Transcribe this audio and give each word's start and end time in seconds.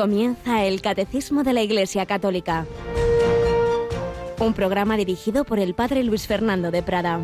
Comienza 0.00 0.64
el 0.64 0.80
Catecismo 0.80 1.44
de 1.44 1.52
la 1.52 1.60
Iglesia 1.60 2.06
Católica. 2.06 2.66
Un 4.38 4.54
programa 4.54 4.96
dirigido 4.96 5.44
por 5.44 5.58
el 5.58 5.74
Padre 5.74 6.02
Luis 6.04 6.26
Fernando 6.26 6.70
de 6.70 6.82
Prada. 6.82 7.20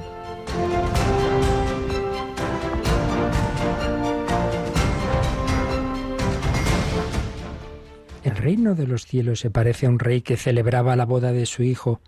El 8.22 8.36
reino 8.36 8.74
de 8.74 8.86
los 8.86 9.06
cielos 9.06 9.40
se 9.40 9.48
parece 9.48 9.86
a 9.86 9.88
un 9.88 9.98
rey 9.98 10.20
que 10.20 10.36
celebraba 10.36 10.96
la 10.96 11.06
boda 11.06 11.32
de 11.32 11.46
su 11.46 11.62
hijo. 11.62 12.02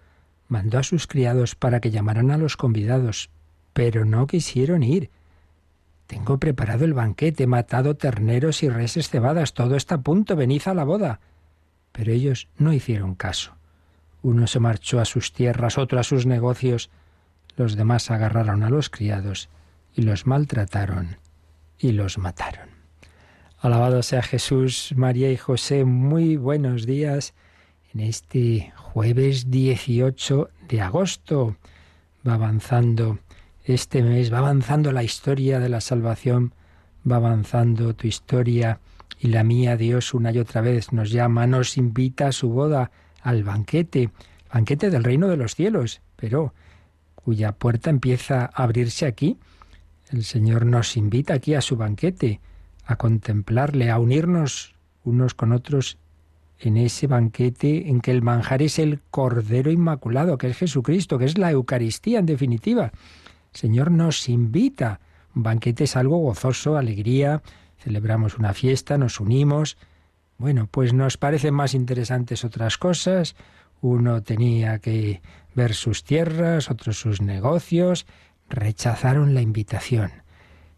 Mandó 0.48 0.77
a 0.77 0.83
sus 0.83 1.07
criados 1.07 1.55
para 1.55 1.80
que 1.80 1.91
llamaran 1.91 2.30
a 2.30 2.37
los 2.37 2.59
convidados, 2.59 3.30
pero 3.73 4.05
no 4.05 4.27
quisieron 4.27 4.83
ir. 4.83 5.09
Tengo 6.09 6.39
preparado 6.39 6.87
el 6.87 6.95
banquete, 6.95 7.47
matado 7.47 7.95
terneros 7.95 8.62
y 8.62 8.71
reses 8.71 9.11
cebadas, 9.11 9.53
todo 9.53 9.77
está 9.77 9.97
a 9.97 10.01
punto, 10.01 10.37
venid 10.37 10.62
a 10.65 10.73
la 10.73 10.84
boda. 10.84 11.21
Pero 11.93 12.12
ellos 12.12 12.48
no 12.57 12.73
hicieron 12.73 13.15
caso. 13.15 13.53
Uno 14.23 14.47
se 14.47 14.59
marchó 14.59 15.01
a 15.01 15.05
sus 15.05 15.34
tierras, 15.34 15.77
otro 15.77 16.01
a 16.01 16.03
sus 16.03 16.25
negocios. 16.25 16.89
Los 17.57 17.77
demás 17.77 18.11
agarraron 18.11 18.62
a 18.62 18.71
los 18.71 18.89
criados 18.89 19.51
y 19.95 20.01
los 20.01 20.27
maltrataron 20.27 21.19
y 21.79 21.93
los 21.93 22.17
mataron. 22.17 22.70
Alabado 23.59 24.03
sea 24.03 24.23
Jesús, 24.23 24.95
María 24.97 25.31
y 25.31 25.37
José, 25.37 25.84
muy 25.84 26.39
buenos 26.39 26.87
días 26.87 27.34
en 27.93 28.01
este 28.01 28.73
jueves 28.77 29.51
18 29.51 30.48
de 30.69 30.81
agosto. 30.81 31.56
Va 32.27 32.34
avanzando 32.34 33.19
este 33.74 34.02
mes 34.02 34.33
va 34.33 34.38
avanzando 34.38 34.92
la 34.92 35.02
historia 35.02 35.61
de 35.61 35.69
la 35.69 35.80
salvación, 35.80 36.55
va 37.11 37.16
avanzando 37.16 37.94
tu 37.94 38.06
historia 38.06 38.80
y 39.20 39.28
la 39.28 39.44
mía. 39.44 39.77
Dios 39.77 40.14
una 40.14 40.33
y 40.33 40.38
otra 40.38 40.61
vez 40.61 40.92
nos 40.92 41.11
llama, 41.11 41.47
nos 41.47 41.77
invita 41.77 42.28
a 42.28 42.33
su 42.33 42.48
boda, 42.48 42.91
al 43.22 43.44
banquete, 43.44 44.11
banquete 44.52 44.91
del 44.91 45.05
reino 45.05 45.28
de 45.28 45.36
los 45.36 45.55
cielos, 45.55 46.00
pero 46.16 46.55
cuya 47.14 47.52
puerta 47.52 47.91
empieza 47.91 48.44
a 48.44 48.62
abrirse 48.64 49.06
aquí. 49.06 49.36
El 50.11 50.24
Señor 50.24 50.64
nos 50.64 50.96
invita 50.96 51.34
aquí 51.34 51.55
a 51.55 51.61
su 51.61 51.77
banquete, 51.77 52.41
a 52.86 52.96
contemplarle, 52.96 53.91
a 53.91 53.98
unirnos 53.98 54.74
unos 55.05 55.34
con 55.34 55.52
otros 55.52 55.98
en 56.58 56.77
ese 56.77 57.06
banquete 57.06 57.89
en 57.89 58.00
que 58.00 58.11
el 58.11 58.22
manjar 58.22 58.62
es 58.62 58.78
el 58.78 59.00
Cordero 59.11 59.70
Inmaculado, 59.70 60.39
que 60.39 60.48
es 60.48 60.56
Jesucristo, 60.56 61.19
que 61.19 61.27
es 61.27 61.39
la 61.39 61.50
Eucaristía 61.50 62.19
en 62.19 62.27
definitiva. 62.27 62.92
Señor 63.59 63.91
nos 63.91 64.28
invita. 64.28 65.01
Un 65.34 65.42
banquete 65.42 65.83
es 65.83 65.97
algo 65.97 66.19
gozoso, 66.19 66.77
alegría, 66.77 67.42
celebramos 67.83 68.39
una 68.39 68.55
fiesta, 68.55 68.98
nos 68.98 69.19
unimos. 69.19 69.78
Bueno, 70.37 70.69
pues 70.70 70.92
nos 70.92 71.17
parecen 71.17 71.55
más 71.55 71.75
interesantes 71.75 72.45
otras 72.45 72.79
cosas. 72.79 73.34
Uno 73.81 74.23
tenía 74.23 74.79
que 74.79 75.23
ver 75.56 75.75
sus 75.75 76.05
tierras, 76.05 76.70
otros 76.70 77.01
sus 77.01 77.20
negocios. 77.20 78.06
Rechazaron 78.48 79.34
la 79.34 79.41
invitación. 79.41 80.12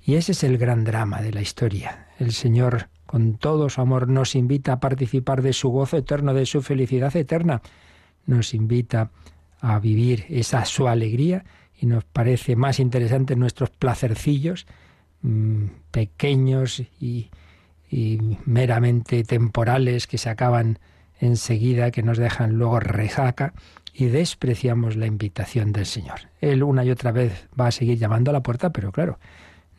Y 0.03 0.15
ese 0.15 0.33
es 0.33 0.43
el 0.43 0.57
gran 0.57 0.85
drama 0.85 1.21
de 1.21 1.35
la 1.35 1.43
historia. 1.43 2.09
El 2.19 2.33
Señor, 2.33 2.89
con 3.05 3.37
todo 3.37 3.69
su 3.69 3.83
amor, 3.83 4.09
nos 4.09 4.35
invita 4.35 4.73
a 4.73 4.81
participar 4.81 5.43
de 5.43 5.53
su 5.53 5.69
gozo 5.69 5.99
eterno, 5.99 6.33
de 6.33 6.47
su 6.47 6.63
felicidad 6.63 7.15
eterna. 7.15 7.61
Nos 8.25 8.55
invita 8.55 9.11
a 9.61 9.79
vivir 9.81 10.25
esa 10.31 10.65
su 10.65 10.89
alegría 10.89 11.45
y 11.81 11.87
nos 11.87 12.05
parece 12.05 12.57
más 12.57 12.79
interesante 12.79 13.37
nuestros 13.37 13.71
placercillos 13.71 14.67
mm, 15.23 15.67
pequeños 15.91 16.83
y, 17.01 17.31
meramente 18.47 19.25
temporales 19.25 20.07
que 20.07 20.17
se 20.17 20.31
acaban 20.31 20.79
enseguida, 21.19 21.91
que 21.91 22.05
nos 22.05 22.19
dejan 22.19 22.53
luego 22.53 22.79
resaca 22.79 23.53
y 23.93 24.05
despreciamos 24.05 24.95
la 24.95 25.07
invitación 25.07 25.73
del 25.73 25.87
Señor. 25.87 26.21
Él 26.41 26.63
una 26.63 26.85
y 26.85 26.93
otra 26.93 27.11
vez 27.11 27.49
va 27.59 27.67
a 27.67 27.73
seguir 27.73 27.99
llamando 27.99 28.31
a 28.31 28.35
la 28.35 28.45
puerta, 28.45 28.71
pero 28.71 28.93
claro, 28.93 29.19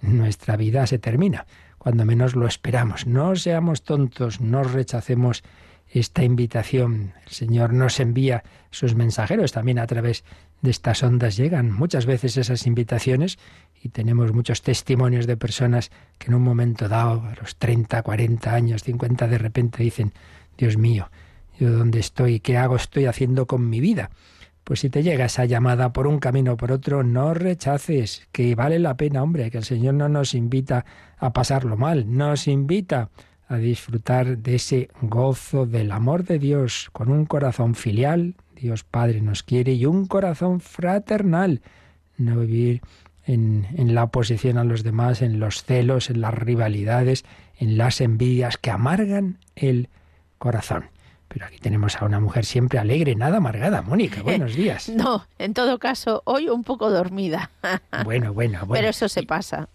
nuestra 0.01 0.57
vida 0.57 0.85
se 0.87 0.99
termina 0.99 1.45
cuando 1.77 2.03
menos 2.03 2.35
lo 2.35 2.47
esperamos. 2.47 3.07
No 3.07 3.33
seamos 3.37 3.83
tontos, 3.83 4.41
no 4.41 4.63
rechacemos 4.63 5.41
esta 5.87 6.23
invitación. 6.23 7.13
El 7.25 7.31
Señor 7.31 7.71
nos 7.71 7.99
envía 8.01 8.43
sus 8.71 8.95
mensajeros 8.95 9.53
también 9.53 9.79
a 9.79 9.87
través 9.87 10.25
de 10.61 10.71
estas 10.71 11.03
ondas 11.03 11.37
llegan. 11.37 11.71
Muchas 11.71 12.05
veces 12.05 12.37
esas 12.37 12.67
invitaciones 12.67 13.39
y 13.81 13.89
tenemos 13.89 14.33
muchos 14.33 14.61
testimonios 14.61 15.27
de 15.27 15.37
personas 15.37 15.91
que 16.17 16.27
en 16.27 16.35
un 16.35 16.43
momento 16.43 16.87
dado, 16.87 17.23
a 17.23 17.35
los 17.39 17.55
30, 17.55 18.01
40 18.03 18.53
años, 18.53 18.83
50, 18.83 19.27
de 19.27 19.37
repente 19.37 19.83
dicen, 19.83 20.13
Dios 20.57 20.77
mío, 20.77 21.09
yo 21.59 21.71
dónde 21.71 21.99
estoy, 21.99 22.39
qué 22.39 22.57
hago, 22.57 22.75
estoy 22.75 23.05
haciendo 23.05 23.47
con 23.47 23.69
mi 23.69 23.79
vida. 23.79 24.11
Pues 24.63 24.81
si 24.81 24.89
te 24.89 25.01
llega 25.01 25.25
esa 25.25 25.45
llamada 25.45 25.91
por 25.91 26.05
un 26.05 26.19
camino 26.19 26.53
o 26.53 26.57
por 26.57 26.71
otro, 26.71 27.03
no 27.03 27.33
rechaces, 27.33 28.27
que 28.31 28.53
vale 28.53 28.77
la 28.77 28.95
pena, 28.95 29.23
hombre, 29.23 29.49
que 29.49 29.57
el 29.57 29.63
Señor 29.63 29.95
no 29.95 30.07
nos 30.07 30.35
invita 30.35 30.85
a 31.17 31.33
pasarlo 31.33 31.77
mal, 31.77 32.15
nos 32.15 32.47
invita 32.47 33.09
a 33.47 33.57
disfrutar 33.57 34.37
de 34.37 34.55
ese 34.55 34.89
gozo 35.01 35.65
del 35.65 35.91
amor 35.91 36.23
de 36.23 36.39
Dios 36.39 36.89
con 36.93 37.11
un 37.11 37.25
corazón 37.25 37.75
filial, 37.75 38.35
Dios 38.61 38.83
Padre 38.83 39.21
nos 39.21 39.41
quiere 39.41 39.73
y 39.73 39.85
un 39.87 40.05
corazón 40.05 40.59
fraternal. 40.59 41.61
No 42.17 42.39
vivir 42.41 42.81
en, 43.25 43.67
en, 43.75 43.95
la 43.95 44.03
oposición 44.03 44.59
a 44.59 44.63
los 44.63 44.83
demás, 44.83 45.23
en 45.23 45.39
los 45.39 45.63
celos, 45.63 46.11
en 46.11 46.21
las 46.21 46.33
rivalidades, 46.33 47.25
en 47.57 47.77
las 47.77 48.01
envidias 48.01 48.57
que 48.57 48.69
amargan 48.69 49.39
el 49.55 49.89
corazón. 50.37 50.85
Pero 51.27 51.45
aquí 51.45 51.57
tenemos 51.59 51.99
a 52.01 52.05
una 52.05 52.19
mujer 52.19 52.45
siempre 52.45 52.77
alegre, 52.77 53.15
nada 53.15 53.37
amargada. 53.37 53.81
Mónica, 53.81 54.21
buenos 54.23 54.53
días. 54.53 54.89
No, 54.89 55.25
en 55.39 55.53
todo 55.53 55.79
caso, 55.79 56.21
hoy 56.25 56.49
un 56.49 56.63
poco 56.63 56.91
dormida. 56.91 57.49
Bueno, 58.03 58.33
bueno, 58.33 58.59
bueno. 58.65 58.73
Pero 58.73 58.89
eso 58.89 59.09
se 59.09 59.23
pasa. 59.23 59.69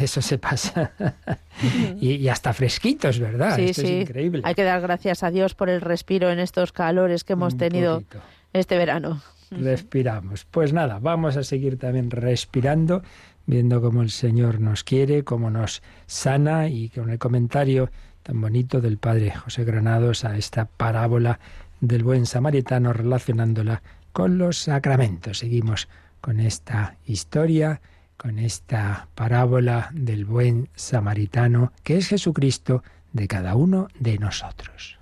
Eso 0.00 0.22
se 0.22 0.38
pasa. 0.38 0.92
y, 2.00 2.12
y, 2.16 2.28
hasta 2.28 2.52
fresquitos, 2.52 3.18
¿verdad? 3.18 3.56
Sí, 3.56 3.66
Esto 3.70 3.82
sí. 3.82 3.88
es 3.88 4.02
increíble. 4.02 4.42
Hay 4.44 4.54
que 4.54 4.64
dar 4.64 4.80
gracias 4.80 5.22
a 5.22 5.30
Dios 5.30 5.54
por 5.54 5.68
el 5.68 5.80
respiro 5.80 6.30
en 6.30 6.38
estos 6.38 6.72
calores 6.72 7.24
que 7.24 7.34
hemos 7.34 7.54
Un 7.54 7.58
tenido 7.58 7.94
poquito. 8.00 8.20
este 8.52 8.78
verano. 8.78 9.22
Respiramos. 9.50 10.44
Pues 10.44 10.72
nada, 10.72 10.98
vamos 11.00 11.36
a 11.36 11.42
seguir 11.42 11.76
también 11.78 12.10
respirando, 12.10 13.02
viendo 13.46 13.80
cómo 13.80 14.02
el 14.02 14.10
Señor 14.10 14.60
nos 14.60 14.84
quiere, 14.84 15.24
cómo 15.24 15.50
nos 15.50 15.82
sana 16.06 16.68
y 16.68 16.88
con 16.88 17.10
el 17.10 17.18
comentario 17.18 17.90
tan 18.22 18.40
bonito 18.40 18.80
del 18.80 18.98
Padre 18.98 19.32
José 19.32 19.64
Granados 19.64 20.24
a 20.24 20.36
esta 20.36 20.66
parábola 20.66 21.40
del 21.80 22.04
buen 22.04 22.26
samaritano 22.26 22.92
relacionándola 22.92 23.82
con 24.12 24.38
los 24.38 24.58
sacramentos. 24.58 25.38
Seguimos 25.38 25.88
con 26.20 26.38
esta 26.38 26.96
historia, 27.06 27.80
con 28.20 28.38
esta 28.38 29.08
parábola 29.14 29.88
del 29.94 30.26
buen 30.26 30.68
samaritano, 30.74 31.72
que 31.82 31.96
es 31.96 32.08
Jesucristo 32.08 32.82
de 33.14 33.26
cada 33.26 33.56
uno 33.56 33.88
de 33.98 34.18
nosotros. 34.18 34.98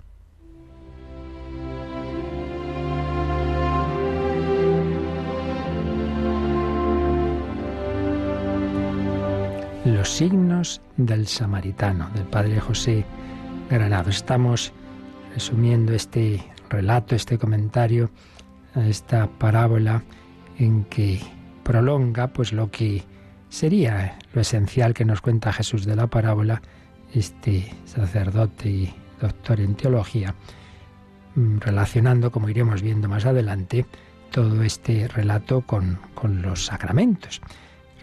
Los 9.83 10.09
signos 10.09 10.81
del 10.95 11.27
samaritano, 11.27 12.09
del 12.11 12.23
padre 12.23 12.61
José 12.61 13.03
Granado. 13.69 14.11
Estamos 14.11 14.71
resumiendo 15.33 15.91
este 15.93 16.41
relato, 16.69 17.15
este 17.15 17.37
comentario, 17.37 18.11
esta 18.75 19.27
parábola 19.27 20.03
en 20.57 20.85
que 20.85 21.19
prolonga 21.63 22.27
pues 22.27 22.53
lo 22.53 22.71
que 22.71 23.03
sería 23.49 24.17
lo 24.33 24.41
esencial 24.41 24.93
que 24.93 25.05
nos 25.05 25.21
cuenta 25.21 25.53
Jesús 25.53 25.85
de 25.85 25.95
la 25.95 26.07
parábola, 26.07 26.61
este 27.13 27.73
sacerdote 27.85 28.69
y 28.69 28.93
doctor 29.19 29.59
en 29.59 29.75
teología, 29.75 30.35
mm, 31.35 31.57
relacionando, 31.57 32.31
como 32.31 32.49
iremos 32.49 32.81
viendo 32.81 33.09
más 33.09 33.25
adelante, 33.25 33.85
todo 34.31 34.63
este 34.63 35.07
relato 35.07 35.61
con, 35.61 35.99
con 36.13 36.41
los 36.41 36.65
sacramentos. 36.65 37.41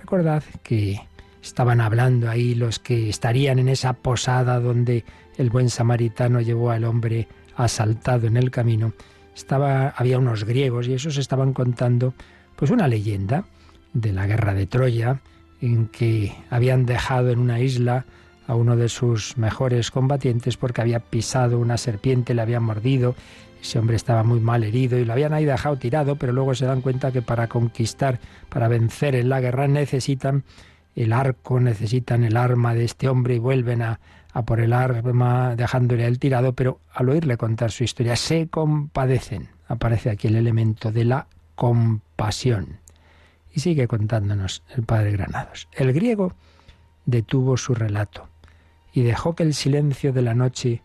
Recordad 0.01 0.43
que 0.63 1.01
estaban 1.43 1.81
hablando 1.81 2.29
ahí 2.29 2.55
los 2.55 2.81
que 2.81 3.09
estarían 3.09 3.61
en 3.61 3.69
esa 3.69 3.93
posada 3.93 4.59
donde 4.59 5.05
el 5.37 5.51
buen 5.51 5.71
samaritano 5.71 6.41
llevó 6.41 6.71
al 6.71 6.85
hombre 6.85 7.29
asaltado 7.57 8.27
en 8.27 8.37
el 8.37 8.51
camino. 8.51 8.93
Estaba, 9.35 9.91
había 9.91 10.19
unos 10.19 10.45
griegos 10.45 10.89
y 10.89 10.95
esos 10.95 11.17
estaban 11.19 11.53
contando 11.53 12.15
pues 12.57 12.71
una 12.71 12.89
leyenda 12.89 13.45
de 13.93 14.13
la 14.13 14.27
guerra 14.27 14.55
de 14.55 14.67
Troya 14.67 15.21
en 15.67 15.89
que 15.89 16.35
habían 16.51 16.87
dejado 16.87 17.31
en 17.31 17.39
una 17.39 17.61
isla 17.61 18.05
a 18.47 18.55
uno 18.55 18.77
de 18.77 18.89
sus 18.89 19.37
mejores 19.37 19.91
combatientes 19.91 20.57
porque 20.57 20.81
había 20.81 21.01
pisado 21.01 21.59
una 21.59 21.77
serpiente, 21.77 22.35
le 22.35 22.43
había 22.43 22.61
mordido, 22.61 23.15
ese 23.61 23.79
hombre 23.79 23.97
estaba 23.97 24.23
muy 24.23 24.41
mal 24.41 24.63
herido 24.63 24.99
y 24.99 25.05
lo 25.05 25.13
habían 25.13 25.33
ahí 25.33 25.45
dejado 25.45 25.77
tirado, 25.77 26.17
pero 26.17 26.33
luego 26.33 26.55
se 26.55 26.67
dan 26.67 26.81
cuenta 26.81 27.11
que 27.11 27.23
para 27.23 27.49
conquistar, 27.49 28.21
para 28.49 28.69
vencer 28.69 29.17
en 29.17 29.29
la 29.29 29.41
guerra 29.41 29.67
necesitan 29.67 30.45
el 30.95 31.13
arco, 31.13 31.59
necesitan 31.59 32.25
el 32.25 32.37
arma 32.37 32.75
de 32.75 32.85
este 32.85 33.09
hombre 33.09 33.35
y 33.35 33.39
vuelven 33.39 33.83
a, 33.83 34.01
a 34.33 34.43
por 34.45 34.61
el 34.61 34.73
arma 34.73 35.57
dejándole 35.57 36.07
el 36.07 36.19
tirado, 36.19 36.53
pero 36.53 36.81
al 36.93 37.09
oírle 37.09 37.37
contar 37.37 37.73
su 37.73 37.85
historia 37.85 38.17
se 38.17 38.49
compadecen. 38.49 39.49
Aparece 39.67 40.11
aquí 40.11 40.29
el 40.29 40.37
elemento 40.37 40.93
de 40.93 41.05
la 41.05 41.27
compasión. 41.57 42.79
Y 43.57 43.61
sigue 43.61 43.89
contándonos 43.89 44.63
el 44.77 44.83
padre 44.83 45.13
Granados. 45.13 45.67
El 45.73 45.95
griego 45.95 46.35
detuvo 47.07 47.57
su 47.57 47.75
relato 47.75 48.29
y 48.93 49.01
dejó 49.01 49.35
que 49.35 49.45
el 49.45 49.55
silencio 49.55 50.13
de 50.13 50.21
la 50.21 50.35
noche, 50.35 50.83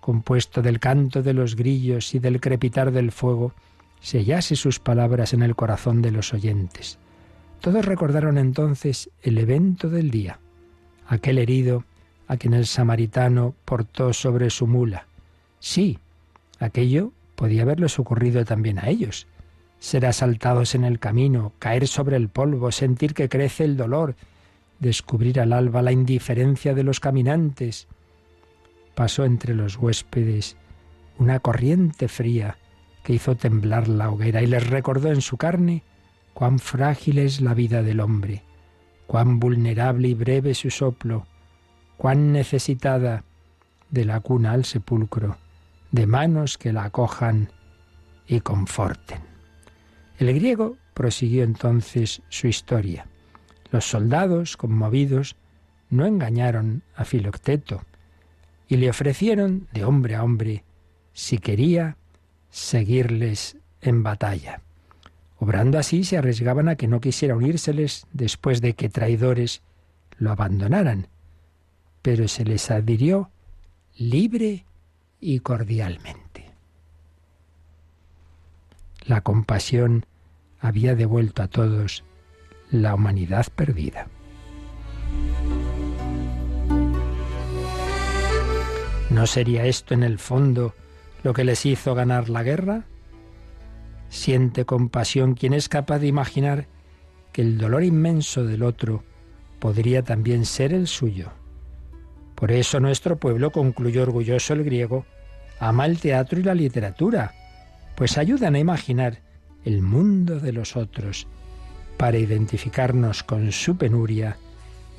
compuesto 0.00 0.60
del 0.60 0.80
canto 0.80 1.22
de 1.22 1.32
los 1.32 1.54
grillos 1.54 2.16
y 2.16 2.18
del 2.18 2.40
crepitar 2.40 2.90
del 2.90 3.12
fuego, 3.12 3.54
sellase 4.00 4.56
sus 4.56 4.80
palabras 4.80 5.32
en 5.32 5.42
el 5.42 5.54
corazón 5.54 6.02
de 6.02 6.10
los 6.10 6.34
oyentes. 6.34 6.98
Todos 7.60 7.84
recordaron 7.84 8.36
entonces 8.36 9.10
el 9.22 9.38
evento 9.38 9.88
del 9.88 10.10
día, 10.10 10.40
aquel 11.06 11.38
herido 11.38 11.84
a 12.26 12.36
quien 12.36 12.52
el 12.52 12.66
samaritano 12.66 13.54
portó 13.64 14.12
sobre 14.12 14.50
su 14.50 14.66
mula. 14.66 15.06
Sí, 15.60 16.00
aquello 16.58 17.12
podía 17.36 17.62
haberles 17.62 17.96
ocurrido 18.00 18.44
también 18.44 18.80
a 18.80 18.88
ellos. 18.88 19.28
Ser 19.78 20.06
asaltados 20.06 20.74
en 20.74 20.84
el 20.84 20.98
camino, 20.98 21.52
caer 21.58 21.86
sobre 21.86 22.16
el 22.16 22.28
polvo, 22.28 22.72
sentir 22.72 23.14
que 23.14 23.28
crece 23.28 23.64
el 23.64 23.76
dolor, 23.76 24.16
descubrir 24.80 25.40
al 25.40 25.52
alba 25.52 25.82
la 25.82 25.92
indiferencia 25.92 26.74
de 26.74 26.82
los 26.82 27.00
caminantes. 27.00 27.86
Pasó 28.94 29.24
entre 29.24 29.54
los 29.54 29.76
huéspedes 29.76 30.56
una 31.18 31.40
corriente 31.40 32.08
fría 32.08 32.58
que 33.02 33.14
hizo 33.14 33.36
temblar 33.36 33.88
la 33.88 34.10
hoguera 34.10 34.42
y 34.42 34.46
les 34.46 34.68
recordó 34.68 35.10
en 35.10 35.20
su 35.20 35.36
carne 35.36 35.82
cuán 36.34 36.58
frágil 36.58 37.18
es 37.18 37.40
la 37.40 37.54
vida 37.54 37.82
del 37.82 38.00
hombre, 38.00 38.42
cuán 39.06 39.40
vulnerable 39.40 40.08
y 40.08 40.14
breve 40.14 40.54
su 40.54 40.70
soplo, 40.70 41.26
cuán 41.96 42.32
necesitada 42.32 43.24
de 43.90 44.04
la 44.04 44.20
cuna 44.20 44.52
al 44.52 44.64
sepulcro, 44.64 45.36
de 45.90 46.06
manos 46.06 46.58
que 46.58 46.72
la 46.72 46.84
acojan 46.84 47.50
y 48.26 48.40
conforten. 48.40 49.27
El 50.18 50.34
griego 50.34 50.76
prosiguió 50.94 51.44
entonces 51.44 52.22
su 52.28 52.48
historia. 52.48 53.06
Los 53.70 53.84
soldados, 53.84 54.56
conmovidos, 54.56 55.36
no 55.90 56.06
engañaron 56.06 56.82
a 56.96 57.04
Filocteto 57.04 57.82
y 58.66 58.76
le 58.76 58.90
ofrecieron, 58.90 59.68
de 59.72 59.84
hombre 59.84 60.16
a 60.16 60.24
hombre, 60.24 60.64
si 61.12 61.38
quería 61.38 61.96
seguirles 62.50 63.56
en 63.80 64.02
batalla. 64.02 64.60
Obrando 65.38 65.78
así 65.78 66.04
se 66.04 66.18
arriesgaban 66.18 66.68
a 66.68 66.74
que 66.76 66.88
no 66.88 67.00
quisiera 67.00 67.36
unírseles 67.36 68.06
después 68.12 68.60
de 68.60 68.74
que 68.74 68.88
traidores 68.88 69.62
lo 70.18 70.32
abandonaran, 70.32 71.06
pero 72.02 72.26
se 72.26 72.44
les 72.44 72.70
adhirió 72.70 73.30
libre 73.96 74.64
y 75.20 75.38
cordialmente. 75.40 76.27
La 79.08 79.22
compasión 79.22 80.04
había 80.60 80.94
devuelto 80.94 81.42
a 81.42 81.48
todos 81.48 82.04
la 82.70 82.94
humanidad 82.94 83.46
perdida. 83.56 84.06
¿No 89.08 89.26
sería 89.26 89.64
esto 89.64 89.94
en 89.94 90.02
el 90.02 90.18
fondo 90.18 90.74
lo 91.22 91.32
que 91.32 91.44
les 91.44 91.64
hizo 91.64 91.94
ganar 91.94 92.28
la 92.28 92.42
guerra? 92.42 92.84
Siente 94.10 94.66
compasión 94.66 95.34
quien 95.34 95.54
es 95.54 95.70
capaz 95.70 96.00
de 96.00 96.06
imaginar 96.08 96.66
que 97.32 97.40
el 97.40 97.56
dolor 97.56 97.84
inmenso 97.84 98.44
del 98.44 98.62
otro 98.62 99.04
podría 99.58 100.02
también 100.02 100.44
ser 100.44 100.74
el 100.74 100.86
suyo. 100.86 101.30
Por 102.34 102.52
eso 102.52 102.78
nuestro 102.78 103.16
pueblo, 103.16 103.52
concluyó 103.52 104.02
orgulloso 104.02 104.52
el 104.52 104.64
griego, 104.64 105.06
ama 105.60 105.86
el 105.86 105.98
teatro 105.98 106.38
y 106.38 106.42
la 106.42 106.54
literatura, 106.54 107.32
pues 107.98 108.16
ayudan 108.16 108.54
a 108.54 108.60
imaginar 108.60 109.18
el 109.64 109.82
mundo 109.82 110.38
de 110.38 110.52
los 110.52 110.76
otros 110.76 111.26
para 111.96 112.16
identificarnos 112.16 113.24
con 113.24 113.50
su 113.50 113.76
penuria 113.76 114.36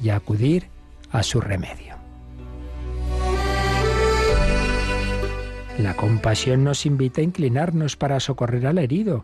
y 0.03 0.09
acudir 0.09 0.67
a 1.09 1.23
su 1.23 1.39
remedio. 1.39 1.95
La 5.77 5.95
compasión 5.95 6.65
nos 6.65 6.85
invita 6.85 7.21
a 7.21 7.23
inclinarnos 7.23 7.95
para 7.95 8.19
socorrer 8.19 8.67
al 8.67 8.79
herido, 8.79 9.23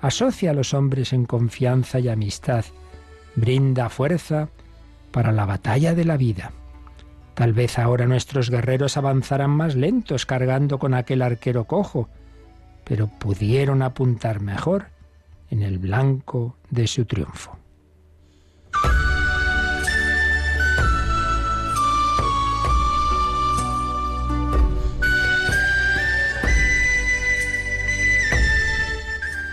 asocia 0.00 0.52
a 0.52 0.54
los 0.54 0.72
hombres 0.72 1.12
en 1.12 1.24
confianza 1.24 1.98
y 1.98 2.08
amistad, 2.08 2.64
brinda 3.34 3.88
fuerza 3.88 4.50
para 5.10 5.32
la 5.32 5.46
batalla 5.46 5.96
de 5.96 6.04
la 6.04 6.16
vida. 6.16 6.52
Tal 7.34 7.54
vez 7.54 7.76
ahora 7.76 8.06
nuestros 8.06 8.50
guerreros 8.50 8.96
avanzarán 8.96 9.50
más 9.50 9.74
lentos 9.74 10.26
cargando 10.26 10.78
con 10.78 10.94
aquel 10.94 11.22
arquero 11.22 11.64
cojo, 11.64 12.08
pero 12.90 13.06
pudieron 13.06 13.82
apuntar 13.82 14.40
mejor 14.40 14.86
en 15.48 15.62
el 15.62 15.78
blanco 15.78 16.56
de 16.70 16.88
su 16.88 17.04
triunfo. 17.04 17.56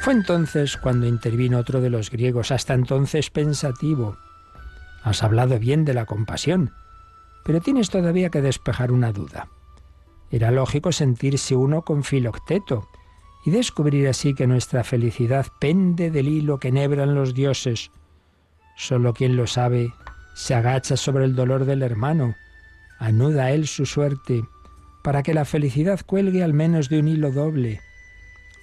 Fue 0.01 0.13
entonces 0.13 0.75
cuando 0.75 1.05
intervino 1.05 1.59
otro 1.59 1.79
de 1.79 1.91
los 1.91 2.09
griegos, 2.09 2.49
hasta 2.49 2.73
entonces 2.73 3.29
pensativo. 3.29 4.17
Has 5.03 5.21
hablado 5.21 5.59
bien 5.59 5.85
de 5.85 5.93
la 5.93 6.07
compasión, 6.07 6.73
pero 7.45 7.61
tienes 7.61 7.91
todavía 7.91 8.31
que 8.31 8.41
despejar 8.41 8.91
una 8.91 9.11
duda. 9.11 9.47
Era 10.31 10.49
lógico 10.49 10.91
sentirse 10.91 11.55
uno 11.55 11.83
con 11.83 12.03
Filocteto 12.03 12.87
y 13.47 13.49
descubrir 13.49 14.09
así 14.09 14.33
que 14.33 14.45
nuestra 14.45 14.83
felicidad 14.83 15.45
pende 15.57 16.11
del 16.11 16.27
hilo 16.27 16.59
que 16.59 16.69
nebran 16.69 17.15
los 17.15 17.33
dioses. 17.33 17.91
Solo 18.75 19.13
quien 19.13 19.37
lo 19.37 19.47
sabe 19.47 19.93
se 20.35 20.53
agacha 20.53 20.97
sobre 20.97 21.23
el 21.23 21.33
dolor 21.33 21.63
del 21.63 21.81
hermano, 21.81 22.35
anuda 22.99 23.51
él 23.51 23.65
su 23.65 23.85
suerte, 23.85 24.43
para 25.01 25.23
que 25.23 25.33
la 25.33 25.45
felicidad 25.45 26.01
cuelgue 26.05 26.43
al 26.43 26.53
menos 26.53 26.89
de 26.89 26.99
un 26.99 27.07
hilo 27.07 27.31
doble. 27.31 27.79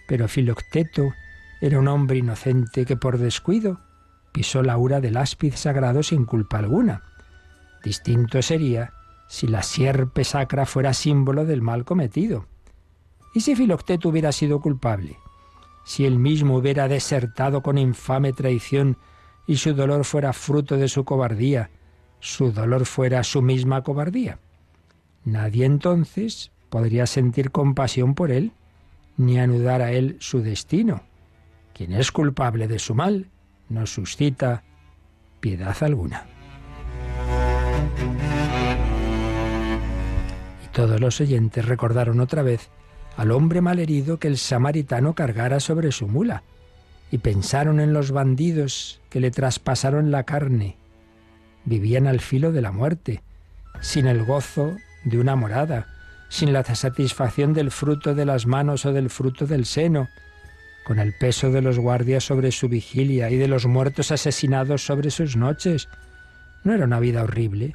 Pero 0.07 0.29
Filocteto 0.29 1.15
era 1.63 1.79
un 1.79 1.89
hombre 1.89 2.19
inocente 2.19 2.85
que 2.85 2.99
por 2.99 3.17
descuido 3.17 3.81
pisó 4.33 4.63
la 4.63 4.77
ura 4.77 5.01
del 5.01 5.17
áspid 5.17 5.55
sagrado 5.55 6.03
sin 6.03 6.27
culpa 6.27 6.59
alguna. 6.59 7.05
Distinto 7.83 8.43
sería 8.43 8.93
si 9.31 9.47
la 9.47 9.63
sierpe 9.63 10.25
sacra 10.25 10.67
fuera 10.67 10.93
símbolo 10.93 11.47
del 11.47 11.63
mal 11.63 11.87
cometido. 11.87 12.49
¿Y 13.35 13.41
si 13.41 13.57
Filocteto 13.57 14.09
hubiera 14.09 14.31
sido 14.31 14.61
culpable? 14.61 15.19
Si 15.85 16.07
él 16.07 16.19
mismo 16.19 16.57
hubiera 16.57 16.87
desertado 16.89 17.63
con 17.63 17.77
infame 17.77 18.33
traición 18.33 18.97
y 19.47 19.57
su 19.57 19.75
dolor 19.75 20.05
fuera 20.05 20.33
fruto 20.33 20.77
de 20.77 20.89
su 20.89 21.05
cobardía, 21.05 21.71
su 22.21 22.53
dolor 22.53 22.87
fuera 22.87 23.25
su 23.25 23.43
misma 23.43 23.83
cobardía. 23.83 24.39
Nadie 25.25 25.67
entonces 25.67 26.53
podría 26.71 27.07
sentir 27.07 27.51
compasión 27.51 28.15
por 28.15 28.31
él, 28.31 28.53
ni 29.17 29.39
anudar 29.39 29.83
a 29.83 29.93
él 29.93 30.17
su 30.21 30.41
destino. 30.41 31.03
Quien 31.75 31.93
es 31.93 32.13
culpable 32.13 32.69
de 32.69 32.79
su 32.79 32.95
mal 32.95 33.31
no 33.69 33.87
suscita 33.87 34.63
piedad 35.41 35.77
alguna. 35.83 36.27
Y 40.65 40.69
todos 40.69 41.01
los 41.01 41.21
oyentes 41.21 41.65
recordaron 41.67 42.21
otra 42.21 42.43
vez 42.43 42.71
al 43.17 43.31
hombre 43.31 43.61
malherido 43.61 44.19
que 44.19 44.29
el 44.29 44.39
samaritano 44.39 45.15
cargara 45.15 45.61
sobre 45.61 45.93
su 45.93 46.09
mula, 46.09 46.43
y 47.11 47.19
pensaron 47.19 47.81
en 47.81 47.93
los 47.93 48.11
bandidos 48.11 49.01
que 49.11 49.21
le 49.21 49.31
traspasaron 49.31 50.11
la 50.11 50.25
carne. 50.25 50.77
Vivían 51.65 52.07
al 52.07 52.21
filo 52.21 52.51
de 52.51 52.61
la 52.61 52.73
muerte, 52.73 53.23
sin 53.81 54.07
el 54.07 54.25
gozo 54.25 54.77
de 55.05 55.19
una 55.19 55.37
morada, 55.37 55.87
sin 56.29 56.53
la 56.53 56.65
satisfacción 56.65 57.53
del 57.53 57.71
fruto 57.71 58.15
de 58.15 58.25
las 58.25 58.47
manos 58.47 58.85
o 58.87 58.93
del 58.93 59.11
fruto 59.11 59.47
del 59.47 59.67
seno, 59.67 60.09
con 60.85 60.99
el 60.99 61.13
peso 61.13 61.51
de 61.51 61.63
los 61.63 61.79
guardias 61.79 62.25
sobre 62.25 62.53
su 62.53 62.69
vigilia 62.69 63.31
y 63.31 63.37
de 63.37 63.49
los 63.49 63.67
muertos 63.67 64.11
asesinados 64.11 64.85
sobre 64.85 65.11
sus 65.11 65.37
noches. 65.37 65.89
No 66.63 66.75
era 66.75 66.85
una 66.85 67.01
vida 67.01 67.23
horrible. 67.23 67.73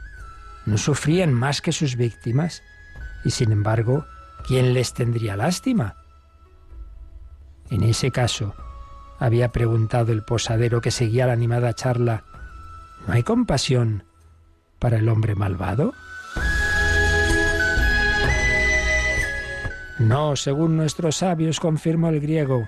No 0.65 0.77
sufrían 0.77 1.33
más 1.33 1.61
que 1.61 1.71
sus 1.71 1.95
víctimas. 1.95 2.61
Y 3.25 3.31
sin 3.31 3.51
embargo, 3.51 4.05
¿quién 4.49 4.73
les 4.73 4.93
tendría 4.93 5.37
lástima? 5.37 5.95
En 7.69 7.83
ese 7.83 8.09
caso, 8.09 8.55
había 9.19 9.51
preguntado 9.51 10.11
el 10.11 10.23
posadero 10.23 10.81
que 10.81 10.89
seguía 10.89 11.27
la 11.27 11.33
animada 11.33 11.71
charla, 11.75 12.23
¿no 13.05 13.13
hay 13.13 13.21
compasión 13.21 14.05
para 14.79 14.97
el 14.97 15.07
hombre 15.07 15.35
malvado? 15.35 15.93
No, 19.99 20.35
según 20.35 20.77
nuestros 20.77 21.17
sabios, 21.17 21.59
confirmó 21.59 22.09
el 22.09 22.19
griego. 22.19 22.67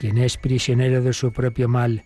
Quien 0.00 0.16
es 0.16 0.38
prisionero 0.38 1.02
de 1.02 1.12
su 1.12 1.30
propio 1.30 1.68
mal 1.68 2.04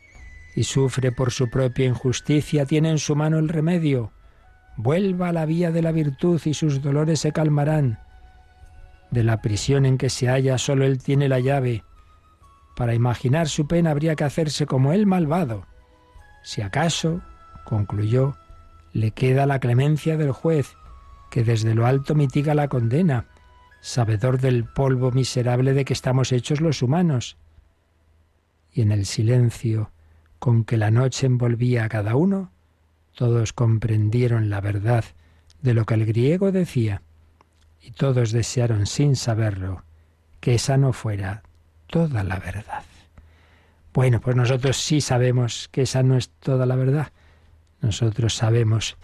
y 0.56 0.64
sufre 0.64 1.12
por 1.12 1.30
su 1.30 1.48
propia 1.48 1.86
injusticia 1.86 2.66
tiene 2.66 2.90
en 2.90 2.98
su 2.98 3.14
mano 3.14 3.38
el 3.38 3.50
remedio. 3.50 4.10
vuelva 4.76 5.28
a 5.28 5.32
la 5.32 5.46
vía 5.46 5.70
de 5.70 5.82
la 5.82 5.92
virtud 5.92 6.40
y 6.44 6.54
sus 6.54 6.82
dolores 6.82 7.20
se 7.20 7.30
calmarán. 7.30 8.09
De 9.10 9.24
la 9.24 9.40
prisión 9.40 9.86
en 9.86 9.98
que 9.98 10.10
se 10.10 10.28
halla 10.28 10.58
solo 10.58 10.84
él 10.84 11.02
tiene 11.02 11.28
la 11.28 11.40
llave. 11.40 11.84
Para 12.76 12.94
imaginar 12.94 13.48
su 13.48 13.66
pena 13.66 13.90
habría 13.90 14.16
que 14.16 14.24
hacerse 14.24 14.66
como 14.66 14.92
el 14.92 15.06
malvado. 15.06 15.66
Si 16.42 16.62
acaso, 16.62 17.20
concluyó, 17.64 18.36
le 18.92 19.10
queda 19.10 19.46
la 19.46 19.58
clemencia 19.58 20.16
del 20.16 20.32
juez, 20.32 20.76
que 21.30 21.44
desde 21.44 21.74
lo 21.74 21.86
alto 21.86 22.14
mitiga 22.14 22.54
la 22.54 22.68
condena, 22.68 23.26
sabedor 23.80 24.40
del 24.40 24.64
polvo 24.64 25.10
miserable 25.10 25.74
de 25.74 25.84
que 25.84 25.92
estamos 25.92 26.32
hechos 26.32 26.60
los 26.60 26.82
humanos. 26.82 27.36
Y 28.72 28.82
en 28.82 28.92
el 28.92 29.06
silencio 29.06 29.90
con 30.38 30.64
que 30.64 30.76
la 30.76 30.90
noche 30.90 31.26
envolvía 31.26 31.84
a 31.84 31.88
cada 31.88 32.16
uno, 32.16 32.50
todos 33.14 33.52
comprendieron 33.52 34.48
la 34.48 34.60
verdad 34.60 35.04
de 35.60 35.74
lo 35.74 35.84
que 35.84 35.94
el 35.94 36.06
griego 36.06 36.52
decía, 36.52 37.02
y 37.80 37.92
todos 37.92 38.32
desearon 38.32 38.86
sin 38.86 39.16
saberlo 39.16 39.84
que 40.40 40.54
esa 40.54 40.76
no 40.76 40.92
fuera 40.92 41.42
toda 41.86 42.24
la 42.24 42.38
verdad. 42.38 42.84
Bueno, 43.92 44.20
pues 44.20 44.36
nosotros 44.36 44.76
sí 44.76 45.00
sabemos 45.00 45.68
que 45.72 45.82
esa 45.82 46.02
no 46.02 46.16
es 46.16 46.28
toda 46.28 46.66
la 46.66 46.76
verdad. 46.76 47.12
Nosotros 47.80 48.34
sabemos 48.36 48.96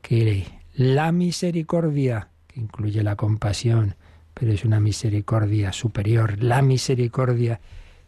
que 0.00 0.46
la 0.74 1.12
misericordia, 1.12 2.28
que 2.48 2.60
incluye 2.60 3.02
la 3.02 3.16
compasión, 3.16 3.94
pero 4.34 4.52
es 4.52 4.64
una 4.64 4.80
misericordia 4.80 5.72
superior, 5.72 6.42
la 6.42 6.62
misericordia 6.62 7.60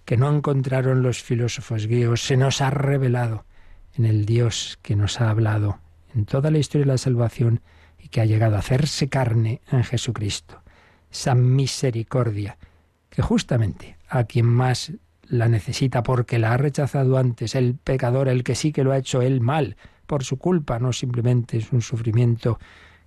que 0.04 0.16
no 0.16 0.34
encontraron 0.34 1.02
los 1.02 1.22
filósofos 1.22 1.86
griegos, 1.86 2.22
se 2.22 2.36
nos 2.36 2.60
ha 2.60 2.70
revelado 2.70 3.44
en 3.96 4.06
el 4.06 4.26
Dios 4.26 4.78
que 4.82 4.96
nos 4.96 5.20
ha 5.20 5.30
hablado 5.30 5.78
en 6.14 6.24
toda 6.24 6.50
la 6.50 6.58
historia 6.58 6.86
de 6.86 6.92
la 6.92 6.98
salvación 6.98 7.60
y 8.04 8.08
que 8.08 8.20
ha 8.20 8.26
llegado 8.26 8.56
a 8.56 8.58
hacerse 8.58 9.08
carne 9.08 9.62
en 9.72 9.82
Jesucristo. 9.82 10.62
Esa 11.10 11.34
misericordia 11.34 12.58
que 13.08 13.22
justamente 13.22 13.96
a 14.08 14.24
quien 14.24 14.46
más 14.46 14.92
la 15.22 15.48
necesita 15.48 16.02
porque 16.02 16.38
la 16.38 16.52
ha 16.52 16.58
rechazado 16.58 17.16
antes, 17.16 17.54
el 17.54 17.76
pecador, 17.76 18.28
el 18.28 18.44
que 18.44 18.54
sí 18.54 18.72
que 18.72 18.84
lo 18.84 18.92
ha 18.92 18.98
hecho 18.98 19.22
él 19.22 19.40
mal, 19.40 19.76
por 20.06 20.22
su 20.22 20.36
culpa, 20.36 20.78
no 20.78 20.92
simplemente 20.92 21.56
es 21.56 21.72
un 21.72 21.80
sufrimiento 21.80 22.58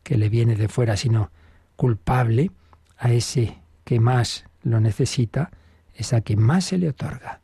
que 0.02 0.18
le 0.18 0.30
viene 0.30 0.56
de 0.56 0.68
fuera, 0.68 0.98
sino 0.98 1.30
culpable, 1.76 2.50
a 2.98 3.12
ese 3.14 3.60
que 3.84 4.00
más 4.00 4.46
lo 4.64 4.80
necesita, 4.80 5.52
es 5.94 6.14
a 6.14 6.22
quien 6.22 6.42
más 6.42 6.66
se 6.66 6.80
le 6.80 6.90
otorga. 6.90 7.42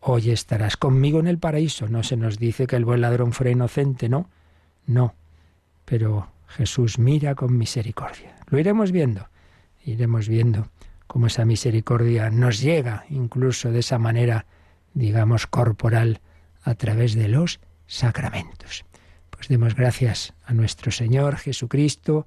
Hoy 0.00 0.30
estarás 0.30 0.76
conmigo 0.76 1.20
en 1.20 1.28
el 1.28 1.38
paraíso. 1.38 1.86
No 1.86 2.02
se 2.02 2.16
nos 2.16 2.38
dice 2.38 2.66
que 2.66 2.74
el 2.74 2.84
buen 2.84 3.02
ladrón 3.02 3.32
fuera 3.32 3.52
inocente, 3.52 4.08
no, 4.08 4.28
no. 4.86 5.14
Pero 5.84 6.28
Jesús 6.48 6.98
mira 6.98 7.34
con 7.34 7.56
misericordia. 7.56 8.36
Lo 8.46 8.58
iremos 8.58 8.90
viendo, 8.90 9.28
iremos 9.84 10.28
viendo 10.28 10.68
cómo 11.06 11.26
esa 11.26 11.44
misericordia 11.44 12.30
nos 12.30 12.60
llega 12.60 13.04
incluso 13.10 13.70
de 13.70 13.80
esa 13.80 13.98
manera, 13.98 14.46
digamos, 14.94 15.46
corporal, 15.46 16.20
a 16.62 16.74
través 16.74 17.14
de 17.14 17.28
los 17.28 17.60
sacramentos. 17.86 18.84
Pues 19.30 19.48
demos 19.48 19.74
gracias 19.74 20.34
a 20.44 20.52
nuestro 20.52 20.90
Señor 20.90 21.36
Jesucristo, 21.36 22.26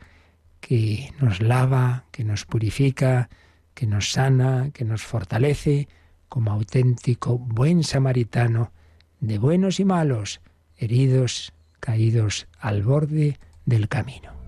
que 0.59 1.11
nos 1.19 1.41
lava, 1.41 2.05
que 2.11 2.23
nos 2.23 2.45
purifica, 2.45 3.29
que 3.73 3.87
nos 3.87 4.11
sana, 4.11 4.69
que 4.73 4.85
nos 4.85 5.03
fortalece 5.03 5.87
como 6.29 6.51
auténtico 6.51 7.37
buen 7.37 7.83
samaritano 7.83 8.71
de 9.19 9.37
buenos 9.37 9.79
y 9.79 9.85
malos, 9.85 10.41
heridos, 10.77 11.53
caídos 11.79 12.47
al 12.59 12.83
borde 12.83 13.37
del 13.71 13.87
camino. 13.87 14.40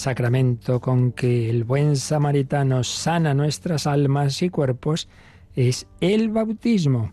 Sacramento 0.00 0.80
con 0.80 1.12
que 1.12 1.50
el 1.50 1.64
buen 1.64 1.94
samaritano 1.94 2.82
sana 2.84 3.34
nuestras 3.34 3.86
almas 3.86 4.40
y 4.40 4.48
cuerpos 4.48 5.08
es 5.54 5.86
el 6.00 6.30
bautismo. 6.30 7.12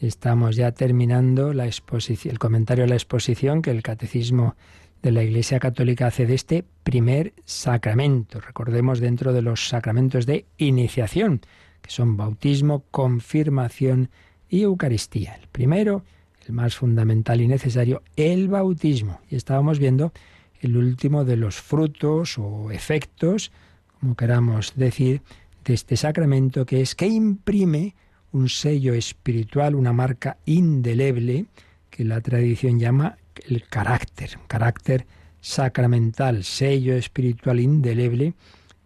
Estamos 0.00 0.54
ya 0.54 0.70
terminando 0.70 1.50
el 1.50 2.38
comentario 2.38 2.84
de 2.84 2.88
la 2.88 2.94
exposición 2.94 3.62
que 3.62 3.72
el 3.72 3.82
catecismo 3.82 4.54
de 5.02 5.10
la 5.10 5.24
Iglesia 5.24 5.58
Católica 5.58 6.06
hace 6.06 6.24
de 6.24 6.34
este 6.34 6.64
primer 6.84 7.34
sacramento. 7.44 8.40
Recordemos 8.40 9.00
dentro 9.00 9.32
de 9.32 9.42
los 9.42 9.68
sacramentos 9.68 10.24
de 10.24 10.46
iniciación, 10.56 11.40
que 11.82 11.90
son 11.90 12.16
bautismo, 12.16 12.84
confirmación 12.92 14.08
y 14.48 14.62
Eucaristía. 14.62 15.34
El 15.34 15.48
primero, 15.48 16.04
el 16.46 16.54
más 16.54 16.76
fundamental 16.76 17.40
y 17.40 17.48
necesario, 17.48 18.02
el 18.14 18.46
bautismo. 18.46 19.20
Y 19.28 19.34
estábamos 19.34 19.80
viendo 19.80 20.12
el 20.60 20.76
último 20.76 21.24
de 21.24 21.36
los 21.36 21.56
frutos 21.56 22.38
o 22.38 22.70
efectos, 22.70 23.50
como 23.98 24.14
queramos 24.14 24.74
decir, 24.76 25.22
de 25.64 25.74
este 25.74 25.96
sacramento, 25.96 26.64
que 26.66 26.80
es 26.80 26.94
que 26.94 27.06
imprime 27.06 27.94
un 28.32 28.48
sello 28.48 28.94
espiritual, 28.94 29.74
una 29.74 29.92
marca 29.92 30.36
indeleble, 30.46 31.46
que 31.90 32.04
la 32.04 32.20
tradición 32.20 32.78
llama 32.78 33.18
el 33.48 33.64
carácter, 33.68 34.38
carácter 34.46 35.06
sacramental, 35.40 36.44
sello 36.44 36.94
espiritual 36.94 37.60
indeleble 37.60 38.34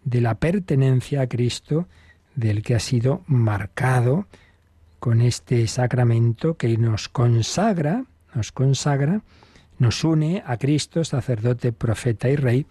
de 0.05 0.21
la 0.21 0.37
pertenencia 0.37 1.23
a 1.23 1.27
Cristo, 1.29 1.89
del 2.35 2.63
que 2.63 2.75
ha 2.75 2.81
sido 2.81 3.23
marcado 3.27 4.27
con 4.99 5.21
este 5.21 5.67
sacramento 5.67 6.57
que 6.57 6.77
nos 6.79 7.09
consagra, 7.09 8.05
nos 8.35 8.53
consagra 8.53 9.23
nos 9.79 10.05
une 10.05 10.43
a 10.47 10.57
Cristo, 10.57 11.05
sacerdote, 11.05 11.73
profeta 11.73 12.29
y 12.29 12.37
rey, 12.37 12.67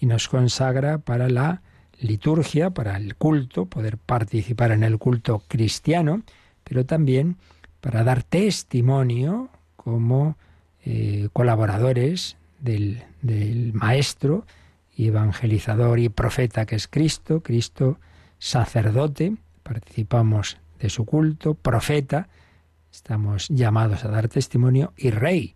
y 0.00 0.06
nos 0.06 0.28
consagra 0.28 0.98
para 0.98 1.28
la 1.28 1.62
liturgia, 2.00 2.70
para 2.70 2.96
el 2.96 3.16
culto, 3.16 3.66
poder 3.66 3.98
participar 3.98 4.70
en 4.72 4.84
el 4.84 4.98
culto 4.98 5.42
cristiano, 5.48 6.22
pero 6.64 6.86
también 6.86 7.36
para 7.80 8.04
dar 8.04 8.22
testimonio 8.22 9.50
como 9.76 10.36
eh, 10.84 11.28
colaboradores 11.32 12.36
del, 12.60 13.02
del 13.22 13.72
Maestro 13.72 14.46
y 14.96 15.08
evangelizador 15.08 15.98
y 15.98 16.08
profeta 16.08 16.66
que 16.66 16.76
es 16.76 16.88
Cristo, 16.88 17.42
Cristo 17.42 17.98
sacerdote, 18.38 19.36
participamos 19.62 20.58
de 20.78 20.90
su 20.90 21.04
culto, 21.04 21.54
profeta, 21.54 22.28
estamos 22.92 23.48
llamados 23.48 24.04
a 24.04 24.08
dar 24.08 24.28
testimonio 24.28 24.92
y 24.96 25.10
rey, 25.10 25.54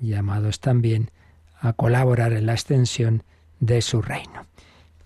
llamados 0.00 0.60
también 0.60 1.10
a 1.60 1.72
colaborar 1.72 2.32
en 2.32 2.46
la 2.46 2.52
extensión 2.52 3.22
de 3.60 3.82
su 3.82 4.02
reino. 4.02 4.46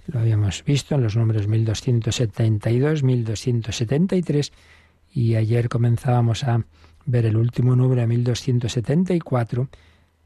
Lo 0.07 0.21
habíamos 0.21 0.65
visto 0.65 0.95
en 0.95 1.03
los 1.03 1.17
números 1.17 1.47
1272, 1.47 3.03
1273 3.03 4.53
y 5.13 5.37
ayer 5.37 5.69
comenzábamos 5.69 6.45
a 6.45 6.65
ver 7.07 7.27
el 7.27 7.37
último 7.37 7.77
número 7.77 8.07
1274 8.07 9.69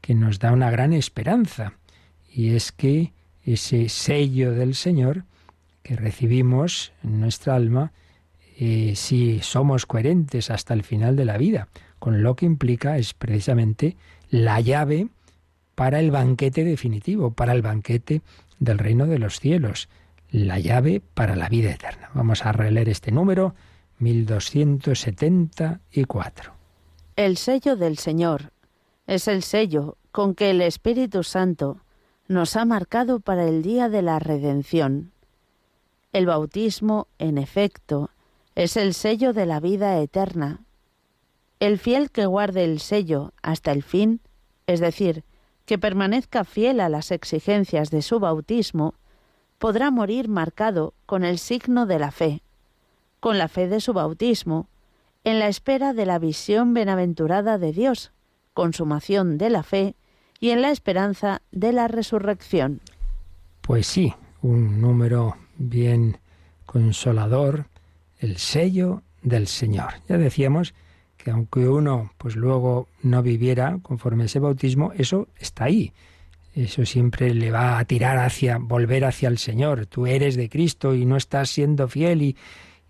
que 0.01 0.15
nos 0.15 0.39
da 0.39 0.51
una 0.51 0.71
gran 0.71 0.93
esperanza 0.93 1.73
y 2.31 2.55
es 2.55 2.71
que 2.71 3.13
ese 3.43 3.89
sello 3.89 4.51
del 4.53 4.75
Señor 4.75 5.23
que 5.83 5.95
recibimos 5.95 6.93
en 7.03 7.19
nuestra 7.19 7.55
alma, 7.55 7.91
eh, 8.57 8.93
si 8.95 9.39
somos 9.41 9.85
coherentes 9.85 10.49
hasta 10.49 10.73
el 10.73 10.83
final 10.83 11.15
de 11.15 11.25
la 11.25 11.37
vida, 11.37 11.67
con 11.99 12.23
lo 12.23 12.35
que 12.35 12.47
implica 12.47 12.97
es 12.97 13.13
precisamente 13.13 13.95
la 14.35 14.59
llave 14.59 15.07
para 15.75 16.01
el 16.01 16.11
banquete 16.11 16.65
definitivo, 16.65 17.31
para 17.31 17.53
el 17.53 17.61
banquete 17.61 18.21
del 18.59 18.79
reino 18.79 19.07
de 19.07 19.17
los 19.17 19.39
cielos, 19.39 19.87
la 20.29 20.59
llave 20.59 21.01
para 21.13 21.37
la 21.37 21.47
vida 21.47 21.71
eterna. 21.71 22.09
Vamos 22.13 22.45
a 22.45 22.51
releer 22.51 22.89
este 22.89 23.13
número 23.13 23.55
1274. 23.99 26.51
El 27.15 27.37
sello 27.37 27.77
del 27.77 27.97
Señor 27.97 28.51
es 29.07 29.29
el 29.29 29.41
sello 29.41 29.95
con 30.11 30.35
que 30.35 30.49
el 30.49 30.59
Espíritu 30.61 31.23
Santo 31.23 31.77
nos 32.27 32.57
ha 32.57 32.65
marcado 32.65 33.21
para 33.21 33.47
el 33.47 33.61
día 33.61 33.87
de 33.87 34.01
la 34.01 34.19
redención. 34.19 35.13
El 36.11 36.25
bautismo, 36.25 37.07
en 37.19 37.37
efecto, 37.37 38.09
es 38.55 38.75
el 38.75 38.95
sello 38.95 39.31
de 39.31 39.45
la 39.45 39.61
vida 39.61 39.97
eterna 40.01 40.64
El 41.59 41.79
fiel 41.79 42.11
que 42.11 42.25
guarde 42.25 42.63
el 42.63 42.79
sello 42.79 43.33
hasta 43.41 43.71
el 43.71 43.83
fin, 43.83 44.21
es 44.67 44.79
decir, 44.79 45.23
que 45.65 45.77
permanezca 45.77 46.43
fiel 46.43 46.79
a 46.79 46.89
las 46.89 47.11
exigencias 47.11 47.89
de 47.89 48.01
su 48.01 48.19
bautismo, 48.19 48.95
podrá 49.57 49.89
morir 49.89 50.27
marcado 50.27 50.93
con 51.05 51.23
el 51.23 51.39
signo 51.39 51.85
de 51.85 51.99
la 51.99 52.11
fe, 52.11 52.43
con 53.19 53.37
la 53.37 53.47
fe 53.47 53.67
de 53.67 53.79
su 53.79 53.93
bautismo, 53.93 54.67
en 55.23 55.39
la 55.39 55.47
espera 55.47 55.93
de 55.93 56.05
la 56.05 56.19
visión 56.19 56.73
benaventurada 56.73 57.57
de 57.57 57.71
Dios, 57.71 58.11
consumación 58.53 59.37
de 59.37 59.49
la 59.49 59.63
fe, 59.63 59.95
y 60.39 60.49
en 60.49 60.61
la 60.61 60.71
esperanza 60.71 61.41
de 61.51 61.71
la 61.71 61.87
resurrección. 61.87 62.81
Pues 63.61 63.87
sí, 63.87 64.13
un 64.41 64.81
número 64.81 65.37
bien 65.57 66.19
consolador, 66.65 67.65
el 68.19 68.37
sello 68.37 69.01
del 69.23 69.47
Señor. 69.47 69.93
Ya 70.07 70.17
decíamos 70.17 70.75
que 71.25 71.31
aunque 71.31 71.67
uno 71.67 72.11
pues 72.19 72.35
luego 72.35 72.87
no 73.01 73.23
viviera 73.23 73.79
conforme 73.81 74.25
ese 74.25 74.37
bautismo, 74.37 74.93
eso 74.95 75.27
está 75.39 75.63
ahí. 75.63 75.91
Eso 76.53 76.85
siempre 76.85 77.33
le 77.33 77.49
va 77.49 77.79
a 77.79 77.85
tirar 77.85 78.19
hacia, 78.19 78.59
volver 78.59 79.05
hacia 79.05 79.27
el 79.27 79.39
Señor. 79.39 79.87
Tú 79.87 80.05
eres 80.05 80.35
de 80.35 80.49
Cristo 80.49 80.93
y 80.93 81.03
no 81.03 81.17
estás 81.17 81.49
siendo 81.49 81.87
fiel 81.87 82.21
y, 82.21 82.37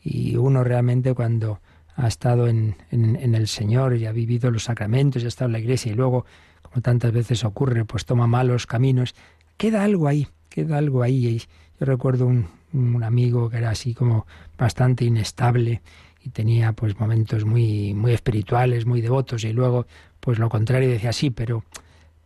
y 0.03 0.35
uno 0.35 0.65
realmente 0.65 1.13
cuando 1.13 1.61
ha 1.95 2.09
estado 2.09 2.49
en, 2.49 2.75
en, 2.91 3.35
el 3.35 3.47
Señor 3.47 3.95
y 3.95 4.05
ha 4.05 4.11
vivido 4.11 4.51
los 4.51 4.65
sacramentos 4.65 5.23
y 5.23 5.25
ha 5.27 5.29
estado 5.29 5.47
en 5.47 5.53
la 5.53 5.59
iglesia 5.59 5.93
y 5.93 5.95
luego, 5.95 6.25
como 6.61 6.81
tantas 6.81 7.13
veces 7.13 7.45
ocurre, 7.45 7.85
pues 7.85 8.03
toma 8.03 8.27
malos 8.27 8.67
caminos, 8.67 9.15
queda 9.55 9.85
algo 9.85 10.09
ahí, 10.09 10.27
queda 10.49 10.77
algo 10.77 11.03
ahí. 11.03 11.41
Yo 11.79 11.85
recuerdo 11.85 12.27
un, 12.27 12.47
un 12.73 13.01
amigo 13.01 13.49
que 13.49 13.59
era 13.59 13.69
así 13.69 13.93
como 13.93 14.27
bastante 14.57 15.05
inestable 15.05 15.81
y 16.25 16.29
tenía 16.31 16.73
pues 16.73 16.99
momentos 16.99 17.45
muy 17.45 17.93
muy 17.93 18.11
espirituales, 18.11 18.85
muy 18.85 18.99
devotos 19.01 19.43
y 19.43 19.53
luego 19.53 19.85
pues 20.19 20.39
lo 20.39 20.49
contrario 20.49 20.89
decía 20.89 21.13
sí, 21.13 21.29
pero 21.29 21.63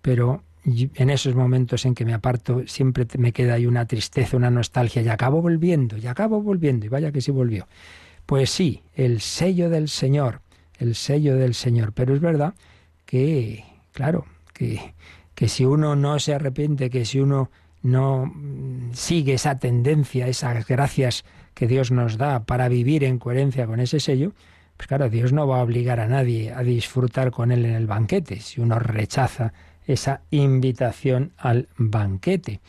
pero 0.01 0.43
en 0.65 1.09
esos 1.09 1.35
momentos 1.35 1.85
en 1.85 1.95
que 1.95 2.05
me 2.05 2.13
aparto 2.13 2.63
siempre 2.65 3.05
me 3.17 3.33
queda 3.33 3.55
ahí 3.55 3.65
una 3.65 3.85
tristeza, 3.85 4.37
una 4.37 4.49
nostalgia 4.49 5.01
y 5.01 5.09
acabo 5.09 5.41
volviendo, 5.41 5.97
y 5.97 6.07
acabo 6.07 6.41
volviendo 6.41 6.85
y 6.85 6.89
vaya 6.89 7.11
que 7.11 7.21
sí 7.21 7.31
volvió. 7.31 7.67
Pues 8.25 8.49
sí, 8.49 8.83
el 8.93 9.21
sello 9.21 9.69
del 9.69 9.89
Señor, 9.89 10.41
el 10.77 10.95
sello 10.95 11.35
del 11.35 11.53
Señor, 11.53 11.93
pero 11.93 12.13
es 12.13 12.21
verdad 12.21 12.53
que 13.05 13.65
claro, 13.91 14.25
que 14.53 14.93
que 15.35 15.47
si 15.47 15.65
uno 15.65 15.95
no 15.95 16.19
se 16.19 16.33
arrepiente, 16.33 16.89
que 16.89 17.05
si 17.05 17.19
uno 17.19 17.49
no 17.81 18.25
mm, 18.25 18.93
sigue 18.93 19.33
esa 19.33 19.57
tendencia, 19.57 20.27
esas 20.27 20.65
gracias 20.67 21.25
que 21.59 21.67
Dios 21.67 21.91
nos 21.91 22.17
da 22.17 22.45
para 22.45 22.69
vivir 22.69 23.03
en 23.03 23.19
coherencia 23.19 23.67
con 23.67 23.81
ese 23.81 23.99
sello, 23.99 24.31
pues 24.77 24.87
claro, 24.87 25.09
Dios 25.09 25.33
no 25.33 25.45
va 25.45 25.59
a 25.59 25.63
obligar 25.63 25.99
a 25.99 26.07
nadie 26.07 26.53
a 26.53 26.63
disfrutar 26.63 27.31
con 27.31 27.51
Él 27.51 27.65
en 27.65 27.73
el 27.73 27.85
banquete, 27.85 28.39
si 28.39 28.61
uno 28.61 28.79
rechaza 28.79 29.51
esa 29.85 30.21
invitación 30.31 31.33
al 31.37 31.67
banquete. 31.75 32.61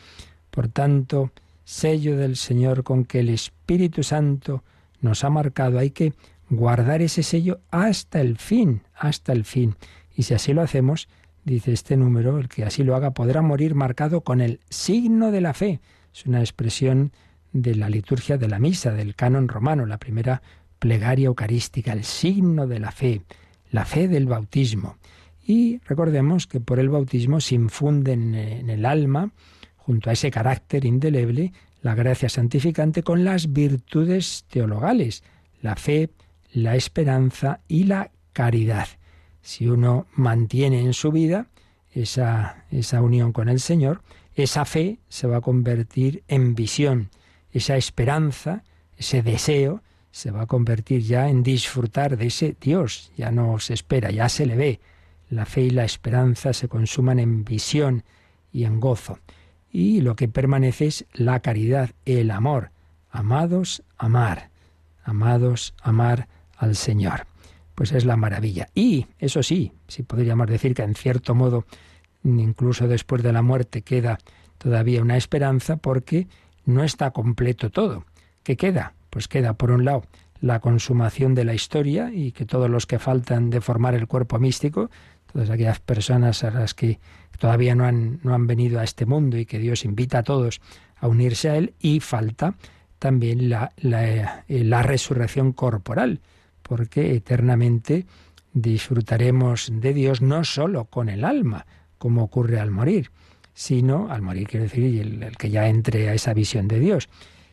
Por 0.49 0.67
tanto, 0.67 1.31
sello 1.63 2.17
del 2.17 2.35
Señor 2.35 2.83
con 2.83 3.05
que 3.05 3.21
el 3.21 3.29
Espíritu 3.29 4.03
Santo 4.03 4.61
nos 4.99 5.23
ha 5.23 5.29
marcado, 5.29 5.79
hay 5.79 5.91
que 5.91 6.11
guardar 6.49 7.01
ese 7.01 7.23
sello 7.23 7.61
hasta 7.71 8.19
el 8.19 8.35
fin, 8.35 8.81
hasta 8.93 9.31
el 9.31 9.45
fin. 9.45 9.77
Y 10.17 10.23
si 10.23 10.33
así 10.33 10.51
lo 10.51 10.63
hacemos, 10.63 11.07
dice 11.45 11.71
este 11.71 11.95
número, 11.95 12.39
el 12.39 12.49
que 12.49 12.65
así 12.65 12.83
lo 12.83 12.97
haga 12.97 13.11
podrá 13.11 13.41
morir 13.41 13.73
marcado 13.73 14.19
con 14.19 14.41
el 14.41 14.59
signo 14.69 15.31
de 15.31 15.39
la 15.39 15.53
fe. 15.53 15.79
Es 16.13 16.25
una 16.25 16.41
expresión 16.41 17.13
de 17.53 17.75
la 17.75 17.89
liturgia 17.89 18.37
de 18.37 18.47
la 18.47 18.59
misa, 18.59 18.91
del 18.91 19.15
canon 19.15 19.47
romano, 19.47 19.85
la 19.85 19.97
primera 19.97 20.41
plegaria 20.79 21.27
eucarística, 21.27 21.93
el 21.93 22.03
signo 22.03 22.67
de 22.67 22.79
la 22.79 22.91
fe, 22.91 23.21
la 23.71 23.85
fe 23.85 24.07
del 24.07 24.25
bautismo. 24.25 24.97
Y 25.45 25.79
recordemos 25.85 26.47
que 26.47 26.59
por 26.59 26.79
el 26.79 26.89
bautismo 26.89 27.41
se 27.41 27.55
infunde 27.55 28.13
en 28.13 28.69
el 28.69 28.85
alma, 28.85 29.31
junto 29.75 30.09
a 30.09 30.13
ese 30.13 30.31
carácter 30.31 30.85
indeleble, 30.85 31.51
la 31.81 31.95
gracia 31.95 32.29
santificante 32.29 33.03
con 33.03 33.23
las 33.23 33.51
virtudes 33.51 34.45
teologales, 34.49 35.23
la 35.61 35.75
fe, 35.75 36.09
la 36.53 36.75
esperanza 36.75 37.61
y 37.67 37.85
la 37.85 38.11
caridad. 38.33 38.87
Si 39.41 39.67
uno 39.67 40.07
mantiene 40.13 40.81
en 40.81 40.93
su 40.93 41.11
vida 41.11 41.47
esa, 41.91 42.65
esa 42.69 43.01
unión 43.01 43.33
con 43.33 43.49
el 43.49 43.59
Señor, 43.59 44.03
esa 44.35 44.65
fe 44.65 44.99
se 45.09 45.27
va 45.27 45.37
a 45.37 45.41
convertir 45.41 46.23
en 46.27 46.55
visión, 46.55 47.09
esa 47.51 47.77
esperanza, 47.77 48.63
ese 48.97 49.21
deseo, 49.21 49.81
se 50.11 50.31
va 50.31 50.43
a 50.43 50.47
convertir 50.47 51.01
ya 51.01 51.29
en 51.29 51.43
disfrutar 51.43 52.17
de 52.17 52.27
ese 52.27 52.55
Dios, 52.59 53.11
ya 53.17 53.31
no 53.31 53.59
se 53.59 53.73
espera, 53.73 54.11
ya 54.11 54.29
se 54.29 54.45
le 54.45 54.55
ve. 54.55 54.79
La 55.29 55.45
fe 55.45 55.61
y 55.61 55.69
la 55.69 55.85
esperanza 55.85 56.51
se 56.51 56.67
consuman 56.67 57.19
en 57.19 57.45
visión 57.45 58.03
y 58.51 58.65
en 58.65 58.79
gozo. 58.79 59.19
Y 59.71 60.01
lo 60.01 60.17
que 60.17 60.27
permanece 60.27 60.87
es 60.87 61.05
la 61.13 61.39
caridad, 61.39 61.91
el 62.05 62.31
amor. 62.31 62.71
Amados, 63.09 63.83
amar. 63.97 64.49
Amados, 65.03 65.73
amar 65.81 66.27
al 66.57 66.75
Señor 66.75 67.25
pues 67.81 67.93
es 67.93 68.05
la 68.05 68.15
maravilla. 68.15 68.69
Y, 68.75 69.07
eso 69.17 69.41
sí, 69.41 69.71
si 69.87 70.03
podríamos 70.03 70.45
decir 70.45 70.75
que 70.75 70.83
en 70.83 70.93
cierto 70.93 71.33
modo, 71.33 71.65
incluso 72.23 72.87
después 72.87 73.23
de 73.23 73.33
la 73.33 73.41
muerte, 73.41 73.81
queda 73.81 74.19
todavía 74.59 75.01
una 75.01 75.17
esperanza 75.17 75.77
porque 75.77 76.27
no 76.65 76.83
está 76.83 77.11
completo 77.11 77.69
todo. 77.69 78.05
¿Qué 78.43 78.57
queda? 78.57 78.93
Pues 79.09 79.27
queda, 79.27 79.53
por 79.53 79.71
un 79.71 79.85
lado, 79.85 80.03
la 80.39 80.59
consumación 80.59 81.35
de 81.35 81.45
la 81.45 81.53
historia 81.53 82.11
y 82.11 82.31
que 82.31 82.45
todos 82.45 82.69
los 82.69 82.85
que 82.85 82.99
faltan 82.99 83.49
de 83.49 83.61
formar 83.61 83.93
el 83.93 84.07
cuerpo 84.07 84.39
místico, 84.39 84.89
todas 85.31 85.49
aquellas 85.49 85.79
personas 85.79 86.43
a 86.43 86.51
las 86.51 86.73
que 86.73 86.99
todavía 87.37 87.75
no 87.75 87.85
han, 87.85 88.19
no 88.23 88.33
han 88.33 88.47
venido 88.47 88.79
a 88.79 88.83
este 88.83 89.05
mundo 89.05 89.37
y 89.37 89.45
que 89.45 89.59
Dios 89.59 89.85
invita 89.85 90.19
a 90.19 90.23
todos 90.23 90.61
a 90.97 91.07
unirse 91.07 91.49
a 91.49 91.57
Él, 91.57 91.73
y 91.79 91.99
falta 91.99 92.55
también 92.99 93.49
la, 93.49 93.71
la, 93.77 94.43
eh, 94.47 94.63
la 94.63 94.83
resurrección 94.83 95.51
corporal 95.51 96.21
porque 96.61 97.15
eternamente 97.15 98.05
disfrutaremos 98.53 99.71
de 99.73 99.93
Dios 99.93 100.21
no 100.21 100.43
sólo 100.43 100.85
con 100.85 101.09
el 101.09 101.25
alma, 101.25 101.65
como 101.97 102.23
ocurre 102.23 102.59
al 102.59 102.71
morir, 102.71 103.11
sino, 103.53 104.09
al 104.09 104.21
morir 104.21 104.47
quiere 104.47 104.65
decir 104.65 105.01
el, 105.01 105.37
que 105.37 105.49
ya 105.49 105.67
entre 105.67 106.09
a 106.09 106.13
esa 106.13 106.33
visión 106.33 106.67
de 106.67 106.79
Dios, 106.79 107.09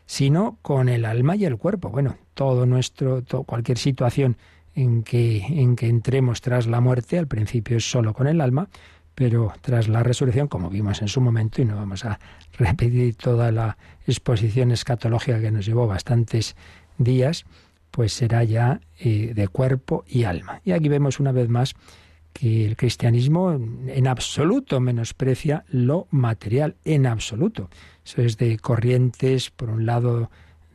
sino 0.07 0.59
con 0.63 0.89
el 0.89 1.05
alma 1.05 1.37
y 1.37 1.45
el 1.45 1.57
cuerpo. 1.57 1.91
Bueno, 1.91 2.17
todo 2.35 2.67
nuestro, 2.67 3.23
cualquier 3.47 3.79
situación 3.79 4.37
en 4.75 5.03
que, 5.03 5.39
en 5.39 5.77
que 5.77 5.89
entremos 5.89 6.41
tras 6.41 6.67
la 6.67 6.81
muerte, 6.81 7.19
al 7.19 7.27
principio 7.27 7.77
es 7.77 7.91
solo 7.91 8.15
con 8.15 8.27
el 8.27 8.41
alma, 8.41 8.69
pero 9.15 9.53
tras 9.61 9.89
la 9.89 10.05
resurrección, 10.05 10.47
como 10.47 10.71
vimos 10.71 11.03
en 11.03 11.09
su 11.09 11.21
momento, 11.21 11.61
y 11.61 11.65
no 11.65 11.75
vamos 11.75 12.05
a 12.05 12.21
repetir 12.59 13.17
toda 13.17 13.51
la 13.51 13.77
exposición 14.07 14.71
escatológica 14.71 15.41
que 15.41 15.51
nos 15.51 15.67
llevó 15.67 15.87
bastantes 15.87 16.55
días, 16.99 17.45
pues 17.91 18.13
será 18.13 18.45
ya 18.45 18.81
eh, 19.01 19.33
de 19.35 19.49
cuerpo 19.49 20.05
y 20.07 20.25
alma. 20.25 20.61
Y 20.65 20.73
aquí 20.73 20.89
vemos 20.89 21.19
una 21.19 21.33
vez 21.33 21.49
más 21.49 21.75
que 22.39 22.67
el 22.67 22.77
cristianismo 22.77 23.53
en 23.89 24.07
absoluto 24.07 24.79
menosprecia 24.79 25.65
lo 25.71 26.07
material, 26.13 26.77
en 26.85 27.07
absoluto. 27.07 27.69
Eso 28.05 28.23
es 28.23 28.37
de 28.37 28.59
corrientes, 28.59 29.51
por 29.51 29.71
un 29.71 29.87
lado, 29.87 30.31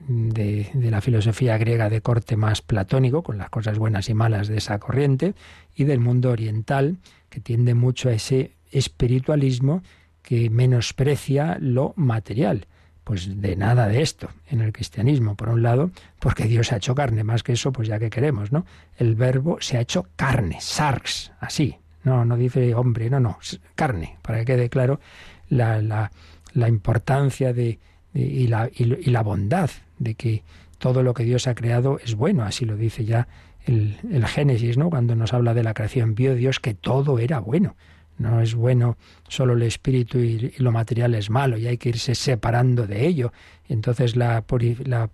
de, 0.08 0.70
de, 0.74 0.92
la 0.92 1.00
filosofía 1.00 1.58
griega 1.58 1.90
de 1.90 2.02
corte 2.02 2.36
más 2.36 2.62
platónico, 2.62 3.24
con 3.24 3.38
las 3.38 3.50
cosas 3.50 3.80
buenas 3.80 4.10
y 4.10 4.14
malas 4.14 4.50
de 4.50 4.58
esa 4.58 4.78
corriente, 4.80 5.36
y 5.74 5.86
del 5.86 6.02
mundo 6.02 6.32
oriental, 6.32 6.98
que 7.30 7.40
tiende 7.40 7.76
mucho 7.76 8.10
a 8.10 8.14
ese 8.14 8.52
espiritualismo 8.72 9.84
que 10.22 10.50
menosprecia 10.50 11.58
lo 11.62 11.94
material. 11.96 12.68
Pues 13.04 13.42
de 13.42 13.56
nada 13.56 13.88
de 13.88 14.02
esto 14.02 14.30
en 14.50 14.62
el 14.62 14.72
cristianismo, 14.72 15.36
por 15.36 15.50
un 15.50 15.62
lado, 15.62 15.92
porque 16.20 16.46
Dios 16.46 16.72
ha 16.72 16.78
hecho 16.78 16.96
carne, 16.96 17.24
más 17.24 17.44
que 17.44 17.54
eso, 17.54 17.74
pues 17.74 17.88
ya 17.88 18.00
que 18.00 18.10
queremos, 18.10 18.52
¿no? 18.52 18.66
El 18.98 19.16
verbo 19.16 19.58
se 19.60 19.78
ha 19.78 19.82
hecho 19.82 20.08
carne, 20.16 20.58
sarx, 20.62 21.32
así. 21.40 21.78
No, 22.04 22.26
no 22.26 22.38
dice 22.38 22.76
hombre, 22.76 23.10
no, 23.10 23.20
no, 23.20 23.38
carne, 23.76 24.18
para 24.22 24.40
que 24.40 24.46
quede 24.46 24.70
claro 24.70 25.00
la, 25.50 25.82
la, 25.82 26.12
la 26.54 26.68
importancia 26.68 27.54
de, 27.54 27.80
y, 28.14 28.48
la, 28.48 28.70
y, 28.74 28.86
la 29.10 29.24
bondad 29.24 29.70
de 30.00 30.16
que 30.16 30.44
todo 30.78 31.04
lo 31.04 31.14
que 31.14 31.24
Dios 31.24 31.48
ha 31.48 31.56
creado 31.56 32.00
es 32.04 32.16
bueno, 32.16 32.44
así 32.44 32.66
lo 32.66 32.76
dice 32.76 33.06
ya 33.06 33.28
el, 33.66 33.98
el 34.12 34.26
Génesis, 34.28 34.78
¿no? 34.78 34.90
Cuando 34.90 35.16
nos 35.16 35.34
habla 35.34 35.54
de 35.54 35.64
la 35.64 35.74
creación, 35.74 36.16
vio 36.16 36.36
Dios 36.36 36.60
que 36.60 36.74
todo 36.74 37.20
era 37.20 37.40
bueno. 37.40 37.76
No 38.24 38.42
es 38.42 38.56
bueno 38.56 38.98
solo 39.28 39.54
el 39.54 39.62
espíritu 39.64 40.20
y, 40.20 40.54
lo 40.58 40.72
material 40.72 41.14
es 41.16 41.30
malo 41.30 41.58
y 41.58 41.68
hay 41.68 41.78
que 41.78 41.90
irse 41.90 42.16
separando 42.16 42.88
de 42.88 43.06
ello. 43.06 43.34
Entonces 43.68 44.16
la, 44.16 44.44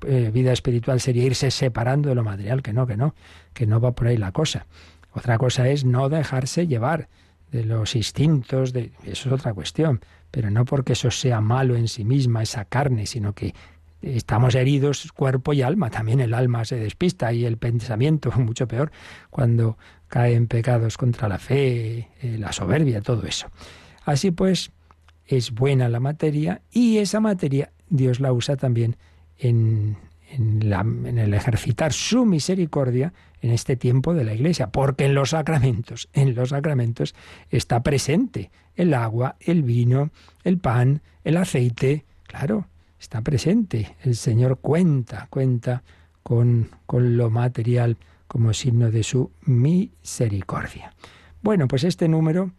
eh, 0.07 0.31
vida 0.33 0.53
espiritual 0.53 1.01
sería 1.01 1.23
irse 1.23 1.49
separando 1.51 2.09
de 2.09 2.15
lo 2.15 2.23
material, 2.23 2.61
que 2.61 2.71
no, 2.71 2.85
que 2.85 2.97
no, 2.97 3.15
que 3.53 3.65
no 3.65 3.81
va 3.81 3.93
por 3.93 4.07
ahí 4.07 4.17
la 4.17 4.31
cosa. 4.31 4.67
Otra 5.13 5.37
cosa 5.37 5.67
es 5.67 5.85
no 5.85 6.07
dejarse 6.09 6.67
llevar 6.67 7.09
de 7.51 7.65
los 7.65 7.95
instintos, 7.95 8.73
de, 8.73 8.91
eso 9.03 9.29
es 9.29 9.33
otra 9.33 9.53
cuestión, 9.53 10.01
pero 10.29 10.51
no 10.51 10.65
porque 10.65 10.93
eso 10.93 11.09
sea 11.09 11.41
malo 11.41 11.75
en 11.75 11.87
sí 11.87 12.03
misma, 12.05 12.43
esa 12.43 12.65
carne, 12.65 13.07
sino 13.07 13.33
que 13.33 13.55
estamos 14.01 14.55
heridos 14.55 15.11
cuerpo 15.11 15.53
y 15.53 15.61
alma, 15.61 15.89
también 15.89 16.19
el 16.19 16.33
alma 16.33 16.65
se 16.65 16.77
despista 16.77 17.33
y 17.33 17.45
el 17.45 17.57
pensamiento, 17.57 18.31
mucho 18.37 18.67
peor, 18.67 18.91
cuando 19.29 19.77
caen 20.07 20.47
pecados 20.47 20.97
contra 20.97 21.27
la 21.27 21.37
fe, 21.37 22.09
eh, 22.21 22.37
la 22.39 22.51
soberbia, 22.51 23.01
todo 23.01 23.25
eso. 23.25 23.47
Así 24.05 24.31
pues, 24.31 24.71
es 25.27 25.51
buena 25.51 25.89
la 25.89 25.99
materia 25.99 26.61
y 26.71 26.97
esa 26.97 27.19
materia 27.19 27.71
Dios 27.89 28.19
la 28.19 28.33
usa 28.33 28.55
también 28.55 28.97
en, 29.37 29.97
en, 30.31 31.17
el 31.17 31.33
ejercitar 31.33 31.93
su 31.93 32.25
misericordia 32.25 33.13
en 33.41 33.51
este 33.51 33.75
tiempo 33.75 34.13
de 34.13 34.23
la 34.23 34.33
Iglesia, 34.33 34.67
porque 34.69 35.05
en 35.05 35.15
los 35.15 35.31
sacramentos, 35.31 36.09
en 36.13 36.35
los 36.35 36.49
sacramentos 36.49 37.15
está 37.49 37.83
presente 37.83 38.51
el 38.75 38.93
agua, 38.93 39.35
el 39.39 39.63
vino, 39.63 40.11
el 40.43 40.57
pan, 40.57 41.01
el 41.23 41.37
aceite, 41.37 42.05
claro, 42.27 42.67
está 42.99 43.21
presente. 43.21 43.95
El 44.03 44.15
Señor 44.15 44.59
cuenta, 44.59 45.27
cuenta 45.29 45.83
con, 46.23 46.69
con 46.85 47.17
lo 47.17 47.29
material 47.29 47.97
como 48.27 48.53
signo 48.53 48.91
de 48.91 49.03
su 49.03 49.31
misericordia. 49.45 50.93
Bueno, 51.41 51.67
pues 51.67 51.83
este 51.83 52.07
número 52.07 52.51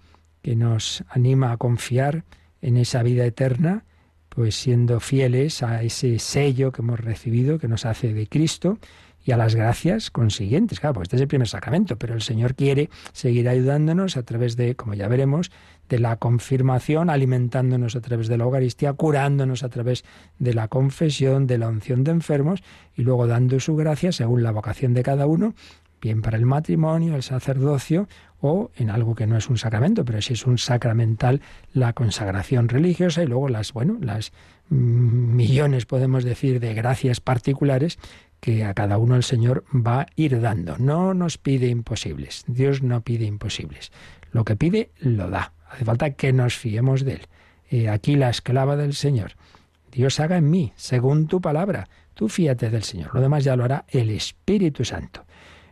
que 0.42 0.56
nos 0.56 1.04
anima 1.10 1.52
a 1.52 1.56
confiar 1.56 2.24
en 2.62 2.76
esa 2.76 3.02
vida 3.02 3.24
eterna, 3.24 3.84
pues 4.28 4.54
siendo 4.54 5.00
fieles 5.00 5.62
a 5.62 5.82
ese 5.82 6.18
sello 6.18 6.72
que 6.72 6.82
hemos 6.82 7.00
recibido, 7.00 7.58
que 7.58 7.68
nos 7.68 7.84
hace 7.84 8.14
de 8.14 8.26
Cristo, 8.26 8.78
y 9.24 9.32
a 9.32 9.36
las 9.36 9.54
gracias 9.54 10.10
consiguientes. 10.10 10.80
Claro, 10.80 10.94
pues 10.94 11.06
este 11.06 11.16
es 11.16 11.22
el 11.22 11.28
primer 11.28 11.48
sacramento, 11.48 11.98
pero 11.98 12.14
el 12.14 12.22
Señor 12.22 12.54
quiere 12.54 12.88
seguir 13.12 13.48
ayudándonos 13.48 14.16
a 14.16 14.22
través 14.22 14.56
de, 14.56 14.76
como 14.76 14.94
ya 14.94 15.08
veremos, 15.08 15.50
de 15.90 15.98
la 15.98 16.16
confirmación, 16.16 17.10
alimentándonos 17.10 17.96
a 17.96 18.00
través 18.00 18.28
de 18.28 18.38
la 18.38 18.44
Eucaristía, 18.44 18.94
curándonos 18.94 19.64
a 19.64 19.68
través 19.68 20.04
de 20.38 20.54
la 20.54 20.68
confesión, 20.68 21.46
de 21.46 21.58
la 21.58 21.68
unción 21.68 22.04
de 22.04 22.12
enfermos 22.12 22.62
y 22.96 23.02
luego 23.02 23.26
dando 23.26 23.60
su 23.60 23.76
gracia 23.76 24.12
según 24.12 24.42
la 24.42 24.52
vocación 24.52 24.94
de 24.94 25.02
cada 25.02 25.26
uno, 25.26 25.54
bien 26.00 26.22
para 26.22 26.38
el 26.38 26.46
matrimonio, 26.46 27.16
el 27.16 27.24
sacerdocio 27.24 28.08
o 28.40 28.70
en 28.76 28.88
algo 28.88 29.14
que 29.14 29.26
no 29.26 29.36
es 29.36 29.50
un 29.50 29.58
sacramento, 29.58 30.04
pero 30.04 30.22
sí 30.22 30.32
es 30.32 30.46
un 30.46 30.56
sacramental 30.56 31.42
la 31.74 31.92
consagración 31.92 32.68
religiosa 32.68 33.22
y 33.22 33.26
luego 33.26 33.48
las, 33.48 33.72
bueno, 33.72 33.98
las 34.00 34.32
millones 34.70 35.84
podemos 35.84 36.22
decir 36.22 36.60
de 36.60 36.72
gracias 36.72 37.20
particulares 37.20 37.98
que 38.38 38.64
a 38.64 38.72
cada 38.74 38.96
uno 38.96 39.16
el 39.16 39.24
Señor 39.24 39.64
va 39.74 40.02
a 40.02 40.06
ir 40.14 40.40
dando. 40.40 40.78
No 40.78 41.12
nos 41.14 41.36
pide 41.36 41.66
imposibles. 41.66 42.44
Dios 42.46 42.80
no 42.80 43.02
pide 43.02 43.26
imposibles. 43.26 43.90
Lo 44.32 44.44
que 44.44 44.56
pide, 44.56 44.92
lo 45.00 45.28
da. 45.28 45.52
Hace 45.70 45.84
falta 45.84 46.10
que 46.10 46.32
nos 46.32 46.56
fiemos 46.56 47.04
de 47.04 47.20
Él. 47.70 47.88
aquí 47.88 48.16
la 48.16 48.30
esclava 48.30 48.76
del 48.76 48.94
Señor. 48.94 49.32
Dios 49.92 50.20
haga 50.20 50.36
en 50.36 50.50
mí, 50.50 50.72
según 50.76 51.26
tu 51.26 51.40
palabra. 51.40 51.88
Tú 52.14 52.28
fíate 52.28 52.70
del 52.70 52.82
Señor. 52.82 53.14
Lo 53.14 53.20
demás 53.20 53.44
ya 53.44 53.56
lo 53.56 53.64
hará 53.64 53.84
el 53.88 54.10
Espíritu 54.10 54.84
Santo. 54.84 55.24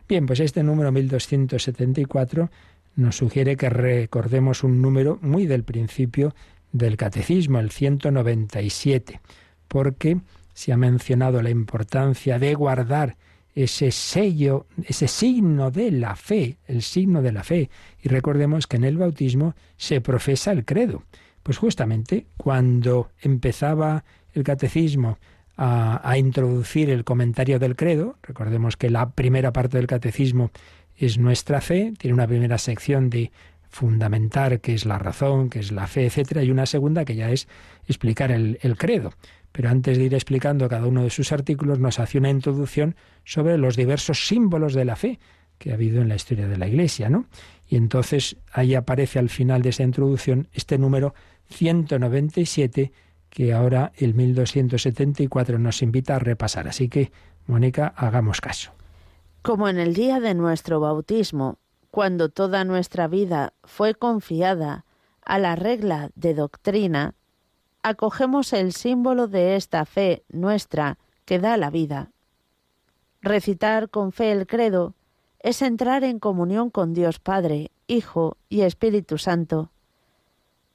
Bien, 0.07 0.25
pues 0.25 0.39
este 0.39 0.63
número 0.63 0.91
1274 0.91 2.49
nos 2.95 3.17
sugiere 3.17 3.55
que 3.55 3.69
recordemos 3.69 4.63
un 4.63 4.81
número 4.81 5.19
muy 5.21 5.45
del 5.45 5.63
principio 5.63 6.33
del 6.71 6.97
catecismo, 6.97 7.59
el 7.59 7.71
197, 7.71 9.21
porque 9.67 10.19
se 10.53 10.73
ha 10.73 10.77
mencionado 10.77 11.41
la 11.41 11.49
importancia 11.49 12.39
de 12.39 12.53
guardar 12.55 13.15
ese 13.63 13.91
sello, 13.91 14.67
ese 14.85 15.07
signo 15.07 15.71
de 15.71 15.91
la 15.91 16.15
fe, 16.15 16.57
el 16.67 16.81
signo 16.81 17.21
de 17.21 17.31
la 17.31 17.43
fe. 17.43 17.69
Y 18.01 18.07
recordemos 18.09 18.67
que 18.67 18.77
en 18.77 18.85
el 18.85 18.97
bautismo 18.97 19.55
se 19.77 20.01
profesa 20.01 20.51
el 20.51 20.65
credo. 20.65 21.03
Pues 21.43 21.57
justamente 21.57 22.27
cuando 22.37 23.09
empezaba 23.21 24.03
el 24.33 24.43
catecismo 24.43 25.17
a, 25.57 26.07
a, 26.09 26.17
introducir 26.17 26.89
el 26.89 27.03
comentario 27.03 27.59
del 27.59 27.75
credo, 27.75 28.17
recordemos 28.23 28.77
que 28.77 28.89
la 28.89 29.09
primera 29.09 29.51
parte 29.51 29.77
del 29.77 29.87
catecismo 29.87 30.51
es 30.95 31.17
nuestra 31.17 31.59
fe, 31.59 31.93
tiene 31.97 32.13
una 32.13 32.27
primera 32.27 32.57
sección 32.57 33.09
de 33.09 33.31
fundamentar 33.69 34.61
qué 34.61 34.73
es 34.73 34.85
la 34.85 34.97
razón, 34.97 35.49
qué 35.49 35.59
es 35.59 35.71
la 35.71 35.87
fe, 35.87 36.05
etcétera, 36.05 36.43
y 36.43 36.51
una 36.51 36.65
segunda 36.65 37.05
que 37.05 37.15
ya 37.15 37.29
es 37.29 37.47
explicar 37.87 38.31
el, 38.31 38.57
el 38.61 38.77
credo. 38.77 39.13
Pero 39.51 39.69
antes 39.69 39.97
de 39.97 40.03
ir 40.05 40.13
explicando 40.13 40.69
cada 40.69 40.85
uno 40.85 41.03
de 41.03 41.09
sus 41.09 41.31
artículos, 41.31 41.79
nos 41.79 41.99
hace 41.99 42.17
una 42.17 42.29
introducción 42.29 42.95
sobre 43.23 43.57
los 43.57 43.75
diversos 43.75 44.27
símbolos 44.27 44.73
de 44.73 44.85
la 44.85 44.95
fe 44.95 45.19
que 45.57 45.71
ha 45.71 45.73
habido 45.73 46.01
en 46.01 46.09
la 46.09 46.15
historia 46.15 46.47
de 46.47 46.57
la 46.57 46.67
Iglesia, 46.67 47.09
¿no? 47.09 47.25
Y 47.67 47.75
entonces 47.75 48.37
ahí 48.51 48.75
aparece 48.75 49.19
al 49.19 49.29
final 49.29 49.61
de 49.61 49.69
esa 49.69 49.83
introducción 49.83 50.47
este 50.53 50.77
número 50.77 51.13
197 51.49 52.91
que 53.29 53.53
ahora 53.53 53.91
el 53.95 54.13
1274 54.15 55.59
nos 55.59 55.81
invita 55.81 56.15
a 56.15 56.19
repasar. 56.19 56.67
Así 56.67 56.89
que, 56.89 57.11
Mónica, 57.45 57.93
hagamos 57.95 58.41
caso. 58.41 58.71
Como 59.41 59.69
en 59.69 59.79
el 59.79 59.93
día 59.93 60.19
de 60.19 60.33
nuestro 60.33 60.79
bautismo, 60.79 61.59
cuando 61.91 62.29
toda 62.29 62.63
nuestra 62.63 63.07
vida 63.07 63.53
fue 63.63 63.95
confiada 63.95 64.85
a 65.23 65.37
la 65.37 65.55
regla 65.55 66.09
de 66.15 66.33
doctrina, 66.33 67.15
acogemos 67.83 68.53
el 68.53 68.73
símbolo 68.73 69.27
de 69.27 69.55
esta 69.55 69.85
fe 69.85 70.23
nuestra 70.29 70.97
que 71.25 71.39
da 71.39 71.57
la 71.57 71.69
vida. 71.69 72.11
Recitar 73.21 73.89
con 73.89 74.11
fe 74.11 74.31
el 74.31 74.47
credo 74.47 74.95
es 75.39 75.61
entrar 75.61 76.03
en 76.03 76.19
comunión 76.19 76.69
con 76.69 76.93
Dios 76.93 77.19
Padre, 77.19 77.71
Hijo 77.87 78.37
y 78.49 78.61
Espíritu 78.61 79.17
Santo. 79.17 79.71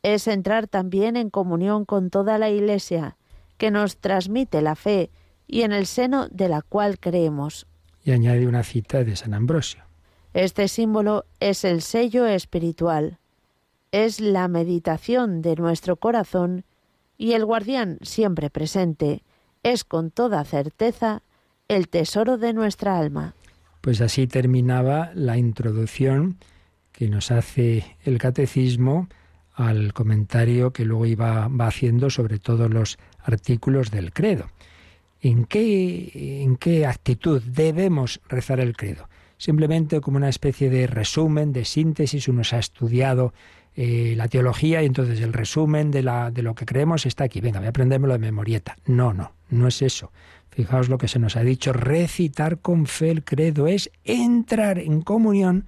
Es 0.02 0.26
entrar 0.26 0.68
también 0.68 1.16
en 1.16 1.30
comunión 1.30 1.84
con 1.84 2.10
toda 2.10 2.38
la 2.38 2.50
Iglesia, 2.50 3.16
que 3.56 3.70
nos 3.70 3.98
transmite 3.98 4.62
la 4.62 4.74
fe 4.74 5.10
y 5.46 5.62
en 5.62 5.72
el 5.72 5.86
seno 5.86 6.28
de 6.28 6.48
la 6.48 6.62
cual 6.62 6.98
creemos. 6.98 7.66
Y 8.04 8.10
añade 8.12 8.46
una 8.46 8.62
cita 8.62 9.04
de 9.04 9.16
San 9.16 9.34
Ambrosio. 9.34 9.82
Este 10.34 10.68
símbolo 10.68 11.24
es 11.40 11.64
el 11.64 11.80
sello 11.80 12.26
espiritual, 12.26 13.18
es 13.92 14.20
la 14.20 14.48
meditación 14.48 15.40
de 15.40 15.54
nuestro 15.54 15.96
corazón 15.96 16.64
y 17.16 17.32
el 17.32 17.44
guardián 17.44 17.98
siempre 18.02 18.50
presente 18.50 19.22
es 19.62 19.84
con 19.84 20.10
toda 20.10 20.44
certeza 20.44 21.22
el 21.68 21.88
tesoro 21.88 22.38
de 22.38 22.52
nuestra 22.52 22.98
alma. 22.98 23.34
Pues 23.80 24.00
así 24.00 24.26
terminaba 24.26 25.10
la 25.14 25.36
introducción 25.36 26.38
que 26.92 27.08
nos 27.08 27.30
hace 27.30 27.96
el 28.04 28.18
catecismo 28.18 29.08
al 29.54 29.92
comentario 29.92 30.72
que 30.72 30.84
luego 30.84 31.06
iba 31.06 31.48
va 31.48 31.66
haciendo 31.66 32.10
sobre 32.10 32.38
todos 32.38 32.70
los 32.70 32.98
artículos 33.22 33.90
del 33.90 34.12
credo. 34.12 34.50
¿En 35.20 35.44
qué, 35.44 36.42
¿En 36.42 36.56
qué 36.56 36.86
actitud 36.86 37.42
debemos 37.42 38.20
rezar 38.28 38.60
el 38.60 38.76
credo? 38.76 39.08
Simplemente 39.38 40.00
como 40.00 40.16
una 40.16 40.28
especie 40.28 40.70
de 40.70 40.86
resumen, 40.86 41.52
de 41.52 41.64
síntesis, 41.64 42.28
uno 42.28 42.44
se 42.44 42.56
ha 42.56 42.58
estudiado 42.58 43.32
eh, 43.76 44.14
la 44.16 44.28
teología 44.28 44.82
y 44.82 44.86
entonces 44.86 45.20
el 45.20 45.32
resumen 45.32 45.90
de, 45.90 46.02
la, 46.02 46.30
de 46.30 46.42
lo 46.42 46.54
que 46.54 46.66
creemos 46.66 47.06
está 47.06 47.24
aquí. 47.24 47.40
Venga, 47.40 47.58
voy 47.58 47.66
a 47.66 47.70
aprendérmelo 47.70 48.12
de 48.12 48.20
memorieta. 48.20 48.76
No, 48.86 49.12
no, 49.12 49.32
no 49.50 49.68
es 49.68 49.82
eso. 49.82 50.12
Fijaos 50.50 50.88
lo 50.88 50.98
que 50.98 51.08
se 51.08 51.18
nos 51.18 51.36
ha 51.36 51.42
dicho. 51.42 51.72
Recitar 51.72 52.58
con 52.58 52.86
fe 52.86 53.10
el 53.10 53.24
credo 53.24 53.66
es 53.66 53.90
entrar 54.04 54.78
en 54.78 55.02
comunión 55.02 55.66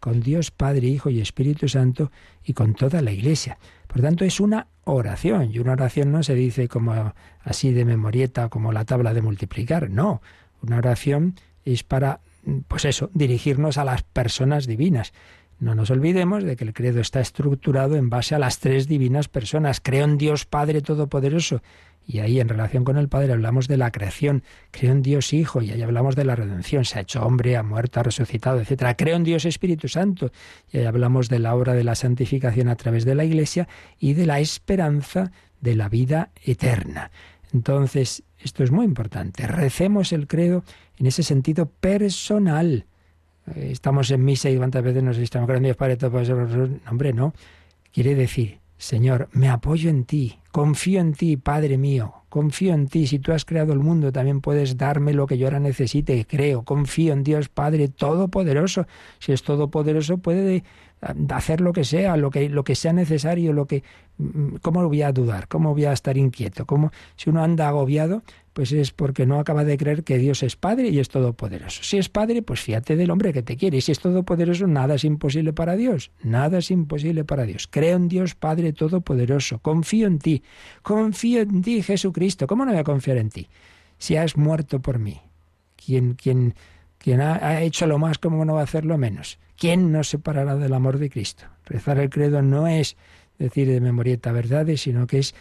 con 0.00 0.20
Dios 0.20 0.50
Padre, 0.50 0.88
Hijo 0.88 1.08
y 1.08 1.20
Espíritu 1.20 1.68
Santo 1.68 2.10
y 2.44 2.52
con 2.52 2.74
toda 2.74 3.00
la 3.00 3.12
Iglesia. 3.12 3.58
Por 3.86 4.02
tanto, 4.02 4.24
es 4.24 4.40
una 4.40 4.66
oración. 4.84 5.50
Y 5.52 5.60
una 5.60 5.72
oración 5.72 6.10
no 6.12 6.22
se 6.22 6.34
dice 6.34 6.68
como 6.68 7.14
así 7.42 7.72
de 7.72 7.84
memorieta, 7.84 8.48
como 8.48 8.72
la 8.72 8.84
tabla 8.84 9.14
de 9.14 9.22
multiplicar. 9.22 9.88
No, 9.90 10.20
una 10.60 10.78
oración 10.78 11.36
es 11.64 11.84
para, 11.84 12.20
pues 12.68 12.84
eso, 12.84 13.10
dirigirnos 13.14 13.78
a 13.78 13.84
las 13.84 14.02
personas 14.02 14.66
divinas. 14.66 15.12
No 15.58 15.74
nos 15.74 15.90
olvidemos 15.90 16.44
de 16.44 16.56
que 16.56 16.64
el 16.64 16.74
credo 16.74 17.00
está 17.00 17.20
estructurado 17.20 17.96
en 17.96 18.10
base 18.10 18.34
a 18.34 18.38
las 18.38 18.58
tres 18.58 18.88
divinas 18.88 19.28
personas. 19.28 19.80
Creo 19.80 20.04
en 20.04 20.18
Dios 20.18 20.44
Padre 20.44 20.80
Todopoderoso. 20.80 21.62
Y 22.06 22.18
ahí 22.18 22.38
en 22.38 22.48
relación 22.48 22.84
con 22.84 22.98
el 22.98 23.08
Padre 23.08 23.32
hablamos 23.32 23.66
de 23.66 23.78
la 23.78 23.90
creación. 23.90 24.42
Creo 24.70 24.92
en 24.92 25.02
Dios 25.02 25.32
Hijo 25.32 25.62
y 25.62 25.70
ahí 25.70 25.80
hablamos 25.82 26.16
de 26.16 26.24
la 26.24 26.36
redención. 26.36 26.84
Se 26.84 26.98
ha 26.98 27.02
hecho 27.02 27.24
hombre, 27.24 27.56
ha 27.56 27.62
muerto, 27.62 28.00
ha 28.00 28.02
resucitado, 28.02 28.60
etc. 28.60 28.94
Creo 28.96 29.16
en 29.16 29.24
Dios 29.24 29.46
Espíritu 29.46 29.88
Santo. 29.88 30.30
Y 30.70 30.78
ahí 30.78 30.84
hablamos 30.84 31.28
de 31.28 31.38
la 31.38 31.54
obra 31.54 31.72
de 31.72 31.84
la 31.84 31.94
santificación 31.94 32.68
a 32.68 32.76
través 32.76 33.04
de 33.04 33.14
la 33.14 33.24
Iglesia 33.24 33.68
y 33.98 34.12
de 34.12 34.26
la 34.26 34.40
esperanza 34.40 35.32
de 35.60 35.76
la 35.76 35.88
vida 35.88 36.30
eterna. 36.44 37.10
Entonces, 37.54 38.22
esto 38.38 38.64
es 38.64 38.70
muy 38.70 38.84
importante. 38.84 39.46
Recemos 39.46 40.12
el 40.12 40.26
credo 40.26 40.64
en 40.98 41.06
ese 41.06 41.22
sentido 41.22 41.66
personal 41.66 42.84
estamos 43.54 44.10
en 44.10 44.24
misa 44.24 44.50
y 44.50 44.56
cuántas 44.56 44.82
veces 44.82 45.02
nos 45.02 45.18
estamos 45.18 45.48
con 45.48 45.62
Dios 45.62 45.76
Padre, 45.76 45.96
todo 45.96 46.22
no, 46.22 46.78
hombre, 46.90 47.12
no. 47.12 47.34
Quiere 47.92 48.14
decir, 48.14 48.58
Señor, 48.76 49.28
me 49.32 49.48
apoyo 49.48 49.88
en 49.88 50.04
ti, 50.04 50.40
confío 50.50 51.00
en 51.00 51.14
ti, 51.14 51.36
Padre 51.36 51.78
mío, 51.78 52.14
confío 52.28 52.74
en 52.74 52.88
ti. 52.88 53.06
Si 53.06 53.18
tú 53.18 53.32
has 53.32 53.44
creado 53.44 53.72
el 53.72 53.78
mundo, 53.78 54.12
también 54.12 54.40
puedes 54.40 54.76
darme 54.76 55.14
lo 55.14 55.26
que 55.26 55.38
yo 55.38 55.46
ahora 55.46 55.60
necesite. 55.60 56.26
Creo, 56.26 56.64
confío 56.64 57.12
en 57.12 57.22
Dios 57.22 57.48
Padre 57.48 57.88
Todopoderoso. 57.88 58.86
Si 59.20 59.32
es 59.32 59.42
Todopoderoso, 59.42 60.18
puede 60.18 60.64
hacer 61.30 61.60
lo 61.60 61.72
que 61.72 61.84
sea, 61.84 62.16
lo 62.16 62.30
que, 62.30 62.48
lo 62.48 62.64
que 62.64 62.74
sea 62.74 62.92
necesario, 62.92 63.52
lo 63.52 63.66
que, 63.66 63.82
mm, 64.18 64.56
¿cómo 64.62 64.86
voy 64.86 65.02
a 65.02 65.12
dudar? 65.12 65.48
¿Cómo 65.48 65.72
voy 65.72 65.84
a 65.84 65.92
estar 65.92 66.16
inquieto? 66.16 66.66
¿Cómo, 66.66 66.92
si 67.16 67.30
uno 67.30 67.42
anda 67.42 67.68
agobiado, 67.68 68.22
pues 68.54 68.70
es 68.70 68.92
porque 68.92 69.26
no 69.26 69.40
acaba 69.40 69.64
de 69.64 69.76
creer 69.76 70.04
que 70.04 70.16
Dios 70.16 70.44
es 70.44 70.54
Padre 70.54 70.88
y 70.88 71.00
es 71.00 71.08
todopoderoso. 71.08 71.82
Si 71.82 71.98
es 71.98 72.08
Padre, 72.08 72.40
pues 72.40 72.60
fíjate 72.60 72.94
del 72.94 73.10
hombre 73.10 73.32
que 73.32 73.42
te 73.42 73.56
quiere. 73.56 73.78
Y 73.78 73.80
si 73.80 73.90
es 73.90 73.98
todopoderoso, 73.98 74.68
nada 74.68 74.94
es 74.94 75.04
imposible 75.04 75.52
para 75.52 75.74
Dios. 75.74 76.12
Nada 76.22 76.58
es 76.58 76.70
imposible 76.70 77.24
para 77.24 77.44
Dios. 77.44 77.66
Creo 77.68 77.96
en 77.96 78.08
Dios 78.08 78.36
Padre 78.36 78.72
todopoderoso. 78.72 79.58
Confío 79.58 80.06
en 80.06 80.20
ti. 80.20 80.44
Confío 80.82 81.40
en 81.40 81.62
ti, 81.62 81.82
Jesucristo. 81.82 82.46
¿Cómo 82.46 82.64
no 82.64 82.70
voy 82.70 82.80
a 82.80 82.84
confiar 82.84 83.16
en 83.16 83.30
ti? 83.30 83.48
Si 83.98 84.14
has 84.14 84.36
muerto 84.36 84.80
por 84.80 85.00
mí. 85.00 85.20
¿Quién, 85.84 86.14
quién, 86.14 86.54
quien 86.98 87.20
ha, 87.20 87.60
hecho 87.62 87.88
lo 87.88 87.98
más, 87.98 88.18
¿cómo 88.18 88.44
no 88.44 88.54
va 88.54 88.60
a 88.60 88.64
hacer 88.64 88.84
lo 88.84 88.96
menos? 88.96 89.38
¿Quién 89.56 89.92
nos 89.92 90.08
separará 90.08 90.56
del 90.56 90.74
amor 90.74 90.98
de 90.98 91.10
Cristo? 91.10 91.44
Rezar 91.64 91.98
el 91.98 92.10
credo 92.10 92.42
no 92.42 92.66
es 92.66 92.96
decir 93.38 93.68
de 93.68 93.80
memorieta 93.80 94.32
verdades, 94.32 94.82
sino 94.82 95.06
que 95.06 95.18
es 95.18 95.34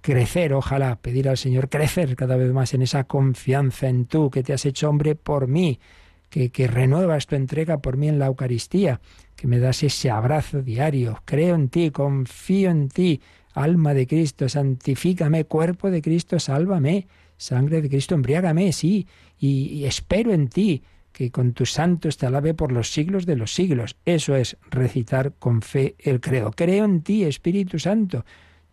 crecer, 0.00 0.52
ojalá, 0.52 0.96
pedir 0.96 1.28
al 1.28 1.38
Señor 1.38 1.70
crecer 1.70 2.14
cada 2.14 2.36
vez 2.36 2.52
más 2.52 2.74
en 2.74 2.82
esa 2.82 3.04
confianza 3.04 3.88
en 3.88 4.04
tú, 4.04 4.30
que 4.30 4.42
te 4.42 4.52
has 4.52 4.66
hecho 4.66 4.90
hombre 4.90 5.14
por 5.14 5.48
mí, 5.48 5.80
que, 6.28 6.50
que 6.50 6.66
renuevas 6.66 7.26
tu 7.26 7.36
entrega 7.36 7.78
por 7.78 7.96
mí 7.96 8.08
en 8.08 8.18
la 8.18 8.26
Eucaristía, 8.26 9.00
que 9.34 9.46
me 9.46 9.58
das 9.58 9.82
ese 9.82 10.10
abrazo 10.10 10.60
diario. 10.60 11.22
Creo 11.24 11.54
en 11.54 11.70
ti, 11.70 11.90
confío 11.90 12.70
en 12.70 12.88
ti, 12.88 13.22
alma 13.54 13.94
de 13.94 14.06
Cristo, 14.06 14.48
santifícame, 14.48 15.44
cuerpo 15.44 15.90
de 15.90 16.02
Cristo, 16.02 16.38
sálvame, 16.38 17.06
sangre 17.38 17.80
de 17.80 17.88
Cristo, 17.88 18.14
embriágame, 18.14 18.72
sí, 18.72 19.06
y 19.38 19.84
espero 19.84 20.32
en 20.32 20.48
ti 20.48 20.82
que 21.14 21.30
con 21.30 21.52
tus 21.52 21.70
santos 21.70 22.18
te 22.18 22.26
alabe 22.26 22.54
por 22.54 22.72
los 22.72 22.92
siglos 22.92 23.24
de 23.24 23.36
los 23.36 23.54
siglos. 23.54 23.96
Eso 24.04 24.34
es 24.34 24.58
recitar 24.68 25.32
con 25.38 25.62
fe 25.62 25.94
el 26.00 26.20
credo. 26.20 26.50
Creo 26.50 26.84
en 26.84 27.02
ti, 27.02 27.22
Espíritu 27.22 27.78
Santo. 27.78 28.24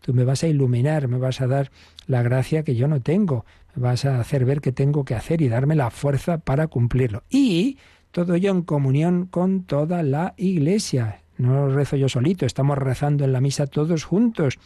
Tú 0.02 0.16
me 0.16 0.24
vas 0.24 0.44
a 0.44 0.48
iluminar, 0.48 1.08
me 1.08 1.20
vas 1.20 1.40
a 1.40 1.48
dar 1.48 1.72
la 2.08 2.24
gracia 2.24 2.64
que 2.64 2.76
yo 2.76 2.88
no 2.88 3.00
tengo, 3.00 3.46
me 3.76 3.84
vas 3.84 4.06
a 4.06 4.20
hacer 4.20 4.44
ver 4.44 4.60
qué 4.60 4.72
tengo 4.72 5.06
que 5.06 5.14
hacer 5.14 5.44
y 5.44 5.50
darme 5.50 5.76
la 5.76 5.92
fuerza 5.92 6.40
para 6.40 6.66
cumplirlo. 6.66 7.22
Y 7.30 7.78
todo 8.10 8.34
ello 8.34 8.50
en 8.50 8.64
comunión 8.64 9.28
con 9.28 9.64
toda 9.64 10.02
la 10.02 10.34
Iglesia. 10.36 11.22
No 11.38 11.70
rezo 11.70 11.96
yo 11.96 12.10
solito, 12.10 12.48
estamos 12.48 12.80
rezando 12.80 13.24
en 13.24 13.34
la 13.34 13.42
misa 13.42 13.68
todos 13.68 14.04
juntos. 14.04 14.58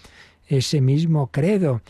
Ese 0.47 0.79
mismo 0.79 1.27
credo 1.27 1.81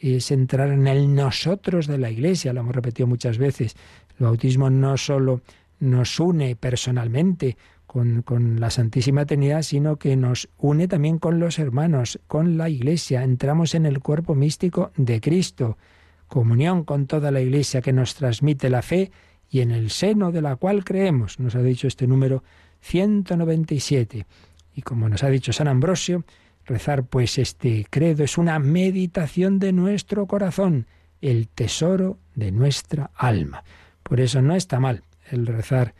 es 0.00 0.30
entrar 0.30 0.70
en 0.70 0.86
el 0.86 1.14
nosotros 1.14 1.86
de 1.86 1.98
la 1.98 2.10
Iglesia, 2.10 2.54
lo 2.54 2.60
hemos 2.60 2.74
repetido 2.74 3.06
muchas 3.06 3.36
veces. 3.36 3.76
El 4.18 4.26
bautismo 4.26 4.70
no 4.70 4.96
solo 4.96 5.42
nos 5.80 6.18
une 6.20 6.56
personalmente 6.56 7.56
con, 7.86 8.22
con, 8.22 8.58
la 8.60 8.70
Santísima 8.70 9.26
Trinidad, 9.26 9.62
sino 9.62 9.96
que 9.96 10.16
nos 10.16 10.48
une 10.58 10.88
también 10.88 11.18
con 11.18 11.38
los 11.38 11.58
hermanos, 11.58 12.20
con 12.26 12.56
la 12.56 12.68
Iglesia. 12.68 13.22
Entramos 13.22 13.74
en 13.74 13.86
el 13.86 14.00
cuerpo 14.00 14.34
místico 14.34 14.90
de 14.96 15.20
Cristo, 15.20 15.78
comunión 16.26 16.84
con 16.84 17.06
toda 17.06 17.30
la 17.30 17.40
Iglesia 17.40 17.82
que 17.82 17.92
nos 17.92 18.14
transmite 18.14 18.70
la 18.70 18.82
fe 18.82 19.10
y 19.50 19.60
en 19.60 19.70
el 19.70 19.90
seno 19.90 20.32
de 20.32 20.42
la 20.42 20.56
cual 20.56 20.84
creemos, 20.84 21.38
nos 21.38 21.54
ha 21.54 21.62
dicho 21.62 21.86
este 21.86 22.06
número 22.06 22.42
197. 22.80 24.26
Y 24.74 24.82
como 24.82 25.08
nos 25.08 25.22
ha 25.22 25.28
dicho 25.28 25.52
San 25.52 25.68
Ambrosio, 25.68 26.24
rezar 26.64 27.04
pues 27.04 27.38
este 27.38 27.86
credo 27.88 28.24
es 28.24 28.38
una 28.38 28.58
meditación 28.58 29.58
de 29.58 29.72
nuestro 29.72 30.26
corazón, 30.26 30.86
el 31.20 31.48
tesoro 31.48 32.18
de 32.34 32.50
nuestra 32.50 33.10
alma. 33.14 33.62
Por 34.04 34.20
eso 34.20 34.40
no 34.40 34.54
está 34.54 34.78
mal 34.78 35.02
el 35.30 35.46
rezar 35.46 35.94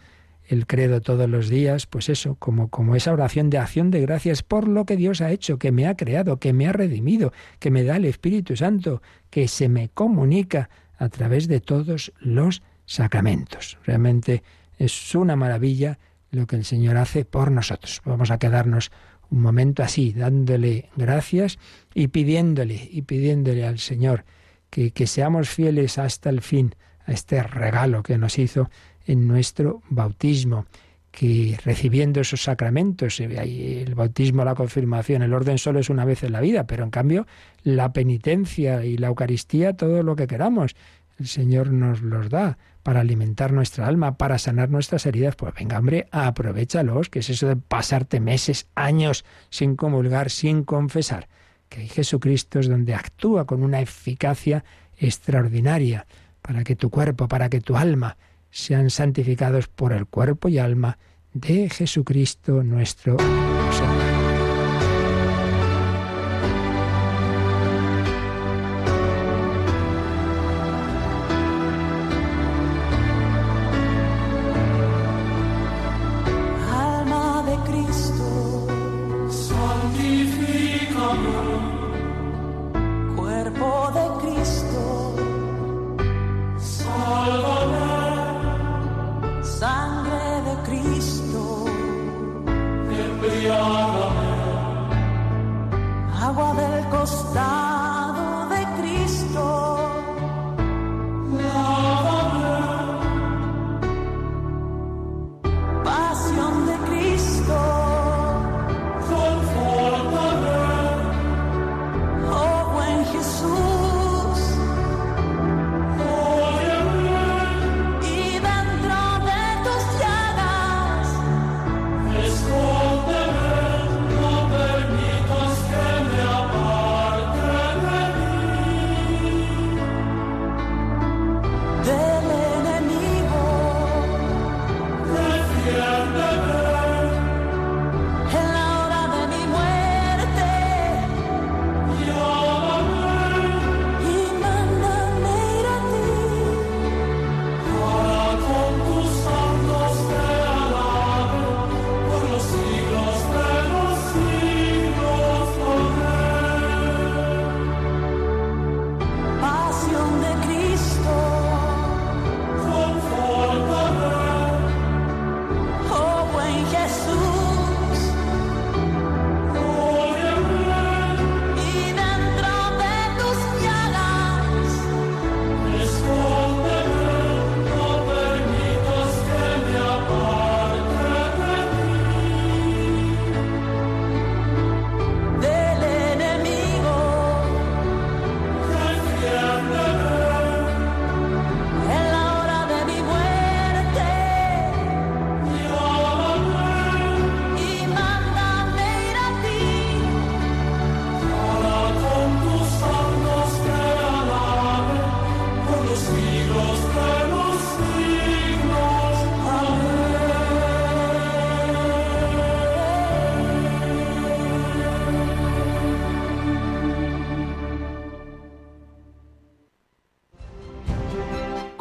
el 0.46 0.66
credo 0.66 1.00
todos 1.00 1.28
los 1.28 1.48
días, 1.48 1.86
pues 1.86 2.08
eso, 2.08 2.36
como, 2.36 2.68
como 2.68 2.96
esa 2.96 3.12
oración 3.12 3.50
de 3.50 3.58
acción 3.58 3.90
de 3.90 4.00
gracias 4.00 4.42
por 4.42 4.68
lo 4.68 4.84
que 4.84 4.96
Dios 4.96 5.20
ha 5.20 5.30
hecho, 5.30 5.58
que 5.58 5.72
me 5.72 5.86
ha 5.86 5.96
creado, 5.96 6.38
que 6.38 6.52
me 6.52 6.66
ha 6.66 6.72
redimido, 6.72 7.32
que 7.58 7.70
me 7.70 7.82
da 7.82 7.96
el 7.96 8.04
Espíritu 8.04 8.56
Santo, 8.56 9.00
que 9.30 9.48
se 9.48 9.68
me 9.68 9.88
comunica 9.88 10.68
a 10.98 11.08
través 11.08 11.48
de 11.48 11.60
todos 11.60 12.12
los 12.20 12.62
sacramentos. 12.84 13.78
Realmente 13.84 14.42
es 14.78 15.14
una 15.14 15.36
maravilla 15.36 15.98
lo 16.30 16.46
que 16.46 16.56
el 16.56 16.64
Señor 16.64 16.96
hace 16.96 17.24
por 17.24 17.50
nosotros. 17.50 18.02
Vamos 18.04 18.30
a 18.30 18.38
quedarnos 18.38 18.90
un 19.30 19.40
momento 19.40 19.82
así, 19.82 20.12
dándole 20.12 20.90
gracias 20.96 21.58
y 21.94 22.08
pidiéndole, 22.08 22.88
y 22.90 23.02
pidiéndole 23.02 23.66
al 23.66 23.78
Señor 23.78 24.24
que, 24.68 24.90
que 24.90 25.06
seamos 25.06 25.48
fieles 25.48 25.98
hasta 25.98 26.28
el 26.28 26.42
fin 26.42 26.74
a 27.06 27.12
este 27.12 27.42
regalo 27.42 28.02
que 28.02 28.18
nos 28.18 28.38
hizo 28.38 28.70
en 29.06 29.26
nuestro 29.28 29.82
bautismo, 29.88 30.66
que 31.10 31.56
recibiendo 31.64 32.20
esos 32.20 32.42
sacramentos, 32.42 33.20
el 33.20 33.94
bautismo, 33.94 34.44
la 34.44 34.54
confirmación, 34.54 35.22
el 35.22 35.32
orden 35.32 35.58
solo 35.58 35.78
es 35.78 35.88
una 35.88 36.04
vez 36.04 36.24
en 36.24 36.32
la 36.32 36.40
vida, 36.40 36.66
pero 36.66 36.82
en 36.82 36.90
cambio 36.90 37.26
la 37.62 37.92
penitencia 37.92 38.84
y 38.84 38.96
la 38.96 39.08
Eucaristía, 39.08 39.74
todo 39.74 40.02
lo 40.02 40.16
que 40.16 40.26
queramos, 40.26 40.74
el 41.18 41.28
Señor 41.28 41.70
nos 41.70 42.02
los 42.02 42.28
da 42.28 42.58
para 42.82 43.00
alimentar 43.00 43.52
nuestra 43.52 43.86
alma, 43.86 44.18
para 44.18 44.38
sanar 44.38 44.70
nuestras 44.70 45.06
heridas. 45.06 45.36
Pues 45.36 45.54
venga, 45.54 45.78
hombre, 45.78 46.08
aprovechalos, 46.10 47.08
que 47.08 47.20
es 47.20 47.30
eso 47.30 47.46
de 47.46 47.56
pasarte 47.56 48.20
meses, 48.20 48.68
años 48.74 49.24
sin 49.50 49.76
comulgar, 49.76 50.30
sin 50.30 50.64
confesar. 50.64 51.28
Que 51.68 51.86
Jesucristo 51.86 52.58
es 52.58 52.68
donde 52.68 52.94
actúa 52.94 53.46
con 53.46 53.62
una 53.62 53.80
eficacia 53.80 54.64
extraordinaria 54.98 56.06
para 56.46 56.62
que 56.62 56.76
tu 56.76 56.90
cuerpo, 56.90 57.26
para 57.26 57.48
que 57.48 57.62
tu 57.62 57.74
alma 57.74 58.18
sean 58.50 58.90
santificados 58.90 59.66
por 59.66 59.94
el 59.94 60.07
cuerpo 60.07 60.48
y 60.48 60.59
alma 60.59 60.98
de 61.33 61.70
Jesucristo 61.70 62.62
nuestro 62.62 63.16
Señor. 63.18 64.03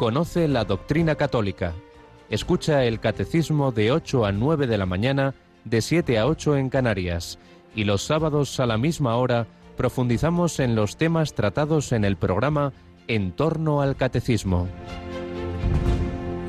Conoce 0.04 0.46
la 0.48 0.66
doctrina 0.66 1.14
católica. 1.14 1.72
Escucha 2.28 2.84
el 2.84 3.00
catecismo 3.00 3.72
de 3.72 3.90
8 3.90 4.26
a 4.26 4.32
9 4.32 4.66
de 4.66 4.76
la 4.76 4.84
mañana, 4.84 5.32
de 5.64 5.80
7 5.80 6.18
a 6.18 6.26
8 6.26 6.58
en 6.58 6.68
Canarias. 6.68 7.38
Y 7.74 7.84
los 7.84 8.04
sábados 8.04 8.60
a 8.60 8.66
la 8.66 8.76
misma 8.76 9.16
hora 9.16 9.46
profundizamos 9.78 10.60
en 10.60 10.74
los 10.74 10.98
temas 10.98 11.32
tratados 11.32 11.90
en 11.92 12.04
el 12.04 12.18
programa 12.18 12.74
En 13.08 13.32
torno 13.32 13.80
al 13.80 13.96
catecismo. 13.96 14.68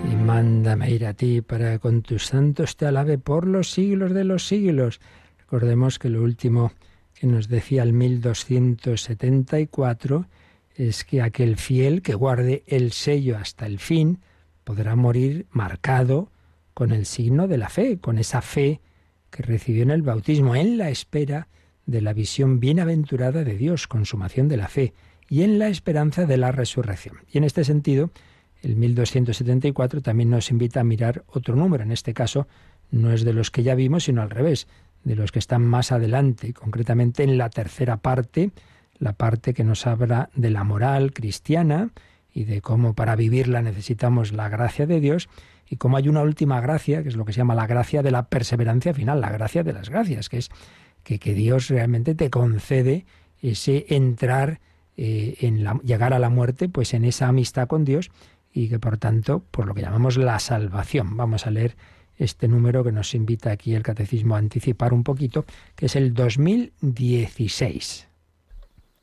Y 0.03 0.15
mándame 0.17 0.91
ir 0.91 1.05
a 1.05 1.13
ti 1.13 1.39
para 1.39 1.79
con 1.79 2.01
tus 2.01 2.25
santos 2.25 2.75
te 2.75 2.87
alabe 2.87 3.17
por 3.17 3.47
los 3.47 3.71
siglos 3.71 4.13
de 4.13 4.25
los 4.25 4.45
siglos. 4.45 4.99
Recordemos 5.39 5.97
que 5.97 6.09
lo 6.09 6.23
último 6.23 6.73
que 7.13 7.25
nos 7.25 7.47
decía 7.47 7.83
el 7.83 7.93
1274 7.93 10.25
es 10.75 11.03
que 11.03 11.21
aquel 11.21 11.57
fiel 11.57 12.01
que 12.01 12.15
guarde 12.15 12.63
el 12.67 12.91
sello 12.91 13.37
hasta 13.37 13.65
el 13.65 13.79
fin 13.79 14.19
podrá 14.63 14.95
morir 14.95 15.47
marcado 15.51 16.31
con 16.73 16.91
el 16.91 17.05
signo 17.05 17.47
de 17.47 17.57
la 17.57 17.69
fe, 17.69 17.97
con 17.99 18.17
esa 18.17 18.41
fe 18.41 18.81
que 19.29 19.43
recibió 19.43 19.83
en 19.83 19.91
el 19.91 20.01
bautismo, 20.01 20.55
en 20.55 20.77
la 20.77 20.89
espera 20.89 21.47
de 21.85 22.01
la 22.01 22.13
visión 22.13 22.59
bienaventurada 22.59 23.43
de 23.43 23.55
Dios, 23.55 23.87
consumación 23.87 24.47
de 24.47 24.57
la 24.57 24.67
fe, 24.67 24.93
y 25.29 25.43
en 25.43 25.59
la 25.59 25.69
esperanza 25.69 26.25
de 26.25 26.37
la 26.37 26.51
resurrección. 26.51 27.17
Y 27.31 27.37
en 27.37 27.43
este 27.43 27.63
sentido, 27.63 28.11
el 28.61 28.75
1274 28.75 30.01
también 30.01 30.29
nos 30.29 30.51
invita 30.51 30.81
a 30.81 30.83
mirar 30.83 31.23
otro 31.27 31.55
número. 31.55 31.83
En 31.83 31.91
este 31.91 32.13
caso, 32.13 32.47
no 32.91 33.11
es 33.11 33.23
de 33.23 33.33
los 33.33 33.51
que 33.51 33.63
ya 33.63 33.75
vimos, 33.75 34.05
sino 34.05 34.21
al 34.21 34.29
revés, 34.29 34.67
de 35.03 35.15
los 35.15 35.31
que 35.31 35.39
están 35.39 35.65
más 35.65 35.91
adelante, 35.91 36.53
concretamente 36.53 37.23
en 37.23 37.37
la 37.37 37.49
tercera 37.49 37.97
parte, 37.97 38.51
la 38.97 39.13
parte 39.13 39.53
que 39.53 39.63
nos 39.63 39.87
habla 39.87 40.29
de 40.35 40.49
la 40.49 40.63
moral 40.63 41.13
cristiana 41.13 41.89
y 42.33 42.43
de 42.43 42.61
cómo 42.61 42.93
para 42.93 43.15
vivirla 43.15 43.61
necesitamos 43.61 44.33
la 44.33 44.49
gracia 44.49 44.85
de 44.85 44.99
Dios 44.99 45.29
y 45.67 45.77
cómo 45.77 45.97
hay 45.97 46.07
una 46.09 46.21
última 46.21 46.61
gracia, 46.61 47.01
que 47.01 47.09
es 47.09 47.15
lo 47.15 47.25
que 47.25 47.33
se 47.33 47.37
llama 47.37 47.55
la 47.55 47.67
gracia 47.67 48.03
de 48.03 48.11
la 48.11 48.27
perseverancia 48.27 48.93
final, 48.93 49.21
la 49.21 49.29
gracia 49.29 49.63
de 49.63 49.73
las 49.73 49.89
gracias, 49.89 50.29
que 50.29 50.37
es 50.37 50.49
que, 51.03 51.19
que 51.19 51.33
Dios 51.33 51.69
realmente 51.69 52.15
te 52.15 52.29
concede 52.29 53.05
ese 53.41 53.85
entrar 53.89 54.59
eh, 54.97 55.35
en 55.41 55.63
la, 55.63 55.79
llegar 55.83 56.13
a 56.13 56.19
la 56.19 56.29
muerte, 56.29 56.69
pues 56.69 56.93
en 56.93 57.05
esa 57.05 57.27
amistad 57.27 57.67
con 57.67 57.85
Dios 57.85 58.11
y 58.53 58.69
que 58.69 58.79
por 58.79 58.97
tanto, 58.97 59.43
por 59.51 59.65
lo 59.67 59.73
que 59.73 59.81
llamamos 59.81 60.17
la 60.17 60.39
salvación. 60.39 61.17
Vamos 61.17 61.45
a 61.45 61.51
leer 61.51 61.75
este 62.17 62.47
número 62.47 62.83
que 62.83 62.93
nos 62.93 63.13
invita 63.13 63.51
aquí 63.51 63.75
el 63.75 63.83
catecismo 63.83 64.35
a 64.35 64.39
anticipar 64.39 64.93
un 64.93 65.03
poquito, 65.03 65.45
que 65.75 65.87
es 65.87 65.95
el 65.97 66.13
2016. 66.13 68.07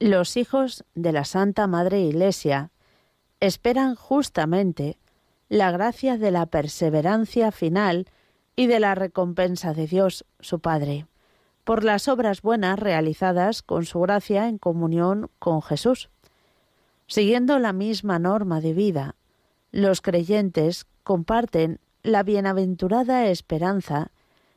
Los 0.03 0.37
hijos 0.37 0.85
de 0.97 1.13
la 1.13 1.25
Santa 1.25 1.69
Madre 1.69 2.01
Iglesia 2.01 2.73
esperan 3.39 3.95
justamente 3.95 4.99
la 5.49 5.71
gracia 5.71 6.19
de 6.19 6.33
la 6.33 6.47
perseverancia 6.47 7.53
final 7.53 8.09
y 8.57 8.67
de 8.67 8.81
la 8.81 8.97
recompensa 8.97 9.75
de 9.75 9.87
Dios, 9.87 10.25
su 10.41 10.59
Padre, 10.59 11.07
por 11.63 11.85
las 11.85 12.09
obras 12.09 12.43
buenas 12.43 12.81
realizadas 12.81 13.63
con 13.63 13.85
su 13.85 14.01
gracia 14.01 14.49
en 14.49 14.59
comunión 14.59 15.31
con 15.39 15.63
Jesús. 15.63 16.11
Siguiendo 17.07 17.61
la 17.61 17.73
misma 17.73 18.19
norma 18.19 18.61
de 18.61 18.75
vida, 18.75 19.15
los 19.71 20.01
creyentes 20.01 20.89
comparten 21.05 21.79
la 22.03 22.25
bienaventurada 22.25 23.27
esperanza 23.27 24.11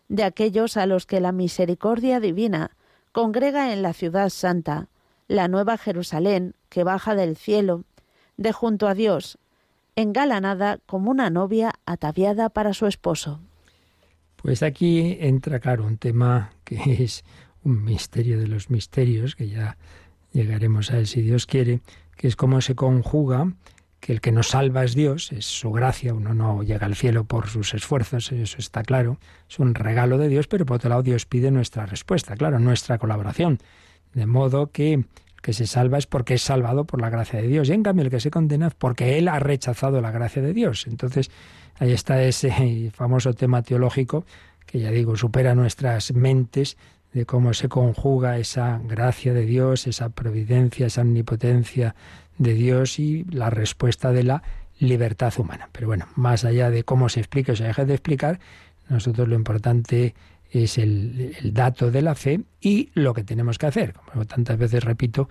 de 0.08 0.24
aquellos 0.24 0.76
a 0.76 0.88
los 0.88 1.06
que 1.06 1.20
la 1.20 1.32
misericordia 1.32 2.20
divina 2.20 2.72
congrega 3.12 3.74
en 3.74 3.84
la 3.84 3.94
ciudad 3.94 4.30
santa, 4.30 4.90
la 5.28 5.48
nueva 5.48 5.78
Jerusalén 5.78 6.56
que 6.70 6.84
baja 6.84 7.16
del 7.16 7.36
cielo, 7.36 7.84
de 8.38 8.52
junto 8.52 8.88
a 8.88 8.94
Dios, 8.94 9.38
engalanada 9.96 10.80
como 10.86 11.12
una 11.12 11.30
novia 11.30 11.74
ataviada 11.86 12.50
para 12.50 12.74
su 12.74 12.86
esposo. 12.86 13.40
Pues 14.36 14.62
aquí 14.62 15.18
entra, 15.20 15.60
claro, 15.60 15.86
un 15.86 15.98
tema 15.98 16.52
que 16.64 16.78
es 17.04 17.24
un 17.64 17.84
misterio 17.84 18.40
de 18.40 18.48
los 18.48 18.70
misterios, 18.70 19.36
que 19.36 19.50
ya 19.50 19.78
llegaremos 20.32 20.92
a 20.92 21.00
él 21.00 21.08
si 21.08 21.22
Dios 21.22 21.46
quiere, 21.46 21.82
que 22.16 22.28
es 22.28 22.36
cómo 22.36 22.62
se 22.62 22.76
conjuga 22.76 23.54
que 24.06 24.14
el 24.14 24.22
que 24.22 24.32
nos 24.32 24.50
salva 24.50 24.84
es 24.84 24.94
Dios, 24.94 25.32
es 25.32 25.46
su 25.46 25.72
gracia, 25.72 26.14
uno 26.14 26.36
no 26.36 26.62
llega 26.62 26.86
al 26.86 26.96
cielo 26.96 27.24
por 27.24 27.48
sus 27.48 27.74
esfuerzos, 27.74 28.32
eso 28.32 28.58
está 28.60 28.84
claro, 28.84 29.18
es 29.50 29.58
un 29.58 29.74
regalo 29.74 30.20
de 30.20 30.28
Dios, 30.28 30.48
pero 30.48 30.64
por 30.64 30.76
otro 30.76 30.90
lado 30.92 31.02
Dios 31.02 31.26
pide 31.26 31.50
nuestra 31.50 31.88
respuesta, 31.88 32.36
claro, 32.36 32.60
nuestra 32.60 33.00
colaboración. 33.00 33.58
De 34.16 34.26
modo 34.26 34.72
que 34.72 34.94
el 34.94 35.06
que 35.44 35.54
se 35.54 35.68
salva 35.68 36.00
es 36.00 36.08
porque 36.08 36.34
es 36.34 36.42
salvado 36.42 36.86
por 36.86 37.00
la 37.00 37.12
gracia 37.12 37.40
de 37.40 37.48
Dios, 37.48 37.70
y 37.70 37.74
en 37.74 37.84
cambio 37.84 38.04
el 38.04 38.10
que 38.10 38.20
se 38.20 38.32
condena 38.32 38.68
es 38.68 38.74
porque 38.74 39.20
él 39.20 39.28
ha 39.28 39.38
rechazado 39.38 40.02
la 40.02 40.10
gracia 40.10 40.42
de 40.42 40.54
Dios. 40.54 40.88
Entonces, 40.88 41.30
ahí 41.78 41.92
está 41.92 42.24
ese 42.24 42.90
famoso 42.96 43.34
tema 43.34 43.62
teológico 43.62 44.26
que 44.66 44.80
ya 44.80 44.90
digo, 44.90 45.16
supera 45.16 45.54
nuestras 45.54 46.14
mentes 46.14 46.78
de 47.14 47.26
cómo 47.26 47.54
se 47.54 47.70
conjuga 47.70 48.38
esa 48.40 48.82
gracia 48.84 49.34
de 49.34 49.46
Dios, 49.46 49.88
esa 49.88 50.10
providencia, 50.10 50.88
esa 50.88 51.02
omnipotencia 51.02 51.96
de 52.38 52.54
Dios 52.54 53.00
y 53.00 53.24
la 53.26 53.50
respuesta 53.50 54.12
de 54.12 54.24
la 54.24 54.44
libertad 54.80 55.34
humana. 55.38 55.70
Pero 55.72 55.88
bueno, 55.88 56.08
más 56.16 56.44
allá 56.44 56.70
de 56.70 56.84
cómo 56.84 57.08
se 57.08 57.22
explica 57.22 57.54
o 57.54 57.56
se 57.56 57.64
deja 57.64 57.86
de 57.86 57.94
explicar, 57.94 58.40
nosotros 58.90 59.28
lo 59.28 59.36
importante 59.36 60.14
es 60.64 60.78
el, 60.78 61.36
el, 61.42 61.54
dato 61.54 61.92
de 61.92 62.02
la 62.02 62.16
fe 62.16 62.42
y 62.62 62.90
lo 62.94 63.14
que 63.14 63.24
tenemos 63.24 63.58
que 63.58 63.68
hacer. 63.68 63.94
Como 63.94 64.26
tantas 64.26 64.58
veces 64.58 64.84
repito, 64.84 65.30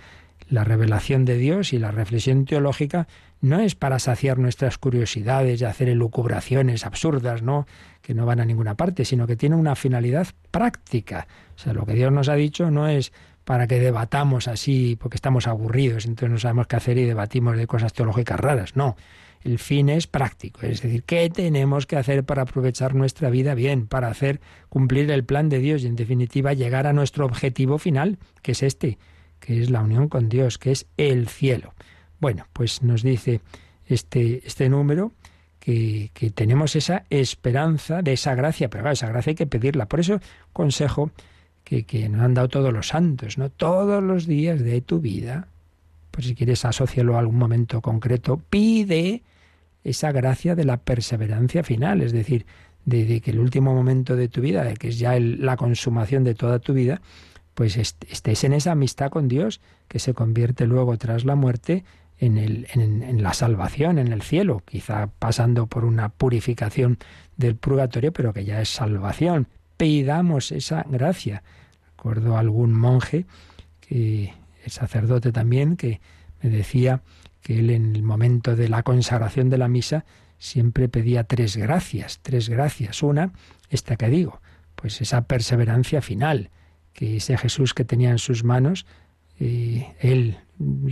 la 0.48 0.64
revelación 0.64 1.24
de 1.24 1.36
Dios 1.36 1.72
y 1.72 1.78
la 1.78 1.90
reflexión 1.90 2.44
teológica 2.44 3.08
no 3.40 3.60
es 3.60 3.74
para 3.74 3.98
saciar 3.98 4.38
nuestras 4.38 4.78
curiosidades 4.78 5.60
y 5.60 5.64
hacer 5.64 5.88
elucubraciones 5.88 6.86
absurdas, 6.86 7.42
¿no? 7.42 7.66
que 8.02 8.14
no 8.14 8.26
van 8.26 8.40
a 8.40 8.44
ninguna 8.44 8.74
parte, 8.74 9.04
sino 9.04 9.26
que 9.26 9.36
tiene 9.36 9.56
una 9.56 9.74
finalidad 9.74 10.28
práctica. 10.50 11.26
O 11.56 11.58
sea, 11.58 11.72
lo 11.72 11.86
que 11.86 11.94
Dios 11.94 12.12
nos 12.12 12.28
ha 12.28 12.34
dicho 12.34 12.70
no 12.70 12.88
es 12.88 13.12
para 13.44 13.66
que 13.66 13.78
debatamos 13.78 14.48
así 14.48 14.96
porque 15.00 15.16
estamos 15.16 15.46
aburridos, 15.46 16.06
entonces 16.06 16.30
no 16.30 16.38
sabemos 16.38 16.66
qué 16.66 16.76
hacer 16.76 16.98
y 16.98 17.04
debatimos 17.04 17.56
de 17.56 17.66
cosas 17.66 17.92
teológicas 17.92 18.40
raras. 18.40 18.76
No, 18.76 18.96
el 19.44 19.58
fin 19.58 19.90
es 19.90 20.06
práctico, 20.06 20.62
es 20.62 20.80
decir, 20.80 21.04
¿qué 21.04 21.28
tenemos 21.28 21.86
que 21.86 21.96
hacer 21.96 22.24
para 22.24 22.42
aprovechar 22.42 22.94
nuestra 22.94 23.28
vida 23.28 23.54
bien, 23.54 23.86
para 23.86 24.08
hacer 24.08 24.40
cumplir 24.70 25.10
el 25.10 25.24
plan 25.24 25.50
de 25.50 25.58
Dios 25.58 25.82
y 25.82 25.86
en 25.86 25.96
definitiva 25.96 26.54
llegar 26.54 26.86
a 26.86 26.94
nuestro 26.94 27.26
objetivo 27.26 27.78
final, 27.78 28.18
que 28.40 28.52
es 28.52 28.62
este, 28.62 28.98
que 29.40 29.60
es 29.60 29.68
la 29.68 29.82
unión 29.82 30.08
con 30.08 30.30
Dios, 30.30 30.56
que 30.56 30.72
es 30.72 30.86
el 30.96 31.28
cielo? 31.28 31.74
Bueno, 32.20 32.46
pues 32.54 32.82
nos 32.82 33.02
dice 33.02 33.42
este, 33.86 34.40
este 34.46 34.70
número 34.70 35.12
que, 35.60 36.10
que 36.14 36.30
tenemos 36.30 36.74
esa 36.74 37.04
esperanza 37.10 38.00
de 38.00 38.14
esa 38.14 38.34
gracia, 38.34 38.70
pero 38.70 38.84
claro, 38.84 38.94
esa 38.94 39.08
gracia 39.08 39.32
hay 39.32 39.36
que 39.36 39.46
pedirla. 39.46 39.86
Por 39.86 40.00
eso 40.00 40.20
consejo 40.54 41.10
que, 41.64 41.84
que 41.84 42.08
nos 42.08 42.22
han 42.22 42.32
dado 42.32 42.48
todos 42.48 42.72
los 42.72 42.88
santos, 42.88 43.36
¿no? 43.36 43.50
Todos 43.50 44.02
los 44.02 44.26
días 44.26 44.60
de 44.60 44.80
tu 44.80 45.00
vida, 45.00 45.48
pues 46.10 46.28
si 46.28 46.34
quieres 46.34 46.64
asociarlo 46.64 47.16
a 47.16 47.18
algún 47.18 47.36
momento 47.36 47.82
concreto, 47.82 48.40
pide 48.48 49.22
esa 49.84 50.12
gracia 50.12 50.54
de 50.54 50.64
la 50.64 50.78
perseverancia 50.78 51.62
final, 51.62 52.02
es 52.02 52.12
decir, 52.12 52.46
de, 52.84 53.20
que 53.20 53.30
el 53.30 53.38
último 53.38 53.74
momento 53.74 54.16
de 54.16 54.28
tu 54.28 54.40
vida, 54.40 54.64
de 54.64 54.74
que 54.74 54.88
es 54.88 54.98
ya 54.98 55.18
la 55.20 55.56
consumación 55.56 56.24
de 56.24 56.34
toda 56.34 56.58
tu 56.58 56.72
vida, 56.72 57.00
pues 57.54 57.76
estés 57.76 58.44
en 58.44 58.52
esa 58.52 58.72
amistad 58.72 59.10
con 59.10 59.28
Dios, 59.28 59.60
que 59.88 59.98
se 59.98 60.14
convierte 60.14 60.66
luego 60.66 60.96
tras 60.98 61.24
la 61.24 61.36
muerte 61.36 61.84
en, 62.18 63.22
la 63.22 63.34
salvación, 63.34 63.98
en 63.98 64.12
el 64.12 64.22
cielo, 64.22 64.62
quizá 64.64 65.08
pasando 65.18 65.66
por 65.66 65.84
una 65.84 66.08
purificación 66.08 66.98
del 67.36 67.56
purgatorio, 67.56 68.12
pero 68.12 68.32
que 68.32 68.44
ya 68.44 68.60
es 68.60 68.70
salvación 68.70 69.46
pidamos 69.76 70.52
esa 70.52 70.84
gracia. 70.88 71.42
Recuerdo 71.96 72.36
algún 72.36 72.72
monje, 72.72 73.26
que 73.80 74.32
el 74.64 74.70
sacerdote 74.70 75.32
también, 75.32 75.76
que 75.76 76.00
me 76.42 76.50
decía 76.50 77.02
que 77.44 77.58
él 77.58 77.68
en 77.68 77.94
el 77.94 78.02
momento 78.02 78.56
de 78.56 78.70
la 78.70 78.82
consagración 78.82 79.50
de 79.50 79.58
la 79.58 79.68
misa 79.68 80.06
siempre 80.38 80.88
pedía 80.88 81.24
tres 81.24 81.58
gracias, 81.58 82.18
tres 82.22 82.48
gracias. 82.48 83.02
Una, 83.02 83.32
esta 83.68 83.96
que 83.96 84.08
digo, 84.08 84.40
pues 84.74 85.02
esa 85.02 85.26
perseverancia 85.26 86.00
final, 86.00 86.48
que 86.94 87.18
ese 87.18 87.36
Jesús 87.36 87.74
que 87.74 87.84
tenía 87.84 88.10
en 88.10 88.18
sus 88.18 88.44
manos, 88.44 88.86
eh, 89.38 89.94
él 90.00 90.38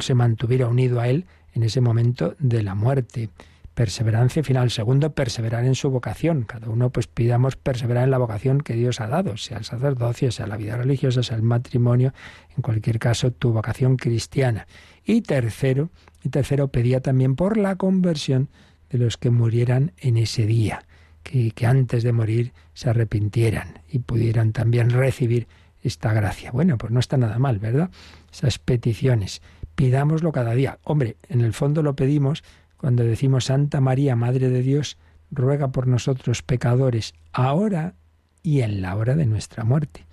se 0.00 0.14
mantuviera 0.14 0.68
unido 0.68 1.00
a 1.00 1.09
él 1.09 1.24
en 1.55 1.62
ese 1.62 1.80
momento 1.80 2.36
de 2.38 2.62
la 2.62 2.74
muerte 2.74 3.30
perseverancia 3.75 4.43
final. 4.43 4.70
Segundo, 4.70 5.14
perseverar 5.14 5.64
en 5.64 5.75
su 5.75 5.91
vocación. 5.91 6.43
Cada 6.43 6.68
uno 6.68 6.91
pues 6.91 7.07
pidamos 7.07 7.57
perseverar 7.57 8.05
en 8.05 8.11
la 8.11 8.18
vocación 8.18 8.61
que 8.61 8.75
Dios 8.75 9.01
ha 9.01 9.09
dado, 9.09 9.37
sea 9.37 9.59
el 9.59 9.64
sacerdocio, 9.64 10.31
sea 10.31 10.47
la 10.47 10.57
vida 10.57 10.77
religiosa, 10.77 11.23
sea 11.23 11.37
el 11.37 11.43
matrimonio, 11.43 12.12
en 12.57 12.62
cualquier 12.62 12.99
caso 12.99 13.33
tu 13.33 13.53
vocación 13.53 13.97
cristiana. 13.97 14.66
Y 15.05 15.23
tercero, 15.23 15.91
y 16.23 16.29
tercero 16.29 16.68
pedía 16.68 17.01
también 17.01 17.35
por 17.35 17.57
la 17.57 17.77
conversión 17.77 18.49
de 18.91 18.99
los 18.99 19.16
que 19.16 19.31
murieran 19.31 19.93
en 19.99 20.18
ese 20.18 20.47
día, 20.47 20.85
que, 21.23 21.53
que 21.53 21.66
antes 21.66 22.03
de 22.03 22.12
morir 22.12 22.53
se 22.75 22.91
arrepintieran 22.91 23.81
y 23.89 24.01
pudieran 24.01 24.53
también 24.53 24.91
recibir 24.91 25.49
esta 25.83 26.12
gracia. 26.12 26.51
Bueno, 26.53 26.79
pues 26.79 26.93
no 26.93 27.01
está 27.01 27.16
nada 27.16 27.39
mal, 27.39 27.59
¿verdad? 27.59 27.91
Esas 28.31 28.59
peticiones. 28.59 29.43
Pidámoslo 29.75 30.31
cada 30.33 30.55
día. 30.55 30.79
Hombre, 30.85 31.16
en 31.29 31.41
el 31.41 31.55
fondo 31.55 31.83
lo 31.83 31.97
pedimos 31.97 32.45
cuando 32.83 33.05
decimos 33.05 33.45
Santa 33.45 33.80
María, 33.80 34.16
Madre 34.16 34.51
de 34.51 34.61
Dios, 34.61 34.99
ruega 35.30 35.68
por 35.68 35.87
nosotros 35.87 36.43
pecadores, 36.43 37.14
ahora 37.33 37.95
y 38.43 38.62
en 38.62 38.83
la 38.83 38.97
hora 38.97 39.14
de 39.14 39.24
nuestra 39.24 39.62
muerte. 39.62 40.05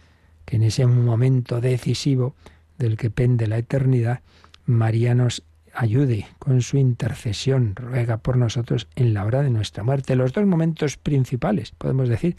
Que 0.46 0.58
en 0.58 0.62
ese 0.62 0.86
momento 0.86 1.62
decisivo 1.62 2.36
del 2.78 2.96
que 2.96 3.10
pende 3.10 3.48
la 3.48 3.58
eternidad, 3.58 4.22
María 4.68 5.16
nos 5.16 5.42
ayude 5.74 6.28
con 6.38 6.62
su 6.62 6.78
intercesión, 6.78 7.76
ruega 7.76 8.18
por 8.18 8.38
nosotros 8.38 8.88
en 8.96 9.16
la 9.16 9.26
hora 9.26 9.42
de 9.42 9.50
nuestra 9.50 9.84
muerte. 9.84 10.16
Los 10.16 10.32
dos 10.34 10.46
momentos 10.46 10.98
principales, 10.98 11.72
podemos 11.72 12.08
decir, 12.08 12.38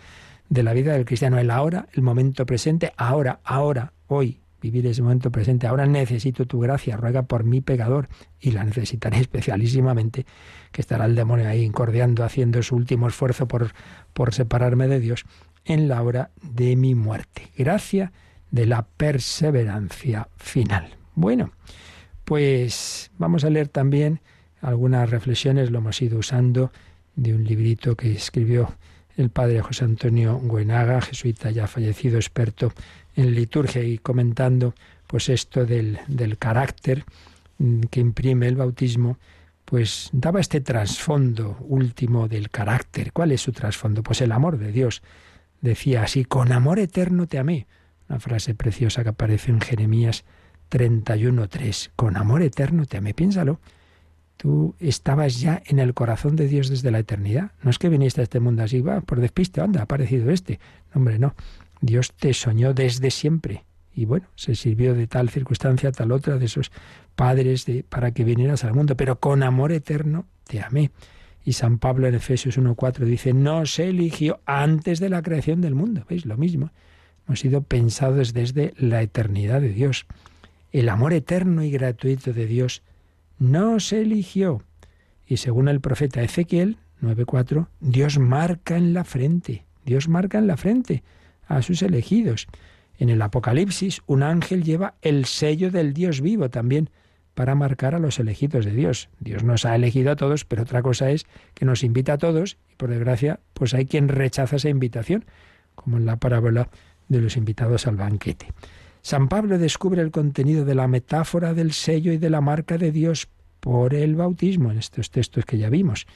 de 0.48 0.62
la 0.62 0.74
vida 0.74 0.92
del 0.92 1.06
cristiano, 1.06 1.40
el 1.40 1.50
ahora, 1.50 1.88
el 1.92 2.02
momento 2.02 2.46
presente, 2.46 2.92
ahora, 2.96 3.40
ahora, 3.42 3.94
hoy, 4.06 4.38
vivir 4.60 4.86
ese 4.86 5.02
momento 5.02 5.30
presente. 5.30 5.66
Ahora 5.66 5.86
necesito 5.86 6.46
tu 6.46 6.60
gracia, 6.60 6.96
ruega 6.96 7.22
por 7.22 7.44
mi 7.44 7.60
pecador, 7.60 8.08
y 8.40 8.50
la 8.52 8.64
necesitaré 8.64 9.18
especialísimamente, 9.20 10.26
que 10.72 10.80
estará 10.80 11.06
el 11.06 11.14
demonio 11.14 11.48
ahí 11.48 11.62
incordiando, 11.62 12.24
haciendo 12.24 12.62
su 12.62 12.76
último 12.76 13.08
esfuerzo 13.08 13.48
por, 13.48 13.72
por 14.12 14.34
separarme 14.34 14.88
de 14.88 15.00
Dios 15.00 15.24
en 15.64 15.88
la 15.88 16.02
hora 16.02 16.30
de 16.42 16.76
mi 16.76 16.94
muerte. 16.94 17.50
Gracia 17.56 18.12
de 18.50 18.66
la 18.66 18.82
perseverancia 18.82 20.28
final. 20.36 20.96
Bueno, 21.14 21.52
pues 22.24 23.10
vamos 23.18 23.44
a 23.44 23.50
leer 23.50 23.68
también 23.68 24.20
algunas 24.60 25.10
reflexiones, 25.10 25.70
lo 25.70 25.78
hemos 25.78 26.00
ido 26.02 26.18
usando, 26.18 26.72
de 27.16 27.34
un 27.34 27.44
librito 27.44 27.96
que 27.96 28.12
escribió 28.12 28.74
el 29.16 29.30
padre 29.30 29.60
José 29.60 29.84
Antonio 29.84 30.40
Guenaga, 30.40 31.00
jesuita 31.00 31.50
ya 31.50 31.66
fallecido, 31.66 32.16
experto 32.16 32.72
en 33.16 33.34
liturgia 33.34 33.82
y 33.82 33.98
comentando 33.98 34.74
pues 35.06 35.28
esto 35.28 35.66
del, 35.66 35.98
del 36.06 36.38
carácter 36.38 37.04
mm, 37.58 37.82
que 37.90 38.00
imprime 38.00 38.46
el 38.48 38.56
bautismo, 38.56 39.18
pues 39.64 40.10
daba 40.12 40.40
este 40.40 40.60
trasfondo 40.60 41.56
último 41.60 42.26
del 42.26 42.50
carácter. 42.50 43.12
¿Cuál 43.12 43.32
es 43.32 43.40
su 43.40 43.52
trasfondo? 43.52 44.02
Pues 44.02 44.20
el 44.20 44.32
amor 44.32 44.58
de 44.58 44.72
Dios. 44.72 45.02
Decía 45.60 46.02
así, 46.02 46.24
con 46.24 46.50
amor 46.50 46.78
eterno 46.78 47.26
te 47.26 47.38
amé. 47.38 47.66
Una 48.08 48.18
frase 48.18 48.54
preciosa 48.54 49.04
que 49.04 49.10
aparece 49.10 49.52
en 49.52 49.60
Jeremías 49.60 50.24
31.3. 50.70 51.90
Con 51.94 52.16
amor 52.16 52.42
eterno 52.42 52.84
te 52.84 52.96
amé. 52.96 53.14
Piénsalo. 53.14 53.60
Tú 54.36 54.74
estabas 54.80 55.38
ya 55.38 55.62
en 55.66 55.78
el 55.78 55.92
corazón 55.92 56.34
de 56.34 56.48
Dios 56.48 56.70
desde 56.70 56.90
la 56.90 56.98
eternidad. 56.98 57.52
No 57.62 57.70
es 57.70 57.78
que 57.78 57.90
viniste 57.90 58.22
a 58.22 58.24
este 58.24 58.40
mundo 58.40 58.62
así, 58.62 58.80
va, 58.80 59.02
por 59.02 59.20
despiste, 59.20 59.60
anda, 59.60 59.80
ha 59.80 59.82
aparecido 59.82 60.30
este. 60.30 60.58
No, 60.94 61.00
hombre, 61.00 61.18
no. 61.18 61.34
Dios 61.80 62.12
te 62.12 62.34
soñó 62.34 62.74
desde 62.74 63.10
siempre. 63.10 63.64
Y 63.94 64.04
bueno, 64.04 64.26
se 64.36 64.54
sirvió 64.54 64.94
de 64.94 65.06
tal 65.06 65.30
circunstancia, 65.30 65.92
tal 65.92 66.12
otra, 66.12 66.38
de 66.38 66.46
esos 66.46 66.70
padres 67.16 67.66
para 67.88 68.12
que 68.12 68.24
vinieras 68.24 68.64
al 68.64 68.74
mundo. 68.74 68.96
Pero 68.96 69.18
con 69.18 69.42
amor 69.42 69.72
eterno 69.72 70.26
te 70.46 70.62
amé. 70.62 70.90
Y 71.44 71.54
San 71.54 71.78
Pablo 71.78 72.06
en 72.06 72.14
Efesios 72.14 72.58
1.4 72.58 73.04
dice, 73.04 73.32
no 73.32 73.66
se 73.66 73.88
eligió 73.88 74.40
antes 74.44 75.00
de 75.00 75.08
la 75.08 75.22
creación 75.22 75.60
del 75.60 75.74
mundo. 75.74 76.04
¿Veis? 76.08 76.26
Lo 76.26 76.36
mismo. 76.36 76.70
Hemos 77.26 77.40
sido 77.40 77.62
pensados 77.62 78.32
desde 78.32 78.74
la 78.76 79.02
eternidad 79.02 79.60
de 79.60 79.70
Dios. 79.70 80.06
El 80.72 80.88
amor 80.88 81.12
eterno 81.12 81.64
y 81.64 81.70
gratuito 81.70 82.32
de 82.32 82.46
Dios 82.46 82.82
no 83.38 83.80
se 83.80 84.02
eligió. 84.02 84.62
Y 85.26 85.38
según 85.38 85.68
el 85.68 85.80
profeta 85.80 86.22
Ezequiel 86.22 86.76
9.4, 87.02 87.68
Dios 87.80 88.18
marca 88.18 88.76
en 88.76 88.92
la 88.92 89.04
frente, 89.04 89.64
Dios 89.84 90.08
marca 90.08 90.38
en 90.38 90.46
la 90.46 90.56
frente 90.56 91.02
a 91.50 91.60
sus 91.60 91.82
elegidos. 91.82 92.46
En 92.98 93.10
el 93.10 93.20
Apocalipsis, 93.20 94.00
un 94.06 94.22
ángel 94.22 94.62
lleva 94.62 94.94
el 95.02 95.26
sello 95.26 95.70
del 95.70 95.92
Dios 95.92 96.20
vivo 96.20 96.48
también 96.48 96.88
para 97.34 97.54
marcar 97.54 97.94
a 97.94 97.98
los 97.98 98.18
elegidos 98.18 98.64
de 98.64 98.72
Dios. 98.72 99.08
Dios 99.18 99.42
nos 99.42 99.64
ha 99.64 99.74
elegido 99.74 100.12
a 100.12 100.16
todos, 100.16 100.44
pero 100.44 100.62
otra 100.62 100.82
cosa 100.82 101.10
es 101.10 101.26
que 101.54 101.64
nos 101.64 101.82
invita 101.82 102.14
a 102.14 102.18
todos 102.18 102.56
y 102.70 102.76
por 102.76 102.90
desgracia, 102.90 103.40
pues 103.52 103.74
hay 103.74 103.86
quien 103.86 104.08
rechaza 104.08 104.56
esa 104.56 104.68
invitación, 104.68 105.24
como 105.74 105.96
en 105.96 106.06
la 106.06 106.16
parábola 106.16 106.68
de 107.08 107.20
los 107.20 107.36
invitados 107.36 107.86
al 107.86 107.96
banquete. 107.96 108.52
San 109.02 109.28
Pablo 109.28 109.58
descubre 109.58 110.02
el 110.02 110.10
contenido 110.10 110.64
de 110.64 110.74
la 110.74 110.86
metáfora 110.86 111.54
del 111.54 111.72
sello 111.72 112.12
y 112.12 112.18
de 112.18 112.30
la 112.30 112.40
marca 112.40 112.78
de 112.78 112.92
Dios 112.92 113.28
por 113.60 113.94
el 113.94 114.14
bautismo 114.14 114.70
en 114.70 114.78
estos 114.78 115.10
textos 115.10 115.44
que 115.46 115.58
ya 115.58 115.70
vimos 115.70 116.06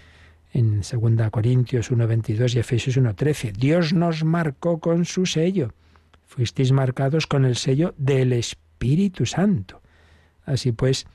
en 0.54 0.82
2 0.82 1.30
Corintios 1.30 1.90
1.22 1.90 2.54
y 2.54 2.58
Efesios 2.60 2.96
1.13. 2.96 3.52
Dios 3.52 3.92
nos 3.92 4.24
marcó 4.24 4.78
con 4.78 5.04
su 5.04 5.26
sello. 5.26 5.72
Fuisteis 6.26 6.70
marcados 6.70 7.26
con 7.26 7.44
el 7.44 7.56
sello 7.56 7.94
del 7.98 8.32
Espíritu 8.32 9.26
Santo. 9.26 9.82
Así 10.46 10.70
pues, 10.70 11.06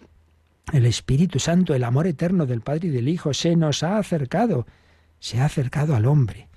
el 0.73 0.85
Espíritu 0.85 1.39
Santo, 1.39 1.73
el 1.73 1.85
amor 1.85 2.05
eterno 2.05 2.45
del 2.45 2.61
Padre 2.61 2.89
y 2.89 2.91
del 2.91 3.07
Hijo, 3.07 3.33
se 3.33 3.55
nos 3.55 3.81
ha 3.81 3.97
acercado, 3.97 4.67
se 5.19 5.39
ha 5.39 5.45
acercado 5.45 5.95
al 5.95 6.05
hombre. 6.05 6.49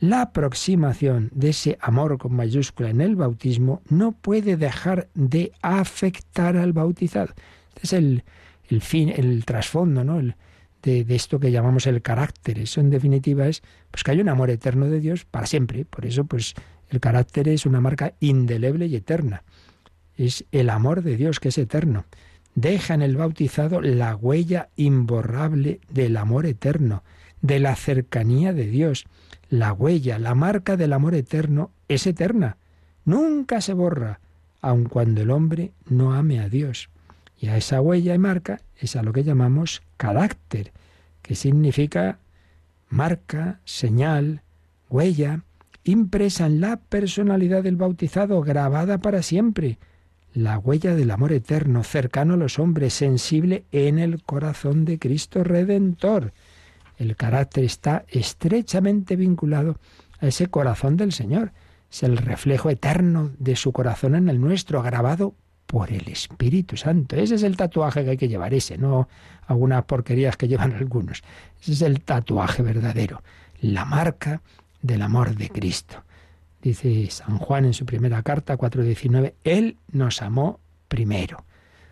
La 0.00 0.22
aproximación 0.22 1.30
de 1.34 1.50
ese 1.50 1.78
amor 1.80 2.16
con 2.16 2.34
mayúscula 2.34 2.88
en 2.88 3.02
el 3.02 3.16
bautismo 3.16 3.82
no 3.90 4.12
puede 4.12 4.56
dejar 4.56 5.08
de 5.14 5.52
afectar 5.60 6.56
al 6.56 6.72
bautizado. 6.72 7.34
Este 7.68 7.80
es 7.82 7.92
el, 7.92 8.24
el 8.70 8.80
fin, 8.80 9.12
el 9.14 9.44
trasfondo, 9.44 10.04
¿no? 10.04 10.18
El, 10.20 10.36
de, 10.92 11.14
esto 11.14 11.40
que 11.40 11.50
llamamos 11.50 11.86
el 11.86 12.02
carácter. 12.02 12.58
Eso 12.58 12.80
en 12.80 12.90
definitiva 12.90 13.46
es 13.46 13.62
pues 13.90 14.04
que 14.04 14.12
hay 14.12 14.20
un 14.20 14.28
amor 14.28 14.50
eterno 14.50 14.86
de 14.86 15.00
Dios 15.00 15.24
para 15.24 15.46
siempre. 15.46 15.84
Por 15.84 16.06
eso, 16.06 16.24
pues, 16.24 16.54
el 16.90 17.00
carácter 17.00 17.48
es 17.48 17.66
una 17.66 17.80
marca 17.80 18.14
indeleble 18.20 18.86
y 18.86 18.96
eterna. 18.96 19.42
Es 20.16 20.44
el 20.52 20.70
amor 20.70 21.02
de 21.02 21.16
Dios 21.16 21.40
que 21.40 21.48
es 21.48 21.58
eterno. 21.58 22.04
Deja 22.54 22.94
en 22.94 23.02
el 23.02 23.16
bautizado 23.16 23.80
la 23.80 24.14
huella 24.14 24.68
imborrable 24.76 25.80
del 25.90 26.16
amor 26.16 26.46
eterno, 26.46 27.02
de 27.42 27.58
la 27.58 27.74
cercanía 27.74 28.52
de 28.52 28.66
Dios 28.66 29.06
la 29.54 29.72
huella, 29.72 30.18
la 30.18 30.34
marca 30.34 30.76
del 30.76 30.92
amor 30.92 31.14
eterno 31.14 31.70
es 31.86 32.06
eterna. 32.06 32.56
Nunca 33.04 33.60
se 33.60 33.72
borra, 33.72 34.18
aun 34.60 34.84
cuando 34.86 35.22
el 35.22 35.30
hombre 35.30 35.72
no 35.88 36.12
ame 36.12 36.40
a 36.40 36.48
Dios. 36.48 36.88
Y 37.38 37.48
a 37.48 37.56
esa 37.56 37.80
huella 37.80 38.14
y 38.14 38.18
marca 38.18 38.60
es 38.76 38.96
a 38.96 39.02
lo 39.02 39.12
que 39.12 39.22
llamamos 39.22 39.82
carácter, 40.04 40.72
que 41.22 41.34
significa 41.34 42.18
marca, 42.90 43.60
señal, 43.64 44.42
huella, 44.90 45.44
impresa 45.82 46.44
en 46.44 46.60
la 46.60 46.76
personalidad 46.76 47.62
del 47.62 47.76
bautizado, 47.76 48.42
grabada 48.42 48.98
para 48.98 49.22
siempre. 49.22 49.78
La 50.34 50.58
huella 50.58 50.94
del 50.94 51.10
amor 51.10 51.32
eterno, 51.32 51.84
cercano 51.84 52.34
a 52.34 52.36
los 52.36 52.58
hombres, 52.58 52.92
sensible 52.92 53.64
en 53.72 53.98
el 53.98 54.22
corazón 54.22 54.84
de 54.84 54.98
Cristo 54.98 55.42
Redentor. 55.42 56.34
El 56.98 57.16
carácter 57.16 57.64
está 57.64 58.04
estrechamente 58.08 59.16
vinculado 59.16 59.78
a 60.20 60.26
ese 60.26 60.48
corazón 60.48 60.98
del 60.98 61.12
Señor. 61.12 61.52
Es 61.90 62.02
el 62.02 62.18
reflejo 62.18 62.68
eterno 62.68 63.30
de 63.38 63.56
su 63.56 63.72
corazón 63.72 64.16
en 64.16 64.28
el 64.28 64.38
nuestro, 64.38 64.82
grabado 64.82 65.34
por 65.66 65.92
el 65.92 66.08
Espíritu 66.08 66.76
Santo. 66.76 67.16
Ese 67.16 67.36
es 67.36 67.42
el 67.42 67.56
tatuaje 67.56 68.04
que 68.04 68.10
hay 68.10 68.16
que 68.16 68.28
llevar, 68.28 68.54
ese, 68.54 68.78
no 68.78 69.08
algunas 69.46 69.84
porquerías 69.84 70.36
que 70.36 70.48
llevan 70.48 70.72
algunos. 70.78 71.22
Ese 71.60 71.72
es 71.72 71.82
el 71.82 72.00
tatuaje 72.00 72.62
verdadero, 72.62 73.22
la 73.60 73.84
marca 73.84 74.42
del 74.82 75.02
amor 75.02 75.34
de 75.36 75.48
Cristo. 75.48 76.02
Dice 76.62 77.10
San 77.10 77.38
Juan 77.38 77.66
en 77.66 77.74
su 77.74 77.84
primera 77.84 78.22
carta 78.22 78.56
4.19, 78.56 79.34
Él 79.44 79.76
nos 79.92 80.22
amó 80.22 80.60
primero. 80.88 81.44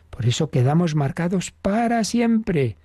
Por 0.08 0.26
eso 0.26 0.50
quedamos 0.50 0.94
marcados 0.94 1.50
para 1.50 2.04
siempre. 2.04 2.76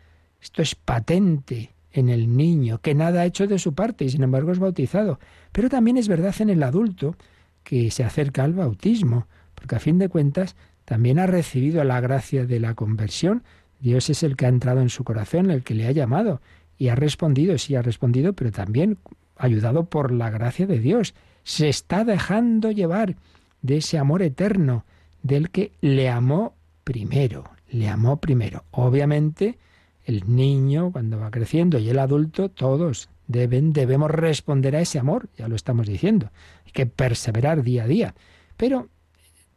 Esto 0.41 0.61
es 0.61 0.75
patente 0.75 1.73
en 1.91 2.09
el 2.09 2.35
niño, 2.35 2.79
que 2.79 2.93
nada 2.93 3.21
ha 3.21 3.25
hecho 3.25 3.47
de 3.47 3.59
su 3.59 3.73
parte 3.73 4.05
y 4.05 4.09
sin 4.09 4.23
embargo 4.23 4.51
es 4.51 4.59
bautizado. 4.59 5.19
Pero 5.51 5.69
también 5.69 5.97
es 5.97 6.07
verdad 6.07 6.35
en 6.39 6.49
el 6.49 6.63
adulto 6.63 7.15
que 7.63 7.91
se 7.91 8.03
acerca 8.03 8.43
al 8.43 8.53
bautismo, 8.53 9.27
porque 9.55 9.75
a 9.75 9.79
fin 9.79 9.97
de 9.97 10.09
cuentas 10.09 10.55
también 10.87 11.19
ha 11.19 11.27
recibido 11.27 11.83
la 11.83 11.99
gracia 11.99 12.45
de 12.45 12.61
la 12.61 12.73
conversión. 12.73 13.43
Dios 13.81 14.09
es 14.09 14.23
el 14.23 14.37
que 14.37 14.45
ha 14.45 14.49
entrado 14.49 14.79
en 14.79 14.87
su 14.87 15.03
corazón, 15.03 15.51
el 15.51 15.61
que 15.61 15.75
le 15.75 15.85
ha 15.85 15.91
llamado 15.91 16.39
y 16.77 16.87
ha 16.87 16.95
respondido, 16.95 17.57
sí 17.57 17.75
ha 17.75 17.81
respondido, 17.81 18.31
pero 18.31 18.53
también 18.53 18.97
ayudado 19.35 19.89
por 19.89 20.13
la 20.13 20.29
gracia 20.29 20.65
de 20.65 20.79
Dios. 20.79 21.13
Se 21.43 21.67
está 21.67 22.05
dejando 22.05 22.71
llevar 22.71 23.17
de 23.61 23.77
ese 23.77 23.97
amor 23.97 24.21
eterno 24.21 24.85
del 25.23 25.49
que 25.49 25.73
le 25.81 26.07
amó 26.07 26.55
primero, 26.85 27.43
le 27.67 27.89
amó 27.89 28.21
primero. 28.21 28.63
Obviamente, 28.71 29.57
el 30.05 30.23
niño 30.33 30.93
cuando 30.93 31.19
va 31.19 31.31
creciendo 31.31 31.79
y 31.79 31.89
el 31.89 31.99
adulto, 31.99 32.47
todos 32.47 33.09
deben, 33.27 33.73
debemos 33.73 34.09
responder 34.09 34.77
a 34.77 34.79
ese 34.79 34.99
amor, 34.99 35.27
ya 35.37 35.49
lo 35.49 35.57
estamos 35.57 35.85
diciendo. 35.85 36.31
Hay 36.65 36.71
que 36.71 36.85
perseverar 36.85 37.61
día 37.61 37.83
a 37.83 37.87
día. 37.87 38.15
Pero 38.55 38.87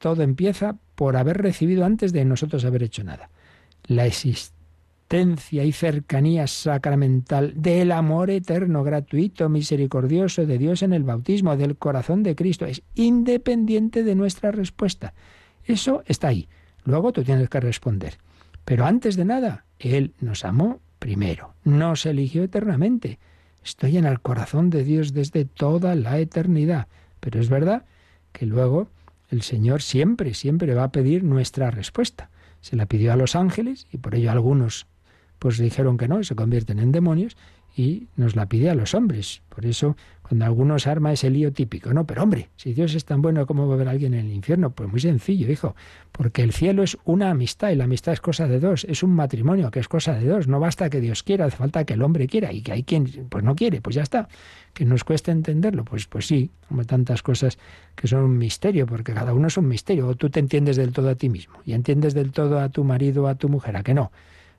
todo 0.00 0.22
empieza 0.22 0.76
por 1.00 1.16
haber 1.16 1.38
recibido 1.38 1.86
antes 1.86 2.12
de 2.12 2.26
nosotros 2.26 2.62
haber 2.66 2.82
hecho 2.82 3.02
nada. 3.02 3.30
La 3.86 4.04
existencia 4.04 5.64
y 5.64 5.72
cercanía 5.72 6.46
sacramental 6.46 7.54
del 7.56 7.92
amor 7.92 8.28
eterno, 8.28 8.84
gratuito, 8.84 9.48
misericordioso 9.48 10.44
de 10.44 10.58
Dios 10.58 10.82
en 10.82 10.92
el 10.92 11.02
bautismo, 11.02 11.56
del 11.56 11.78
corazón 11.78 12.22
de 12.22 12.36
Cristo, 12.36 12.66
es 12.66 12.82
independiente 12.96 14.04
de 14.04 14.14
nuestra 14.14 14.50
respuesta. 14.50 15.14
Eso 15.64 16.02
está 16.04 16.28
ahí. 16.28 16.50
Luego 16.84 17.12
tú 17.12 17.24
tienes 17.24 17.48
que 17.48 17.60
responder. 17.60 18.18
Pero 18.66 18.84
antes 18.84 19.16
de 19.16 19.24
nada, 19.24 19.64
Él 19.78 20.12
nos 20.20 20.44
amó 20.44 20.80
primero. 20.98 21.54
Nos 21.64 22.04
eligió 22.04 22.42
eternamente. 22.42 23.18
Estoy 23.64 23.96
en 23.96 24.04
el 24.04 24.20
corazón 24.20 24.68
de 24.68 24.84
Dios 24.84 25.14
desde 25.14 25.46
toda 25.46 25.94
la 25.94 26.18
eternidad. 26.18 26.88
Pero 27.20 27.40
es 27.40 27.48
verdad 27.48 27.86
que 28.32 28.44
luego 28.44 28.88
el 29.30 29.42
Señor 29.42 29.82
siempre, 29.82 30.34
siempre 30.34 30.74
va 30.74 30.84
a 30.84 30.92
pedir 30.92 31.24
nuestra 31.24 31.70
respuesta. 31.70 32.30
Se 32.60 32.76
la 32.76 32.86
pidió 32.86 33.12
a 33.12 33.16
los 33.16 33.36
ángeles 33.36 33.86
y 33.92 33.98
por 33.98 34.14
ello 34.14 34.30
algunos 34.30 34.86
pues 35.38 35.56
dijeron 35.56 35.96
que 35.96 36.06
no, 36.06 36.22
se 36.22 36.34
convierten 36.34 36.78
en 36.78 36.92
demonios 36.92 37.36
y 37.76 38.08
nos 38.16 38.36
la 38.36 38.46
pide 38.46 38.70
a 38.70 38.74
los 38.74 38.94
hombres. 38.94 39.42
Por 39.48 39.66
eso, 39.66 39.96
cuando 40.22 40.44
algunos 40.44 40.86
arma 40.86 41.12
ese 41.12 41.30
lío 41.30 41.52
típico, 41.52 41.92
no, 41.92 42.06
pero 42.06 42.22
hombre, 42.22 42.50
si 42.56 42.72
Dios 42.72 42.94
es 42.94 43.04
tan 43.04 43.22
bueno, 43.22 43.46
¿cómo 43.46 43.66
va 43.66 43.72
a 43.72 43.76
haber 43.76 43.88
alguien 43.88 44.14
en 44.14 44.26
el 44.26 44.32
infierno? 44.32 44.70
Pues 44.70 44.88
muy 44.88 45.00
sencillo, 45.00 45.50
hijo, 45.50 45.74
porque 46.12 46.42
el 46.42 46.52
cielo 46.52 46.82
es 46.82 46.96
una 47.04 47.30
amistad 47.30 47.70
y 47.70 47.76
la 47.76 47.84
amistad 47.84 48.12
es 48.12 48.20
cosa 48.20 48.48
de 48.48 48.60
dos, 48.60 48.84
es 48.84 49.02
un 49.02 49.10
matrimonio 49.10 49.70
que 49.70 49.80
es 49.80 49.88
cosa 49.88 50.14
de 50.14 50.26
dos, 50.26 50.48
no 50.48 50.60
basta 50.60 50.90
que 50.90 51.00
Dios 51.00 51.22
quiera, 51.22 51.46
hace 51.46 51.56
falta 51.56 51.84
que 51.84 51.94
el 51.94 52.02
hombre 52.02 52.26
quiera 52.26 52.52
y 52.52 52.62
que 52.62 52.72
hay 52.72 52.82
quien 52.82 53.06
pues 53.28 53.44
no 53.44 53.54
quiere, 53.54 53.80
pues 53.80 53.96
ya 53.96 54.02
está. 54.02 54.28
Que 54.72 54.84
nos 54.84 55.02
cuesta 55.02 55.32
entenderlo, 55.32 55.84
pues 55.84 56.06
pues 56.06 56.26
sí, 56.26 56.50
como 56.68 56.84
tantas 56.84 57.22
cosas 57.22 57.58
que 57.96 58.06
son 58.06 58.22
un 58.22 58.38
misterio, 58.38 58.86
porque 58.86 59.12
cada 59.12 59.34
uno 59.34 59.48
es 59.48 59.56
un 59.56 59.66
misterio, 59.66 60.06
o 60.06 60.14
tú 60.14 60.30
te 60.30 60.38
entiendes 60.38 60.76
del 60.76 60.92
todo 60.92 61.08
a 61.08 61.16
ti 61.16 61.28
mismo 61.28 61.54
y 61.66 61.72
entiendes 61.72 62.14
del 62.14 62.30
todo 62.30 62.60
a 62.60 62.68
tu 62.68 62.84
marido 62.84 63.26
a 63.26 63.34
tu 63.34 63.48
mujer, 63.48 63.76
a 63.76 63.82
que 63.82 63.94
no. 63.94 64.12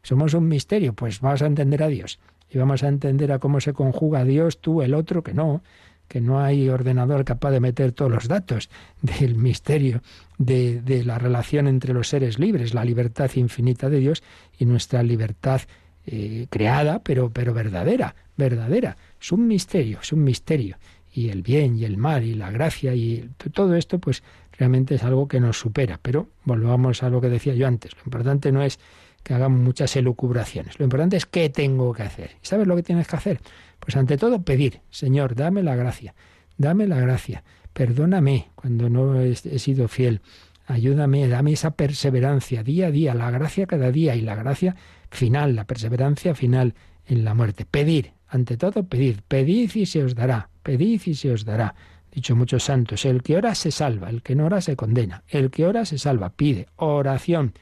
Somos 0.03 0.34
un 0.34 0.47
misterio, 0.47 0.93
pues 0.93 1.22
vas 1.22 1.41
a 1.43 1.45
entender 1.45 1.84
a 1.84 1.88
Dios 1.88 2.20
y 2.52 2.58
vamos 2.58 2.84
a 2.84 2.88
entender 2.88 3.32
a 3.32 3.39
cómo 3.39 3.62
se 3.62 3.74
conjuga 3.74 4.26
Dios, 4.26 4.60
tú, 4.60 4.82
el 4.82 4.93
otro, 4.93 5.24
que 5.24 5.34
no, 5.34 5.64
que 6.08 6.20
no 6.20 6.41
hay 6.41 6.68
ordenador 6.68 7.24
capaz 7.24 7.52
de 7.52 7.62
meter 7.62 7.93
todos 7.93 8.12
los 8.12 8.28
datos 8.28 8.70
del 9.02 9.36
misterio 9.36 10.02
de, 10.38 10.82
de, 10.82 11.06
la 11.06 11.18
relación 11.18 11.68
entre 11.68 11.93
los 11.93 12.10
seres 12.10 12.39
libres, 12.39 12.74
la 12.74 12.84
libertad 12.84 13.32
infinita 13.36 13.89
de 13.89 13.99
Dios 13.99 14.24
y 14.60 14.66
nuestra 14.66 15.04
libertad 15.04 15.62
eh, 16.08 16.47
creada, 16.49 16.99
pero, 17.04 17.30
pero 17.30 17.54
verdadera, 17.54 18.16
verdadera. 18.36 18.97
Es 19.22 19.32
un 19.32 19.47
misterio, 19.47 19.99
es 20.02 20.12
un 20.12 20.24
misterio. 20.24 20.78
Y 21.14 21.30
el 21.30 21.43
bien 21.43 21.78
y 21.78 21.86
el 21.86 21.97
mal 21.97 22.24
y 22.24 22.34
la 22.34 22.49
gracia 22.49 22.95
y 22.95 23.30
todo 23.54 23.76
esto, 23.76 23.99
pues 23.99 24.24
realmente 24.58 24.95
es 24.95 25.04
algo 25.04 25.28
que 25.28 25.39
nos 25.39 25.60
supera. 25.60 25.99
Pero 26.02 26.30
volvamos 26.43 27.04
a 27.04 27.10
lo 27.10 27.22
que 27.22 27.30
decía 27.30 27.54
yo 27.54 27.68
antes. 27.68 27.95
Lo 27.95 28.02
importante 28.06 28.52
no 28.52 28.64
es 28.64 28.80
que 29.24 29.34
hagamos 29.34 29.60
muchas 29.60 29.96
elucubraciones. 29.96 30.80
Lo 30.80 30.86
importante 30.86 31.18
es 31.18 31.26
qué 31.26 31.50
tengo 31.50 31.94
que 31.94 32.04
hacer. 32.04 32.32
¿Y 32.42 32.46
sabes 32.46 32.68
lo 32.68 32.76
que 32.76 32.84
tienes 32.84 33.08
que 33.08 33.16
hacer? 33.16 33.40
Pues 33.80 33.96
ante 33.96 34.18
todo 34.18 34.42
pedir, 34.44 34.82
Señor, 34.90 35.36
dame 35.36 35.64
la 35.64 35.76
gracia, 35.76 36.14
dame 36.58 36.88
la 36.88 37.00
gracia, 37.00 37.44
perdóname 37.74 38.50
cuando 38.56 38.90
no 38.90 39.20
he, 39.20 39.36
sido 39.36 39.88
fiel, 39.88 40.22
ayúdame, 40.68 41.28
dame 41.28 41.54
esa 41.54 41.72
perseverancia 41.72 42.64
día 42.64 42.88
a 42.88 42.92
día, 42.92 43.16
la 43.16 43.32
gracia 43.32 43.66
cada 43.66 43.92
día 43.92 44.16
y 44.16 44.22
la 44.22 44.36
gracia 44.36 44.76
final, 45.10 45.56
la 45.56 45.66
perseverancia 45.66 46.36
final 46.36 46.76
en 47.08 47.26
la 47.26 47.34
muerte. 47.34 47.66
Pedir, 47.66 48.14
ante 48.28 48.58
todo 48.58 48.84
pedid, 48.84 49.20
pedid 49.28 49.72
y 49.74 49.86
se 49.86 50.04
os 50.04 50.16
dará, 50.16 50.50
pedid 50.64 51.02
y 51.06 51.16
se 51.16 51.32
os 51.32 51.46
dará. 51.46 51.76
Dicho 52.12 52.36
muchos 52.36 52.64
santos, 52.64 53.06
el 53.06 53.24
que 53.24 53.38
ora 53.38 53.56
se 53.56 53.72
salva, 53.72 54.10
el 54.10 54.22
que 54.22 54.36
no 54.36 54.46
ora 54.46 54.62
se 54.62 54.76
condena, 54.76 55.24
el 55.30 55.50
que 55.50 55.66
ora 55.66 55.86
se 55.86 55.98
salva, 55.98 56.32
pide, 56.32 56.68
oración 56.76 57.54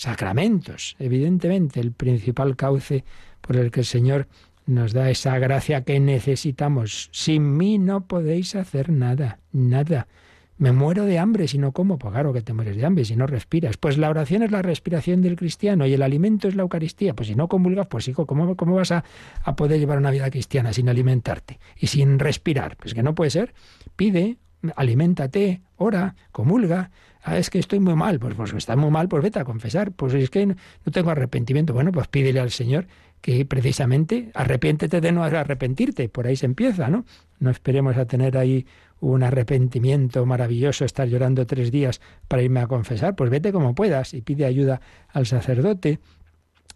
sacramentos, 0.00 0.96
evidentemente, 0.98 1.78
el 1.78 1.92
principal 1.92 2.56
cauce 2.56 3.04
por 3.42 3.56
el 3.56 3.70
que 3.70 3.80
el 3.80 3.86
Señor 3.86 4.28
nos 4.64 4.94
da 4.94 5.10
esa 5.10 5.38
gracia 5.38 5.84
que 5.84 6.00
necesitamos. 6.00 7.10
Sin 7.12 7.58
mí 7.58 7.78
no 7.78 8.06
podéis 8.06 8.54
hacer 8.54 8.88
nada, 8.88 9.40
nada. 9.52 10.08
Me 10.56 10.72
muero 10.72 11.04
de 11.04 11.18
hambre 11.18 11.48
si 11.48 11.58
no 11.58 11.72
como. 11.72 11.98
Pues 11.98 12.12
claro 12.14 12.32
que 12.32 12.40
te 12.40 12.54
mueres 12.54 12.78
de 12.78 12.86
hambre 12.86 13.04
si 13.04 13.14
no 13.14 13.26
respiras. 13.26 13.76
Pues 13.76 13.98
la 13.98 14.08
oración 14.08 14.42
es 14.42 14.50
la 14.50 14.62
respiración 14.62 15.20
del 15.20 15.36
cristiano 15.36 15.86
y 15.86 15.92
el 15.92 16.02
alimento 16.02 16.48
es 16.48 16.54
la 16.54 16.62
Eucaristía. 16.62 17.14
Pues 17.14 17.28
si 17.28 17.34
no 17.34 17.48
comulgas, 17.48 17.86
pues 17.86 18.08
hijo, 18.08 18.24
¿cómo, 18.26 18.56
cómo 18.56 18.76
vas 18.76 18.92
a, 18.92 19.04
a 19.42 19.54
poder 19.54 19.80
llevar 19.80 19.98
una 19.98 20.10
vida 20.10 20.30
cristiana 20.30 20.72
sin 20.72 20.88
alimentarte 20.88 21.60
y 21.76 21.88
sin 21.88 22.18
respirar? 22.18 22.78
Pues 22.78 22.94
que 22.94 23.02
no 23.02 23.14
puede 23.14 23.30
ser. 23.30 23.52
Pide, 23.96 24.38
aliméntate, 24.76 25.60
ora, 25.76 26.14
comulga. 26.32 26.90
Ah, 27.22 27.36
es 27.36 27.50
que 27.50 27.58
estoy 27.58 27.80
muy 27.80 27.94
mal. 27.94 28.18
Pues, 28.18 28.34
pues 28.34 28.52
está 28.54 28.76
muy 28.76 28.90
mal, 28.90 29.08
pues 29.08 29.22
vete 29.22 29.38
a 29.38 29.44
confesar. 29.44 29.92
Pues 29.92 30.14
es 30.14 30.30
que 30.30 30.46
no, 30.46 30.56
tengo 30.92 31.10
arrepentimiento. 31.10 31.72
Bueno, 31.74 31.92
pues 31.92 32.08
pídele 32.08 32.40
al 32.40 32.50
Señor 32.50 32.86
que 33.20 33.44
precisamente 33.44 34.30
arrepiéntete 34.34 35.00
de 35.00 35.12
no 35.12 35.22
arrepentirte. 35.22 36.08
Por 36.08 36.26
ahí 36.26 36.36
se 36.36 36.46
empieza, 36.46 36.88
¿no? 36.88 37.04
No 37.38 37.50
esperemos 37.50 37.96
a 37.96 38.06
tener 38.06 38.38
ahí 38.38 38.66
un 39.00 39.22
arrepentimiento 39.22 40.24
maravilloso, 40.26 40.84
estar 40.84 41.08
llorando 41.08 41.46
tres 41.46 41.70
días 41.70 42.00
para 42.28 42.42
irme 42.42 42.60
a 42.60 42.66
confesar. 42.66 43.16
Pues 43.16 43.30
vete 43.30 43.52
como 43.52 43.74
puedas 43.74 44.14
y 44.14 44.22
pide 44.22 44.46
ayuda 44.46 44.80
al 45.08 45.26
sacerdote. 45.26 46.00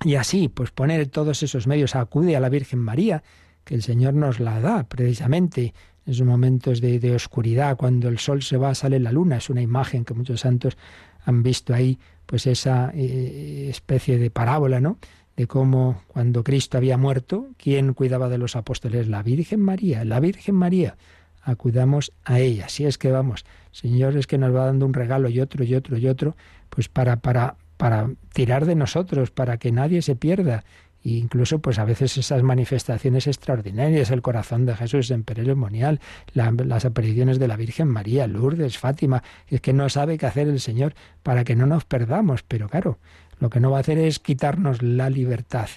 Y 0.04 0.16
así, 0.16 0.48
pues 0.48 0.70
poner 0.70 1.06
todos 1.06 1.42
esos 1.42 1.66
medios, 1.66 1.94
acude 1.94 2.36
a 2.36 2.40
la 2.40 2.48
Virgen 2.48 2.80
María, 2.80 3.22
que 3.64 3.74
el 3.74 3.82
Señor 3.82 4.14
nos 4.14 4.40
la 4.40 4.60
da 4.60 4.84
precisamente 4.84 5.62
en 5.62 5.72
esos 6.06 6.26
momentos 6.26 6.80
de, 6.80 7.14
oscuridad, 7.14 7.76
cuando 7.76 8.08
el 8.08 8.18
sol 8.18 8.42
se 8.42 8.56
va, 8.56 8.74
sale 8.74 9.00
la 9.00 9.12
luna. 9.12 9.36
Es 9.36 9.50
una 9.50 9.62
imagen 9.62 10.04
que 10.04 10.14
muchos 10.14 10.40
santos 10.40 10.76
han 11.24 11.42
visto 11.42 11.74
ahí, 11.74 11.98
pues 12.26 12.46
esa 12.46 12.90
eh, 12.94 13.68
especie 13.70 14.18
de 14.18 14.30
parábola, 14.30 14.80
¿no? 14.80 14.98
De 15.36 15.46
cómo 15.46 16.02
cuando 16.06 16.44
Cristo 16.44 16.78
había 16.78 16.96
muerto, 16.96 17.48
¿quién 17.56 17.94
cuidaba 17.94 18.28
de 18.28 18.38
los 18.38 18.54
apóstoles? 18.54 19.08
La 19.08 19.22
Virgen 19.22 19.60
María, 19.60 20.04
la 20.04 20.20
Virgen 20.20 20.54
María. 20.54 20.96
Acudamos 21.42 22.12
a 22.24 22.38
ella. 22.38 22.68
Si 22.68 22.84
es 22.84 22.98
que 22.98 23.10
vamos, 23.10 23.44
Señor 23.70 24.16
es 24.16 24.26
que 24.26 24.38
nos 24.38 24.54
va 24.54 24.66
dando 24.66 24.86
un 24.86 24.94
regalo 24.94 25.28
y 25.28 25.40
otro 25.40 25.64
y 25.64 25.74
otro 25.74 25.98
y 25.98 26.06
otro, 26.06 26.36
pues 26.70 26.88
para, 26.88 27.16
para, 27.16 27.56
para 27.76 28.10
tirar 28.32 28.66
de 28.66 28.74
nosotros, 28.74 29.30
para 29.30 29.58
que 29.58 29.72
nadie 29.72 30.00
se 30.02 30.16
pierda 30.16 30.64
incluso 31.04 31.58
pues 31.58 31.78
a 31.78 31.84
veces 31.84 32.16
esas 32.16 32.42
manifestaciones 32.42 33.26
extraordinarias, 33.26 34.10
el 34.10 34.22
corazón 34.22 34.64
de 34.64 34.74
Jesús 34.74 35.10
en 35.10 35.22
Perelomonial, 35.22 36.00
las 36.32 36.84
apariciones 36.84 37.38
de 37.38 37.46
la 37.46 37.56
Virgen 37.56 37.88
María, 37.88 38.26
Lourdes, 38.26 38.78
Fátima, 38.78 39.22
es 39.48 39.60
que 39.60 39.74
no 39.74 39.88
sabe 39.90 40.16
qué 40.16 40.26
hacer 40.26 40.48
el 40.48 40.60
Señor 40.60 40.94
para 41.22 41.44
que 41.44 41.56
no 41.56 41.66
nos 41.66 41.84
perdamos, 41.84 42.42
pero 42.42 42.68
claro, 42.68 42.98
lo 43.38 43.50
que 43.50 43.60
no 43.60 43.70
va 43.70 43.76
a 43.76 43.80
hacer 43.80 43.98
es 43.98 44.18
quitarnos 44.18 44.82
la 44.82 45.10
libertad. 45.10 45.68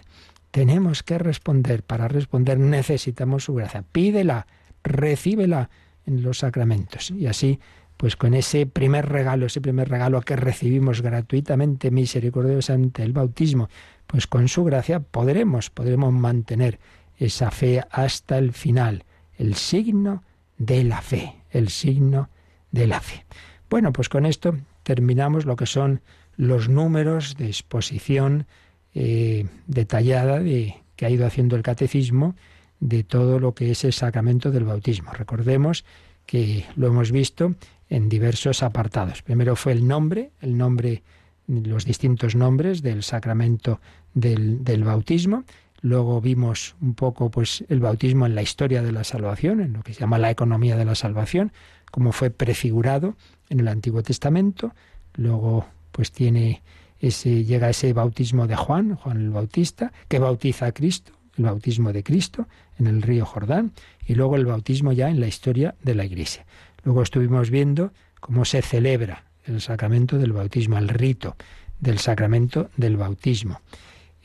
Tenemos 0.51 1.03
que 1.03 1.17
responder, 1.17 1.83
para 1.83 2.07
responder 2.07 2.57
necesitamos 2.57 3.43
su 3.43 3.53
gracia. 3.53 3.83
Pídela, 3.91 4.47
recíbela 4.83 5.69
en 6.05 6.23
los 6.23 6.39
sacramentos 6.39 7.11
y 7.11 7.27
así 7.27 7.59
pues 7.97 8.15
con 8.15 8.35
ese 8.35 8.67
primer 8.67 9.09
regalo, 9.09 9.47
ese 9.47 9.59
primer 9.59 9.89
regalo 9.89 10.21
que 10.21 10.35
recibimos 10.35 11.01
gratuitamente, 11.01 11.89
misericordiosamente, 11.89 13.01
el 13.01 13.11
bautismo, 13.11 13.69
pues 14.07 14.27
con 14.27 14.47
su 14.47 14.63
gracia 14.63 14.99
podremos, 14.99 15.69
podremos 15.69 16.13
mantener 16.13 16.79
esa 17.17 17.51
fe 17.51 17.83
hasta 17.91 18.37
el 18.37 18.53
final, 18.53 19.03
el 19.37 19.55
signo 19.55 20.23
de 20.57 20.83
la 20.83 21.01
fe, 21.01 21.35
el 21.51 21.69
signo 21.69 22.29
de 22.71 22.87
la 22.87 23.01
fe. 23.01 23.25
Bueno, 23.69 23.91
pues 23.91 24.09
con 24.09 24.25
esto 24.25 24.55
terminamos 24.83 25.45
lo 25.45 25.55
que 25.55 25.65
son 25.65 26.01
los 26.35 26.69
números 26.69 27.35
de 27.37 27.47
exposición 27.47 28.47
eh, 28.93 29.47
detallada 29.67 30.39
de, 30.39 30.75
que 30.95 31.05
ha 31.05 31.09
ido 31.09 31.25
haciendo 31.25 31.55
el 31.55 31.63
catecismo 31.63 32.35
de 32.79 33.03
todo 33.03 33.39
lo 33.39 33.53
que 33.53 33.71
es 33.71 33.83
el 33.83 33.93
sacramento 33.93 34.51
del 34.51 34.63
bautismo. 34.63 35.11
Recordemos 35.11 35.83
que 36.25 36.65
lo 36.75 36.87
hemos 36.87 37.11
visto 37.11 37.55
en 37.89 38.09
diversos 38.09 38.63
apartados. 38.63 39.23
Primero 39.23 39.55
fue 39.55 39.71
el 39.71 39.87
nombre, 39.87 40.31
el 40.41 40.57
nombre 40.57 41.03
los 41.47 41.85
distintos 41.85 42.35
nombres 42.35 42.81
del 42.81 43.03
sacramento 43.03 43.79
del, 44.13 44.63
del, 44.63 44.83
bautismo. 44.83 45.43
Luego 45.81 46.19
vimos 46.21 46.75
un 46.81 46.93
poco 46.93 47.31
pues, 47.31 47.63
el 47.69 47.79
bautismo 47.79 48.25
en 48.25 48.35
la 48.35 48.41
historia 48.41 48.81
de 48.81 48.91
la 48.91 49.03
salvación, 49.03 49.61
en 49.61 49.73
lo 49.73 49.83
que 49.83 49.93
se 49.93 50.01
llama 50.01 50.17
la 50.17 50.31
economía 50.31 50.75
de 50.75 50.85
la 50.85 50.95
salvación, 50.95 51.51
cómo 51.91 52.11
fue 52.11 52.29
prefigurado 52.29 53.15
en 53.49 53.61
el 53.61 53.67
Antiguo 53.67 54.03
Testamento. 54.03 54.73
Luego 55.15 55.65
pues 55.91 56.11
tiene 56.11 56.61
ese, 56.99 57.45
llega 57.45 57.69
ese 57.69 57.93
bautismo 57.93 58.47
de 58.47 58.55
Juan, 58.55 58.95
Juan 58.95 59.17
el 59.17 59.29
Bautista, 59.29 59.91
que 60.07 60.19
bautiza 60.19 60.67
a 60.67 60.71
Cristo, 60.71 61.13
el 61.37 61.45
bautismo 61.45 61.93
de 61.93 62.03
Cristo 62.03 62.47
en 62.77 62.87
el 62.87 63.01
río 63.01 63.25
Jordán, 63.25 63.71
y 64.05 64.15
luego 64.15 64.35
el 64.35 64.45
bautismo 64.45 64.91
ya 64.91 65.09
en 65.09 65.19
la 65.19 65.27
historia 65.27 65.75
de 65.83 65.95
la 65.95 66.05
Iglesia. 66.05 66.45
Luego 66.83 67.01
estuvimos 67.03 67.49
viendo 67.49 67.91
cómo 68.19 68.45
se 68.45 68.61
celebra 68.61 69.26
el 69.47 69.61
sacramento 69.61 70.17
del 70.17 70.33
bautismo, 70.33 70.77
el 70.77 70.89
rito 70.89 71.35
del 71.79 71.99
sacramento 71.99 72.69
del 72.77 72.97
bautismo. 72.97 73.61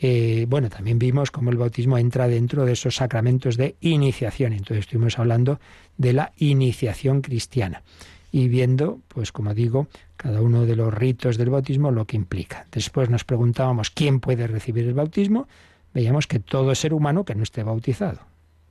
Eh, 0.04 0.46
bueno, 0.48 0.68
también 0.68 0.98
vimos 0.98 1.30
cómo 1.30 1.50
el 1.50 1.56
bautismo 1.56 1.96
entra 1.96 2.26
dentro 2.26 2.64
de 2.64 2.72
esos 2.72 2.96
sacramentos 2.96 3.56
de 3.56 3.76
iniciación. 3.80 4.52
Entonces 4.52 4.86
estuvimos 4.86 5.18
hablando 5.18 5.60
de 5.96 6.12
la 6.12 6.32
iniciación 6.38 7.20
cristiana 7.20 7.82
y 8.32 8.48
viendo, 8.48 8.98
pues 9.08 9.30
como 9.30 9.54
digo, 9.54 9.86
cada 10.16 10.40
uno 10.40 10.66
de 10.66 10.74
los 10.74 10.92
ritos 10.92 11.36
del 11.36 11.50
bautismo 11.50 11.92
lo 11.92 12.06
que 12.06 12.16
implica. 12.16 12.66
Después 12.72 13.10
nos 13.10 13.24
preguntábamos 13.24 13.90
quién 13.90 14.18
puede 14.18 14.46
recibir 14.46 14.86
el 14.88 14.94
bautismo. 14.94 15.46
Veíamos 15.94 16.26
que 16.26 16.40
todo 16.40 16.74
ser 16.74 16.94
humano 16.94 17.24
que 17.24 17.34
no 17.34 17.42
esté 17.42 17.62
bautizado, 17.62 18.20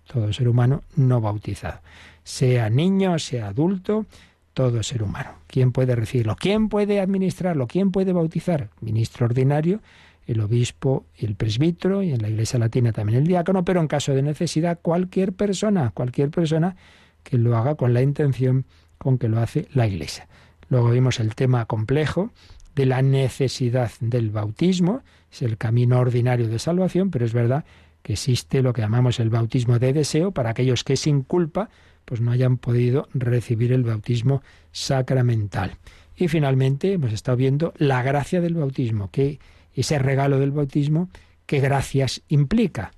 todo 0.07 0.33
ser 0.33 0.49
humano 0.49 0.83
no 0.95 1.21
bautizado, 1.21 1.79
sea 2.23 2.69
niño, 2.69 3.19
sea 3.19 3.47
adulto, 3.47 4.05
todo 4.53 4.83
ser 4.83 5.03
humano. 5.03 5.31
¿Quién 5.47 5.71
puede 5.71 5.95
recibirlo? 5.95 6.35
¿Quién 6.35 6.69
puede 6.69 6.99
administrarlo? 6.99 7.67
¿Quién 7.67 7.91
puede 7.91 8.13
bautizar? 8.13 8.69
Ministro 8.81 9.25
ordinario 9.25 9.81
el 10.27 10.39
obispo 10.39 11.05
el 11.17 11.35
presbítero, 11.35 12.03
y 12.03 12.11
en 12.11 12.21
la 12.21 12.29
Iglesia 12.29 12.59
Latina 12.59 12.91
también 12.91 13.19
el 13.19 13.27
diácono, 13.27 13.65
pero 13.65 13.81
en 13.81 13.87
caso 13.87 14.13
de 14.13 14.21
necesidad 14.21 14.79
cualquier 14.81 15.33
persona, 15.33 15.91
cualquier 15.91 16.29
persona 16.29 16.75
que 17.23 17.37
lo 17.37 17.57
haga 17.57 17.75
con 17.75 17.93
la 17.93 18.01
intención 18.01 18.65
con 18.97 19.17
que 19.17 19.27
lo 19.27 19.39
hace 19.39 19.67
la 19.73 19.87
Iglesia. 19.87 20.27
Luego 20.69 20.91
vimos 20.91 21.19
el 21.19 21.35
tema 21.35 21.65
complejo 21.65 22.31
de 22.75 22.85
la 22.85 23.01
necesidad 23.01 23.91
del 23.99 24.29
bautismo, 24.29 25.01
es 25.31 25.41
el 25.41 25.57
camino 25.57 25.99
ordinario 25.99 26.47
de 26.47 26.59
salvación, 26.59 27.11
pero 27.11 27.25
es 27.25 27.33
verdad 27.33 27.65
que 28.01 28.13
existe 28.13 28.61
lo 28.61 28.73
que 28.73 28.81
llamamos 28.81 29.19
el 29.19 29.29
bautismo 29.29 29.79
de 29.79 29.93
deseo 29.93 30.31
para 30.31 30.51
aquellos 30.51 30.83
que 30.83 30.95
sin 30.95 31.23
culpa 31.23 31.69
pues 32.11 32.19
no 32.19 32.31
hayan 32.31 32.57
podido 32.57 33.07
recibir 33.13 33.71
el 33.71 33.85
bautismo 33.85 34.43
sacramental. 34.73 35.77
Y 36.17 36.27
finalmente 36.27 36.91
hemos 36.91 37.13
estado 37.13 37.37
viendo 37.37 37.73
la 37.77 38.03
gracia 38.03 38.41
del 38.41 38.55
bautismo, 38.55 39.09
que 39.11 39.39
ese 39.73 39.97
regalo 39.97 40.37
del 40.37 40.51
bautismo, 40.51 41.07
qué 41.45 41.61
gracias 41.61 42.21
implica. 42.27 42.91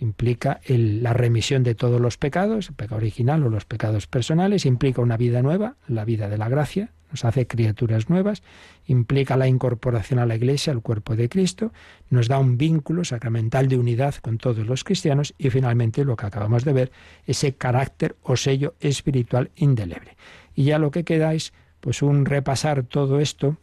Implica 0.00 0.60
la 0.66 1.12
remisión 1.12 1.62
de 1.62 1.74
todos 1.74 2.00
los 2.00 2.16
pecados, 2.16 2.70
el 2.70 2.74
pecado 2.74 2.96
original 2.96 3.44
o 3.44 3.50
los 3.50 3.66
pecados 3.66 4.06
personales, 4.06 4.66
implica 4.66 5.02
una 5.02 5.16
vida 5.16 5.42
nueva, 5.42 5.76
la 5.86 6.04
vida 6.04 6.28
de 6.28 6.38
la 6.38 6.48
gracia, 6.48 6.90
nos 7.10 7.24
hace 7.24 7.46
criaturas 7.46 8.08
nuevas, 8.08 8.42
implica 8.86 9.36
la 9.36 9.48
incorporación 9.48 10.18
a 10.18 10.26
la 10.26 10.36
Iglesia, 10.36 10.72
al 10.72 10.80
cuerpo 10.80 11.16
de 11.16 11.28
Cristo, 11.28 11.72
nos 12.08 12.28
da 12.28 12.38
un 12.38 12.56
vínculo 12.56 13.04
sacramental 13.04 13.68
de 13.68 13.76
unidad 13.76 14.14
con 14.16 14.38
todos 14.38 14.66
los 14.66 14.84
cristianos 14.84 15.34
y 15.36 15.50
finalmente 15.50 16.04
lo 16.04 16.16
que 16.16 16.26
acabamos 16.26 16.64
de 16.64 16.72
ver, 16.72 16.92
ese 17.26 17.54
carácter 17.54 18.16
o 18.22 18.36
sello 18.36 18.74
espiritual 18.80 19.50
indeleble. 19.56 20.16
Y 20.54 20.64
ya 20.64 20.78
lo 20.78 20.90
que 20.90 21.04
queda 21.04 21.34
es 21.34 21.52
pues 21.80 22.02
un 22.02 22.26
repasar 22.26 22.84
todo 22.84 23.20
esto 23.20 23.56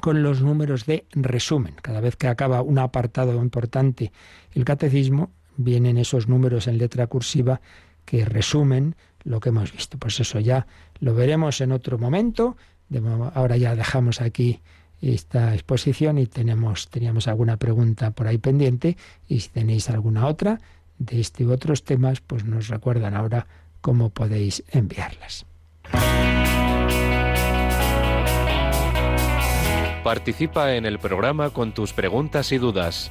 con 0.00 0.22
los 0.22 0.40
números 0.40 0.86
de 0.86 1.04
resumen. 1.12 1.74
Cada 1.82 2.00
vez 2.00 2.16
que 2.16 2.28
acaba 2.28 2.62
un 2.62 2.78
apartado 2.78 3.40
importante 3.42 4.12
el 4.54 4.64
catecismo, 4.64 5.30
vienen 5.56 5.98
esos 5.98 6.28
números 6.28 6.66
en 6.66 6.78
letra 6.78 7.06
cursiva 7.06 7.60
que 8.04 8.24
resumen 8.24 8.96
lo 9.24 9.40
que 9.40 9.50
hemos 9.50 9.72
visto. 9.72 9.98
Pues 9.98 10.18
eso 10.20 10.40
ya 10.40 10.66
lo 11.00 11.14
veremos 11.14 11.60
en 11.60 11.72
otro 11.72 11.98
momento. 11.98 12.56
Ahora 13.34 13.56
ya 13.56 13.74
dejamos 13.74 14.20
aquí 14.20 14.60
esta 15.00 15.54
exposición 15.54 16.18
y 16.18 16.26
tenemos, 16.26 16.88
teníamos 16.88 17.26
alguna 17.26 17.56
pregunta 17.56 18.12
por 18.12 18.28
ahí 18.28 18.38
pendiente 18.38 18.96
y 19.26 19.40
si 19.40 19.48
tenéis 19.48 19.90
alguna 19.90 20.26
otra 20.26 20.60
de 20.98 21.20
este 21.20 21.44
u 21.44 21.52
otros 21.52 21.84
temas, 21.84 22.20
pues 22.20 22.44
nos 22.44 22.68
recuerdan 22.68 23.16
ahora 23.16 23.46
cómo 23.80 24.10
podéis 24.10 24.62
enviarlas. 24.70 25.46
Participa 30.04 30.74
en 30.74 30.84
el 30.84 30.98
programa 30.98 31.50
con 31.50 31.72
tus 31.72 31.92
preguntas 31.92 32.52
y 32.52 32.58
dudas. 32.58 33.10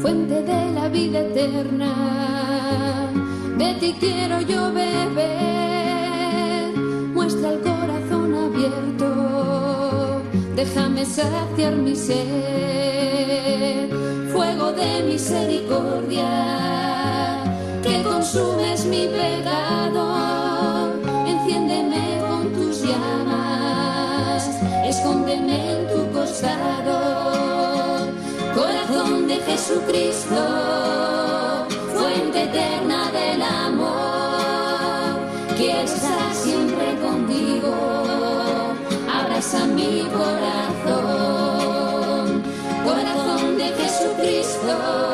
Fuente 0.00 0.42
de 0.42 0.72
la 0.72 0.88
vida 0.90 1.20
eterna, 1.20 1.92
de 3.56 3.74
ti 3.80 3.96
quiero 3.98 4.40
yo 4.42 4.72
beber. 4.72 5.24
Muestra 7.14 7.52
el 7.54 7.60
corazón 7.60 8.34
abierto, 8.34 10.20
déjame 10.54 11.06
saciar 11.06 11.76
mi 11.76 11.96
sed. 11.96 13.88
Fuego 14.32 14.72
de 14.72 15.04
misericordia, 15.04 16.28
que 17.82 18.02
consumes 18.02 18.84
mi 18.84 19.08
pecado 19.08 20.43
en 25.34 25.88
tu 25.88 26.10
costado. 26.12 26.98
Corazón 28.54 29.26
de 29.26 29.36
Jesucristo, 29.36 30.36
fuente 31.92 32.44
eterna 32.44 33.10
del 33.10 33.42
amor. 33.42 35.18
Quiero 35.56 35.80
estar 35.80 36.32
siempre 36.32 36.96
contigo, 37.00 37.74
abraza 39.12 39.66
mi 39.66 40.06
corazón. 40.18 41.64
Corazón 42.84 43.56
de 43.56 43.64
Jesucristo, 43.80 45.13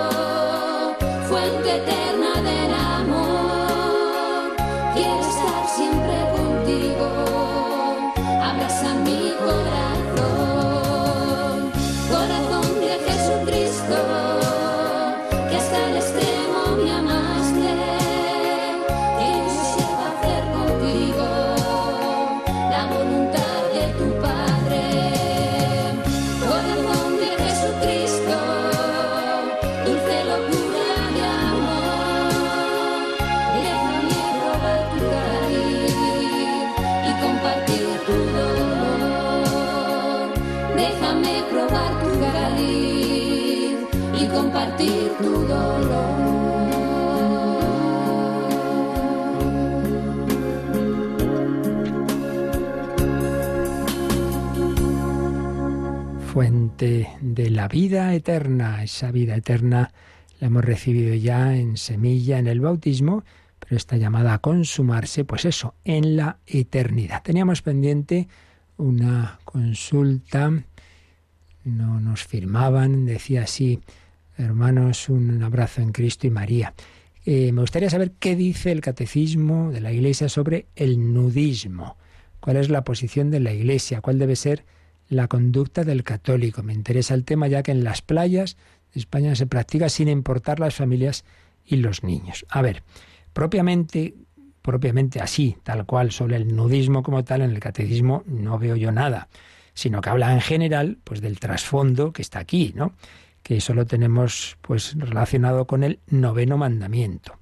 siempre 5.75 6.17
contigo, 6.35 7.07
abraza 8.43 8.93
mi 9.05 9.33
corazón. 9.39 10.00
Fuente 56.31 57.09
de 57.19 57.49
la 57.49 57.67
vida 57.67 58.13
eterna. 58.15 58.83
Esa 58.83 59.11
vida 59.11 59.35
eterna 59.35 59.91
la 60.39 60.47
hemos 60.47 60.63
recibido 60.63 61.13
ya 61.13 61.57
en 61.57 61.75
semilla, 61.75 62.39
en 62.39 62.47
el 62.47 62.61
bautismo, 62.61 63.25
pero 63.59 63.75
está 63.75 63.97
llamada 63.97 64.35
a 64.35 64.37
consumarse, 64.37 65.25
pues 65.25 65.43
eso, 65.43 65.75
en 65.83 66.15
la 66.15 66.37
eternidad. 66.47 67.21
Teníamos 67.21 67.61
pendiente 67.61 68.29
una 68.77 69.39
consulta, 69.43 70.53
no 71.65 71.99
nos 71.99 72.23
firmaban, 72.23 73.05
decía 73.05 73.43
así, 73.43 73.81
hermanos, 74.37 75.09
un 75.09 75.41
abrazo 75.43 75.81
en 75.81 75.91
Cristo 75.91 76.27
y 76.27 76.29
María. 76.29 76.73
Eh, 77.25 77.51
me 77.51 77.61
gustaría 77.61 77.89
saber 77.89 78.11
qué 78.19 78.35
dice 78.35 78.71
el 78.71 78.81
catecismo 78.81 79.71
de 79.71 79.81
la 79.81 79.91
Iglesia 79.91 80.29
sobre 80.29 80.67
el 80.75 81.13
nudismo. 81.13 81.97
¿Cuál 82.39 82.57
es 82.57 82.69
la 82.69 82.83
posición 82.83 83.29
de 83.29 83.39
la 83.39 83.53
Iglesia? 83.53 84.01
¿Cuál 84.01 84.17
debe 84.17 84.35
ser 84.35 84.65
la 85.09 85.27
conducta 85.27 85.83
del 85.83 86.03
católico? 86.03 86.63
Me 86.63 86.73
interesa 86.73 87.13
el 87.13 87.23
tema 87.23 87.47
ya 87.47 87.61
que 87.61 87.71
en 87.71 87.83
las 87.83 88.01
playas 88.01 88.57
de 88.93 88.99
España 88.99 89.35
se 89.35 89.45
practica 89.45 89.89
sin 89.89 90.07
importar 90.07 90.59
las 90.59 90.75
familias 90.75 91.23
y 91.65 91.75
los 91.77 92.03
niños. 92.03 92.45
A 92.49 92.61
ver, 92.61 92.83
propiamente 93.33 94.15
propiamente 94.61 95.19
así, 95.19 95.57
tal 95.63 95.85
cual, 95.85 96.11
sobre 96.11 96.35
el 96.35 96.55
nudismo 96.55 97.03
como 97.03 97.23
tal, 97.23 97.41
en 97.41 97.51
el 97.51 97.59
catecismo 97.59 98.23
no 98.27 98.59
veo 98.59 98.75
yo 98.75 98.91
nada, 98.91 99.27
sino 99.73 100.01
que 100.01 100.09
habla 100.09 100.33
en 100.33 100.41
general 100.41 100.97
pues 101.03 101.21
del 101.21 101.39
trasfondo 101.39 102.13
que 102.13 102.21
está 102.21 102.39
aquí, 102.39 102.73
¿no? 102.75 102.93
Que 103.43 103.57
eso 103.57 103.73
lo 103.73 103.85
tenemos 103.85 104.57
pues 104.61 104.95
relacionado 104.97 105.65
con 105.65 105.83
el 105.83 105.99
noveno 106.07 106.57
mandamiento. 106.57 107.39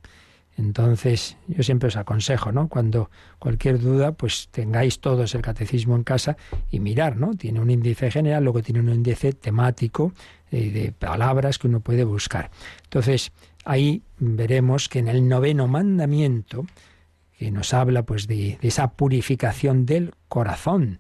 Entonces, 0.60 1.38
yo 1.48 1.64
siempre 1.64 1.88
os 1.88 1.96
aconsejo, 1.96 2.52
¿no? 2.52 2.68
Cuando 2.68 3.10
cualquier 3.40 3.80
duda, 3.80 4.12
pues 4.12 4.50
tengáis 4.52 5.00
todos 5.00 5.34
el 5.34 5.42
catecismo 5.42 5.96
en 5.96 6.04
casa 6.04 6.36
y 6.70 6.82
mirar, 6.82 7.16
¿no? 7.16 7.34
Tiene 7.36 7.62
un 7.62 7.70
índice 7.70 8.12
general, 8.12 8.44
luego 8.44 8.62
tiene 8.62 8.82
un 8.82 8.90
índice 8.90 9.32
temático 9.32 10.12
eh, 10.52 10.70
de 10.70 10.92
palabras 10.92 11.60
que 11.60 11.68
uno 11.68 11.80
puede 11.80 12.04
buscar. 12.04 12.52
Entonces, 12.84 13.32
ahí 13.64 14.04
veremos 14.18 14.90
que 14.90 15.00
en 15.00 15.08
el 15.08 15.30
noveno 15.30 15.68
mandamiento, 15.68 16.66
que 17.38 17.52
nos 17.52 17.74
habla 17.74 18.04
pues 18.04 18.28
de, 18.28 18.58
esa 18.62 18.92
purificación 18.92 19.86
del 19.86 20.14
corazón. 20.28 21.00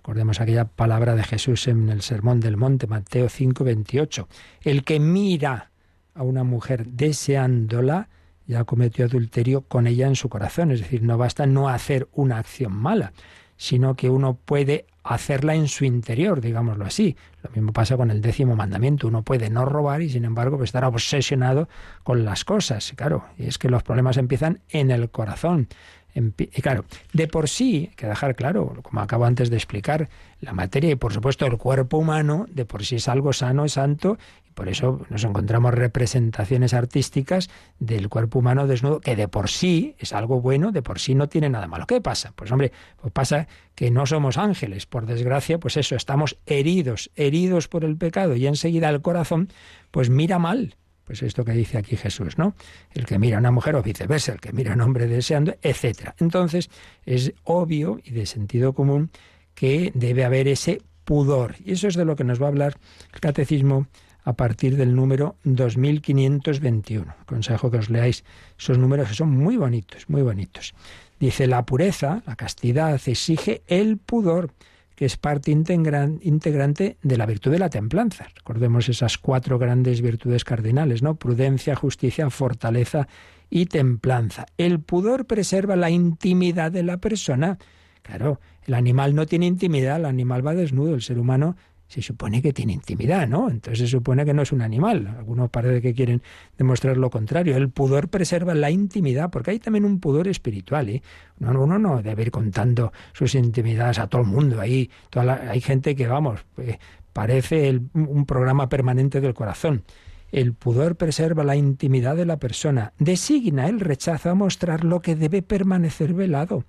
Recordemos 0.00 0.40
aquella 0.40 0.64
palabra 0.64 1.14
de 1.14 1.22
Jesús 1.24 1.68
en 1.68 1.90
el 1.90 2.00
Sermón 2.00 2.40
del 2.40 2.56
Monte, 2.56 2.86
Mateo 2.86 3.28
5, 3.28 3.64
28. 3.64 4.28
El 4.62 4.82
que 4.82 4.98
mira 4.98 5.72
a 6.14 6.22
una 6.22 6.42
mujer 6.42 6.86
deseándola, 6.86 8.08
ya 8.46 8.64
cometió 8.64 9.04
adulterio 9.04 9.60
con 9.60 9.86
ella 9.86 10.06
en 10.06 10.16
su 10.16 10.30
corazón. 10.30 10.70
Es 10.70 10.80
decir, 10.80 11.02
no 11.02 11.18
basta 11.18 11.44
no 11.44 11.68
hacer 11.68 12.08
una 12.14 12.38
acción 12.38 12.72
mala, 12.72 13.12
sino 13.58 13.94
que 13.94 14.08
uno 14.08 14.38
puede 14.42 14.86
hacerla 15.04 15.54
en 15.54 15.68
su 15.68 15.84
interior, 15.84 16.40
digámoslo 16.40 16.86
así. 16.86 17.14
Lo 17.42 17.50
mismo 17.50 17.74
pasa 17.74 17.98
con 17.98 18.10
el 18.10 18.22
décimo 18.22 18.56
mandamiento. 18.56 19.06
Uno 19.06 19.22
puede 19.22 19.50
no 19.50 19.66
robar 19.66 20.00
y 20.00 20.08
sin 20.08 20.24
embargo 20.24 20.56
pues, 20.56 20.68
estar 20.68 20.86
obsesionado 20.86 21.68
con 22.04 22.24
las 22.24 22.46
cosas. 22.46 22.94
Claro, 22.96 23.26
y 23.36 23.44
es 23.48 23.58
que 23.58 23.68
los 23.68 23.82
problemas 23.82 24.16
empiezan 24.16 24.60
en 24.70 24.90
el 24.90 25.10
corazón. 25.10 25.68
Y 26.14 26.62
claro, 26.62 26.84
de 27.12 27.28
por 27.28 27.48
sí, 27.48 27.88
hay 27.90 27.96
que 27.96 28.06
dejar 28.06 28.34
claro, 28.34 28.74
como 28.82 29.00
acabo 29.00 29.24
antes 29.24 29.50
de 29.50 29.56
explicar, 29.56 30.08
la 30.40 30.52
materia 30.52 30.90
y 30.90 30.96
por 30.96 31.12
supuesto 31.12 31.46
el 31.46 31.56
cuerpo 31.58 31.98
humano 31.98 32.46
de 32.50 32.64
por 32.64 32.84
sí 32.84 32.96
es 32.96 33.08
algo 33.08 33.32
sano, 33.32 33.64
es 33.64 33.72
santo, 33.72 34.18
y 34.48 34.52
por 34.52 34.68
eso 34.68 35.06
nos 35.10 35.22
encontramos 35.24 35.74
representaciones 35.74 36.74
artísticas 36.74 37.50
del 37.78 38.08
cuerpo 38.08 38.38
humano 38.38 38.66
desnudo, 38.66 39.00
que 39.00 39.16
de 39.16 39.28
por 39.28 39.48
sí 39.48 39.94
es 39.98 40.12
algo 40.12 40.40
bueno, 40.40 40.72
de 40.72 40.82
por 40.82 40.98
sí 40.98 41.14
no 41.14 41.28
tiene 41.28 41.50
nada 41.50 41.66
malo. 41.66 41.86
¿Qué 41.86 42.00
pasa? 42.00 42.32
Pues 42.34 42.50
hombre, 42.50 42.72
pues 43.00 43.12
pasa 43.12 43.48
que 43.74 43.90
no 43.90 44.06
somos 44.06 44.38
ángeles, 44.38 44.86
por 44.86 45.06
desgracia, 45.06 45.58
pues 45.58 45.76
eso, 45.76 45.94
estamos 45.94 46.38
heridos, 46.46 47.10
heridos 47.16 47.68
por 47.68 47.84
el 47.84 47.96
pecado, 47.96 48.34
y 48.34 48.46
enseguida 48.46 48.88
el 48.88 49.02
corazón, 49.02 49.48
pues 49.90 50.10
mira 50.10 50.38
mal, 50.38 50.76
pues 51.10 51.24
esto 51.24 51.44
que 51.44 51.50
dice 51.50 51.76
aquí 51.76 51.96
Jesús, 51.96 52.38
¿no? 52.38 52.54
El 52.92 53.04
que 53.04 53.18
mira 53.18 53.36
a 53.36 53.40
una 53.40 53.50
mujer 53.50 53.74
o 53.74 53.82
viceversa, 53.82 54.30
el 54.30 54.38
que 54.38 54.52
mira 54.52 54.70
a 54.70 54.74
un 54.76 54.80
hombre 54.82 55.08
deseando, 55.08 55.56
etcétera. 55.60 56.14
Entonces, 56.20 56.70
es 57.04 57.32
obvio 57.42 57.98
y 58.04 58.12
de 58.12 58.26
sentido 58.26 58.74
común 58.74 59.10
que 59.56 59.90
debe 59.96 60.24
haber 60.24 60.46
ese 60.46 60.82
pudor. 61.04 61.56
Y 61.64 61.72
eso 61.72 61.88
es 61.88 61.96
de 61.96 62.04
lo 62.04 62.14
que 62.14 62.22
nos 62.22 62.40
va 62.40 62.46
a 62.46 62.50
hablar 62.50 62.76
el 63.12 63.18
catecismo 63.18 63.88
a 64.22 64.34
partir 64.34 64.76
del 64.76 64.94
número 64.94 65.34
2521. 65.42 67.12
Consejo 67.26 67.72
que 67.72 67.78
os 67.78 67.90
leáis 67.90 68.22
esos 68.56 68.78
números 68.78 69.08
que 69.08 69.14
son 69.16 69.30
muy 69.30 69.56
bonitos, 69.56 70.08
muy 70.08 70.22
bonitos. 70.22 70.74
Dice, 71.18 71.48
la 71.48 71.66
pureza, 71.66 72.22
la 72.24 72.36
castidad, 72.36 72.94
exige 73.04 73.62
el 73.66 73.98
pudor 73.98 74.52
que 75.00 75.06
es 75.06 75.16
parte 75.16 75.50
integrante 75.50 76.98
de 77.02 77.16
la 77.16 77.24
virtud 77.24 77.50
de 77.50 77.58
la 77.58 77.70
templanza. 77.70 78.28
Recordemos 78.36 78.86
esas 78.90 79.16
cuatro 79.16 79.58
grandes 79.58 80.02
virtudes 80.02 80.44
cardinales, 80.44 81.02
¿no? 81.02 81.14
Prudencia, 81.14 81.74
justicia, 81.74 82.28
fortaleza 82.28 83.08
y 83.48 83.64
templanza. 83.64 84.44
El 84.58 84.80
pudor 84.80 85.24
preserva 85.24 85.74
la 85.74 85.88
intimidad 85.88 86.70
de 86.70 86.82
la 86.82 86.98
persona. 86.98 87.56
Claro, 88.02 88.40
el 88.66 88.74
animal 88.74 89.14
no 89.14 89.24
tiene 89.24 89.46
intimidad, 89.46 89.96
el 89.96 90.04
animal 90.04 90.46
va 90.46 90.52
desnudo, 90.52 90.94
el 90.94 91.00
ser 91.00 91.18
humano 91.18 91.56
se 91.90 92.02
supone 92.02 92.40
que 92.40 92.52
tiene 92.52 92.72
intimidad, 92.72 93.26
¿no? 93.26 93.50
Entonces 93.50 93.80
se 93.80 93.86
supone 93.88 94.24
que 94.24 94.32
no 94.32 94.42
es 94.42 94.52
un 94.52 94.62
animal. 94.62 95.08
Algunos 95.18 95.50
parece 95.50 95.82
que 95.82 95.92
quieren 95.92 96.22
demostrar 96.56 96.96
lo 96.96 97.10
contrario. 97.10 97.56
El 97.56 97.68
pudor 97.68 98.08
preserva 98.08 98.54
la 98.54 98.70
intimidad, 98.70 99.28
porque 99.28 99.50
hay 99.50 99.58
también 99.58 99.84
un 99.84 99.98
pudor 99.98 100.28
espiritual, 100.28 100.88
¿eh? 100.88 101.02
Uno, 101.40 101.80
no 101.80 102.00
debe 102.00 102.22
ir 102.22 102.30
contando 102.30 102.92
sus 103.12 103.34
intimidades 103.34 103.98
a 103.98 104.06
todo 104.06 104.22
el 104.22 104.28
mundo. 104.28 104.60
Ahí 104.60 104.88
hay 105.16 105.60
gente 105.60 105.96
que, 105.96 106.06
vamos, 106.06 106.44
eh, 106.58 106.78
parece 107.12 107.80
un 107.94 108.24
programa 108.24 108.68
permanente 108.68 109.20
del 109.20 109.34
corazón. 109.34 109.82
El 110.30 110.54
pudor 110.54 110.94
preserva 110.94 111.42
la 111.42 111.56
intimidad 111.56 112.14
de 112.14 112.24
la 112.24 112.36
persona, 112.36 112.92
designa 113.00 113.66
el 113.66 113.80
rechazo 113.80 114.30
a 114.30 114.36
mostrar 114.36 114.84
lo 114.84 115.00
que 115.00 115.16
debe 115.16 115.42
permanecer 115.42 116.14
velado. 116.14 116.66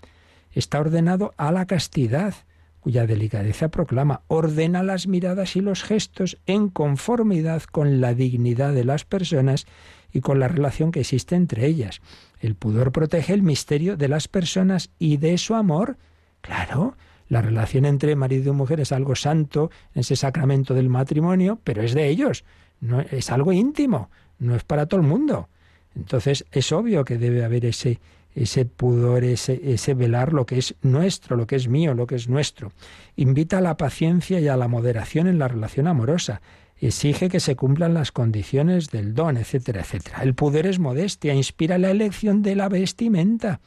Está 0.51 0.79
ordenado 0.79 1.35
a 1.37 1.51
la 1.51 1.67
castidad 1.67 2.33
cuya 2.81 3.07
delicadeza 3.07 3.69
proclama, 3.69 4.21
ordena 4.27 4.83
las 4.83 5.07
miradas 5.07 5.55
y 5.55 5.61
los 5.61 5.83
gestos 5.83 6.37
en 6.47 6.67
conformidad 6.67 7.63
con 7.63 8.01
la 8.01 8.13
dignidad 8.13 8.73
de 8.73 8.83
las 8.83 9.05
personas 9.05 9.67
y 10.11 10.19
con 10.21 10.39
la 10.39 10.47
relación 10.47 10.91
que 10.91 10.99
existe 10.99 11.35
entre 11.35 11.65
ellas. 11.67 12.01
El 12.39 12.55
pudor 12.55 12.91
protege 12.91 13.33
el 13.33 13.43
misterio 13.43 13.95
de 13.97 14.07
las 14.07 14.27
personas 14.27 14.89
y 14.99 15.17
de 15.17 15.37
su 15.37 15.55
amor. 15.55 15.97
Claro, 16.41 16.97
la 17.29 17.41
relación 17.41 17.85
entre 17.85 18.15
marido 18.15 18.51
y 18.51 18.55
mujer 18.55 18.79
es 18.79 18.91
algo 18.91 19.15
santo 19.15 19.69
en 19.93 20.01
ese 20.01 20.15
sacramento 20.15 20.73
del 20.73 20.89
matrimonio, 20.89 21.59
pero 21.63 21.83
es 21.83 21.93
de 21.93 22.09
ellos, 22.09 22.43
no 22.81 22.99
es 22.99 23.31
algo 23.31 23.53
íntimo, 23.53 24.09
no 24.39 24.55
es 24.55 24.63
para 24.63 24.87
todo 24.87 24.99
el 24.99 25.07
mundo. 25.07 25.47
Entonces 25.95 26.45
es 26.51 26.71
obvio 26.71 27.05
que 27.05 27.17
debe 27.17 27.45
haber 27.45 27.65
ese 27.65 27.99
ese 28.33 28.65
pudor, 28.65 29.23
ese, 29.23 29.59
ese 29.73 29.93
velar 29.93 30.33
lo 30.33 30.45
que 30.45 30.57
es 30.57 30.75
nuestro, 30.81 31.35
lo 31.35 31.47
que 31.47 31.55
es 31.55 31.67
mío, 31.67 31.93
lo 31.93 32.07
que 32.07 32.15
es 32.15 32.29
nuestro. 32.29 32.71
Invita 33.15 33.57
a 33.57 33.61
la 33.61 33.77
paciencia 33.77 34.39
y 34.39 34.47
a 34.47 34.57
la 34.57 34.67
moderación 34.67 35.27
en 35.27 35.39
la 35.39 35.47
relación 35.47 35.87
amorosa. 35.87 36.41
Exige 36.77 37.29
que 37.29 37.39
se 37.39 37.55
cumplan 37.55 37.93
las 37.93 38.11
condiciones 38.11 38.89
del 38.89 39.13
don, 39.13 39.37
etcétera, 39.37 39.81
etcétera. 39.81 40.23
El 40.23 40.33
pudor 40.33 40.65
es 40.65 40.79
modestia, 40.79 41.33
inspira 41.33 41.77
la 41.77 41.91
elección 41.91 42.41
de 42.41 42.55
la 42.55 42.69
vestimenta. 42.69 43.59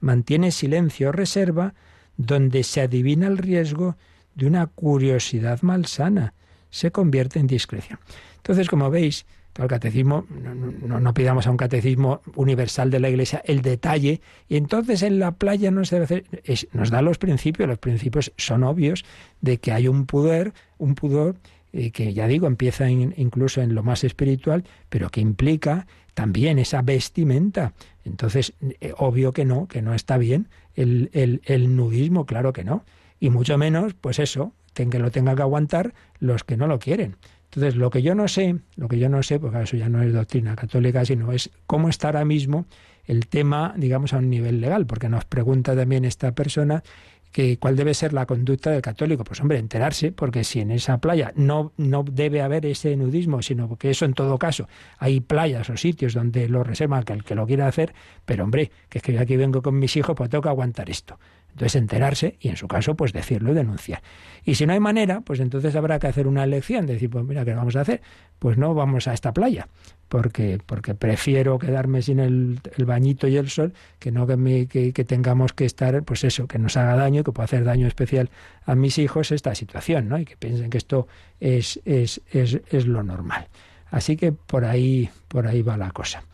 Mantiene 0.00 0.52
silencio 0.52 1.08
o 1.08 1.12
reserva 1.12 1.74
donde 2.16 2.62
se 2.62 2.82
adivina 2.82 3.26
el 3.26 3.38
riesgo 3.38 3.96
de 4.34 4.46
una 4.46 4.66
curiosidad 4.66 5.62
malsana. 5.62 6.34
Se 6.70 6.92
convierte 6.92 7.38
en 7.38 7.46
discreción. 7.46 7.98
Entonces, 8.36 8.68
como 8.68 8.90
veis, 8.90 9.26
el 9.58 9.68
catecismo, 9.68 10.26
no, 10.30 11.14
pidamos 11.14 11.46
a 11.46 11.50
un 11.50 11.56
catecismo 11.56 12.22
universal 12.34 12.90
de 12.90 13.00
la 13.00 13.10
Iglesia 13.10 13.42
el 13.44 13.60
detalle, 13.62 14.20
y 14.48 14.56
entonces 14.56 15.02
en 15.02 15.18
la 15.18 15.32
playa 15.32 15.70
no 15.70 15.84
se 15.84 15.96
debe 15.96 16.04
hacer, 16.04 16.24
nos 16.72 16.90
da 16.90 17.02
los 17.02 17.18
principios, 17.18 17.68
los 17.68 17.78
principios 17.78 18.32
son 18.36 18.62
obvios 18.62 19.04
de 19.40 19.58
que 19.58 19.72
hay 19.72 19.88
un 19.88 20.06
pudor, 20.06 20.54
un 20.78 20.94
pudor 20.94 21.36
eh, 21.72 21.90
que 21.90 22.12
ya 22.14 22.26
digo, 22.26 22.46
empieza 22.46 22.90
incluso 22.90 23.60
en 23.60 23.74
lo 23.74 23.82
más 23.82 24.04
espiritual, 24.04 24.64
pero 24.88 25.10
que 25.10 25.20
implica 25.20 25.86
también 26.14 26.58
esa 26.58 26.82
vestimenta. 26.82 27.72
Entonces, 28.04 28.54
eh, 28.80 28.92
obvio 28.96 29.32
que 29.32 29.44
no, 29.44 29.68
que 29.68 29.82
no 29.82 29.94
está 29.94 30.18
bien 30.18 30.48
el, 30.74 31.10
el, 31.12 31.40
el 31.44 31.74
nudismo, 31.76 32.26
claro 32.26 32.52
que 32.52 32.64
no. 32.64 32.84
Y 33.20 33.30
mucho 33.30 33.56
menos, 33.56 33.94
pues 33.94 34.18
eso, 34.18 34.52
que 34.74 34.98
lo 34.98 35.10
tenga 35.10 35.34
que 35.34 35.42
aguantar 35.42 35.94
los 36.18 36.44
que 36.44 36.56
no 36.56 36.66
lo 36.66 36.78
quieren. 36.78 37.16
Entonces, 37.54 37.76
lo 37.76 37.90
que 37.90 38.00
yo 38.00 38.14
no 38.14 38.28
sé, 38.28 38.56
lo 38.76 38.88
que 38.88 38.98
yo 38.98 39.10
no 39.10 39.22
sé, 39.22 39.38
porque 39.38 39.60
eso 39.60 39.76
ya 39.76 39.90
no 39.90 40.02
es 40.02 40.10
doctrina 40.12 40.56
católica, 40.56 41.04
sino 41.04 41.32
es 41.32 41.50
cómo 41.66 41.90
está 41.90 42.08
ahora 42.08 42.24
mismo 42.24 42.64
el 43.04 43.26
tema, 43.26 43.74
digamos, 43.76 44.14
a 44.14 44.18
un 44.18 44.30
nivel 44.30 44.62
legal, 44.62 44.86
porque 44.86 45.10
nos 45.10 45.26
pregunta 45.26 45.76
también 45.76 46.06
esta 46.06 46.34
persona 46.34 46.82
que 47.30 47.58
cuál 47.58 47.76
debe 47.76 47.92
ser 47.92 48.14
la 48.14 48.24
conducta 48.24 48.70
del 48.70 48.80
católico. 48.80 49.24
Pues 49.24 49.40
hombre, 49.40 49.58
enterarse, 49.58 50.12
porque 50.12 50.44
si 50.44 50.60
en 50.60 50.70
esa 50.70 50.98
playa 50.98 51.32
no, 51.34 51.72
no 51.76 52.04
debe 52.04 52.40
haber 52.40 52.64
ese 52.64 52.96
nudismo, 52.96 53.42
sino 53.42 53.76
que 53.76 53.90
eso 53.90 54.06
en 54.06 54.14
todo 54.14 54.38
caso 54.38 54.66
hay 54.98 55.20
playas 55.20 55.68
o 55.68 55.76
sitios 55.76 56.14
donde 56.14 56.48
lo 56.48 56.64
reservan 56.64 57.02
que 57.02 57.12
el 57.12 57.24
que 57.24 57.34
lo 57.34 57.46
quiera 57.46 57.66
hacer, 57.66 57.94
pero 58.24 58.44
hombre, 58.44 58.70
que 58.88 58.98
es 58.98 59.04
que 59.04 59.12
yo 59.12 59.20
aquí 59.20 59.36
vengo 59.36 59.60
con 59.60 59.78
mis 59.78 59.94
hijos, 59.96 60.14
pues 60.16 60.30
tengo 60.30 60.42
que 60.42 60.48
aguantar 60.48 60.88
esto. 60.88 61.18
Entonces 61.52 61.76
enterarse 61.76 62.36
y 62.40 62.48
en 62.48 62.56
su 62.56 62.66
caso 62.66 62.94
pues 62.96 63.12
decirlo 63.12 63.52
y 63.52 63.54
denunciar. 63.54 64.02
Y 64.44 64.54
si 64.54 64.66
no 64.66 64.72
hay 64.72 64.80
manera, 64.80 65.20
pues 65.20 65.38
entonces 65.40 65.76
habrá 65.76 65.98
que 65.98 66.06
hacer 66.06 66.26
una 66.26 66.44
elección, 66.44 66.86
decir, 66.86 67.10
pues 67.10 67.24
mira, 67.24 67.44
¿qué 67.44 67.54
vamos 67.54 67.76
a 67.76 67.82
hacer? 67.82 68.00
Pues 68.38 68.58
no 68.58 68.74
vamos 68.74 69.06
a 69.06 69.12
esta 69.12 69.32
playa, 69.32 69.68
porque, 70.08 70.58
porque 70.64 70.94
prefiero 70.94 71.58
quedarme 71.58 72.02
sin 72.02 72.18
el, 72.18 72.60
bañito 72.84 73.28
y 73.28 73.36
el 73.36 73.50
sol 73.50 73.74
que 73.98 74.10
no 74.10 74.26
que, 74.26 74.92
que, 74.92 75.04
tengamos 75.04 75.52
que 75.52 75.64
estar, 75.64 76.02
pues 76.02 76.24
eso, 76.24 76.48
que 76.48 76.58
nos 76.58 76.76
haga 76.76 76.96
daño, 76.96 77.22
que 77.22 77.32
pueda 77.32 77.44
hacer 77.44 77.64
daño 77.64 77.86
especial 77.86 78.30
a 78.64 78.74
mis 78.74 78.98
hijos 78.98 79.30
esta 79.30 79.54
situación, 79.54 80.08
¿no? 80.08 80.18
Y 80.18 80.24
que 80.24 80.36
piensen 80.36 80.70
que 80.70 80.78
esto 80.78 81.06
es, 81.38 81.80
es, 81.84 82.20
es, 82.32 82.60
es 82.70 82.86
lo 82.86 83.02
normal. 83.02 83.46
Así 83.90 84.16
que 84.16 84.32
por 84.32 84.64
ahí, 84.64 85.10
por 85.28 85.46
ahí 85.46 85.62
va 85.62 85.76
la 85.76 85.90
cosa. 85.90 86.24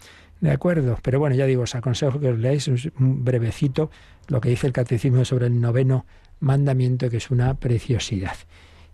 De 0.40 0.50
acuerdo, 0.50 0.98
pero 1.02 1.18
bueno, 1.18 1.34
ya 1.34 1.46
digo, 1.46 1.62
os 1.62 1.74
aconsejo 1.74 2.20
que 2.20 2.28
os 2.28 2.38
leáis 2.38 2.68
un 2.68 3.24
brevecito 3.24 3.90
lo 4.28 4.40
que 4.40 4.50
dice 4.50 4.66
el 4.66 4.72
catecismo 4.72 5.24
sobre 5.24 5.46
el 5.46 5.60
noveno 5.60 6.06
mandamiento, 6.40 7.10
que 7.10 7.16
es 7.16 7.30
una 7.30 7.54
preciosidad. 7.54 8.36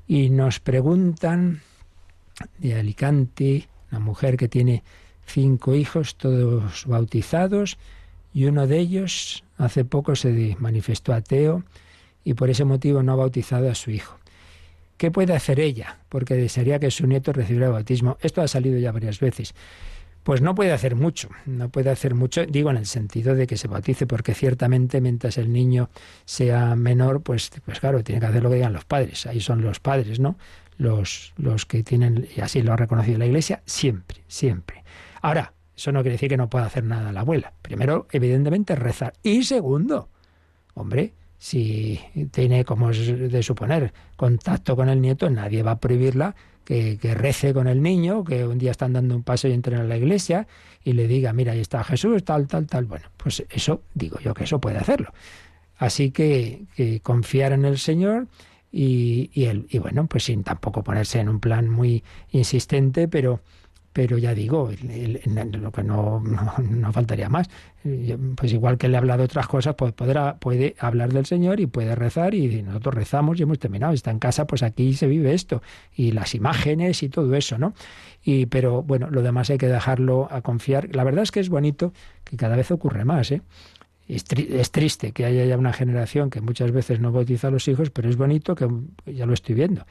Y 0.06 0.30
nos 0.30 0.60
preguntan 0.60 1.60
de 2.58 2.74
Alicante, 2.74 3.68
una 3.90 4.00
mujer 4.00 4.36
que 4.36 4.48
tiene 4.48 4.82
cinco 5.26 5.74
hijos, 5.74 6.16
todos 6.16 6.86
bautizados, 6.86 7.78
y 8.32 8.46
uno 8.46 8.66
de 8.66 8.78
ellos 8.78 9.44
hace 9.58 9.84
poco 9.84 10.16
se 10.16 10.56
manifestó 10.58 11.12
ateo 11.12 11.62
y 12.24 12.34
por 12.34 12.50
ese 12.50 12.64
motivo 12.64 13.02
no 13.02 13.12
ha 13.12 13.16
bautizado 13.16 13.70
a 13.70 13.74
su 13.74 13.90
hijo. 13.90 14.18
¿Qué 14.96 15.10
puede 15.10 15.34
hacer 15.34 15.60
ella? 15.60 15.98
Porque 16.08 16.34
desearía 16.34 16.78
que 16.78 16.90
su 16.90 17.06
nieto 17.06 17.32
recibiera 17.32 17.66
el 17.66 17.72
bautismo. 17.72 18.16
Esto 18.20 18.42
ha 18.42 18.48
salido 18.48 18.78
ya 18.78 18.92
varias 18.92 19.20
veces. 19.20 19.54
Pues 20.24 20.40
no 20.40 20.54
puede 20.54 20.72
hacer 20.72 20.96
mucho, 20.96 21.28
no 21.44 21.68
puede 21.68 21.90
hacer 21.90 22.14
mucho, 22.14 22.46
digo 22.46 22.70
en 22.70 22.78
el 22.78 22.86
sentido 22.86 23.34
de 23.34 23.46
que 23.46 23.58
se 23.58 23.68
bautice, 23.68 24.06
porque 24.06 24.34
ciertamente 24.34 25.02
mientras 25.02 25.36
el 25.36 25.52
niño 25.52 25.90
sea 26.24 26.74
menor, 26.76 27.22
pues, 27.22 27.50
pues 27.64 27.78
claro, 27.78 28.02
tiene 28.02 28.20
que 28.20 28.26
hacer 28.26 28.42
lo 28.42 28.48
que 28.48 28.56
digan 28.56 28.72
los 28.72 28.86
padres, 28.86 29.26
ahí 29.26 29.40
son 29.40 29.60
los 29.62 29.80
padres, 29.80 30.20
¿no? 30.20 30.36
Los, 30.78 31.34
los 31.36 31.66
que 31.66 31.82
tienen, 31.82 32.26
y 32.34 32.40
así 32.40 32.62
lo 32.62 32.72
ha 32.72 32.76
reconocido 32.76 33.18
la 33.18 33.26
Iglesia, 33.26 33.62
siempre, 33.66 34.22
siempre. 34.26 34.82
Ahora, 35.20 35.52
eso 35.76 35.92
no 35.92 36.00
quiere 36.00 36.14
decir 36.14 36.30
que 36.30 36.38
no 36.38 36.48
pueda 36.48 36.64
hacer 36.64 36.84
nada 36.84 37.12
la 37.12 37.20
abuela. 37.20 37.52
Primero, 37.60 38.06
evidentemente, 38.10 38.76
rezar. 38.76 39.12
Y 39.22 39.44
segundo, 39.44 40.08
hombre, 40.72 41.12
si 41.36 42.00
tiene, 42.30 42.64
como 42.64 42.90
es 42.90 43.30
de 43.30 43.42
suponer, 43.42 43.92
contacto 44.16 44.74
con 44.74 44.88
el 44.88 45.02
nieto, 45.02 45.28
nadie 45.28 45.62
va 45.62 45.72
a 45.72 45.80
prohibirla 45.80 46.34
que, 46.64 46.98
rece 47.14 47.52
con 47.52 47.68
el 47.68 47.82
niño, 47.82 48.24
que 48.24 48.46
un 48.46 48.58
día 48.58 48.70
están 48.70 48.92
dando 48.92 49.14
un 49.14 49.22
paso 49.22 49.48
y 49.48 49.52
entren 49.52 49.80
a 49.80 49.84
la 49.84 49.96
iglesia 49.96 50.46
y 50.82 50.92
le 50.92 51.06
diga, 51.06 51.32
mira, 51.32 51.52
ahí 51.52 51.60
está 51.60 51.84
Jesús, 51.84 52.24
tal, 52.24 52.46
tal, 52.46 52.66
tal. 52.66 52.84
Bueno, 52.86 53.06
pues 53.16 53.44
eso, 53.50 53.82
digo 53.94 54.18
yo 54.20 54.34
que 54.34 54.44
eso 54.44 54.60
puede 54.60 54.78
hacerlo. 54.78 55.12
Así 55.76 56.10
que, 56.10 56.66
confiar 57.02 57.52
en 57.52 57.64
el 57.64 57.78
Señor 57.78 58.28
y, 58.72 59.30
y, 59.34 59.66
y 59.68 59.78
bueno, 59.78 60.06
pues 60.06 60.24
sin 60.24 60.42
tampoco 60.42 60.82
ponerse 60.82 61.20
en 61.20 61.28
un 61.28 61.40
plan 61.40 61.68
muy 61.68 62.02
insistente, 62.30 63.08
pero 63.08 63.40
pero 63.94 64.18
ya 64.18 64.34
digo, 64.34 64.72
lo 65.52 65.70
que 65.70 65.84
no, 65.84 66.20
no, 66.20 66.92
faltaría 66.92 67.28
más. 67.28 67.48
Pues 68.34 68.52
igual 68.52 68.76
que 68.76 68.88
le 68.88 68.96
habla 68.96 69.16
de 69.16 69.22
otras 69.22 69.46
cosas, 69.46 69.76
pues 69.76 69.92
podrá, 69.92 70.36
puede 70.36 70.74
hablar 70.80 71.12
del 71.12 71.26
Señor 71.26 71.60
y 71.60 71.66
puede 71.66 71.94
rezar 71.94 72.34
y 72.34 72.60
nosotros 72.62 72.92
rezamos 72.92 73.38
y 73.38 73.44
hemos 73.44 73.60
terminado. 73.60 73.92
Está 73.92 74.10
en 74.10 74.18
casa, 74.18 74.48
pues 74.48 74.64
aquí 74.64 74.94
se 74.94 75.06
vive 75.06 75.32
esto 75.32 75.62
y 75.94 76.10
las 76.10 76.34
imágenes 76.34 77.04
y 77.04 77.08
todo 77.08 77.36
eso, 77.36 77.56
¿no? 77.56 77.72
Y, 78.24 78.46
pero 78.46 78.82
bueno, 78.82 79.10
lo 79.10 79.22
demás 79.22 79.48
hay 79.50 79.58
que 79.58 79.68
dejarlo 79.68 80.26
a 80.28 80.40
confiar. 80.42 80.92
La 80.92 81.04
verdad 81.04 81.22
es 81.22 81.30
que 81.30 81.38
es 81.38 81.48
bonito 81.48 81.92
que 82.24 82.36
cada 82.36 82.56
vez 82.56 82.72
ocurre 82.72 83.04
más, 83.04 83.30
¿eh? 83.30 83.42
Es, 84.08 84.24
triste 84.24 85.12
que 85.12 85.24
haya 85.24 85.44
ya 85.46 85.56
una 85.56 85.72
generación 85.72 86.30
que 86.30 86.40
muchas 86.40 86.72
veces 86.72 87.00
no 87.00 87.10
bautiza 87.12 87.48
a 87.48 87.50
los 87.50 87.68
hijos, 87.68 87.90
pero 87.90 88.10
es 88.10 88.16
bonito 88.16 88.54
que 88.54 88.68
ya 89.06 89.24
lo 89.24 89.32
estoy 89.32 89.54
viendo 89.54 89.86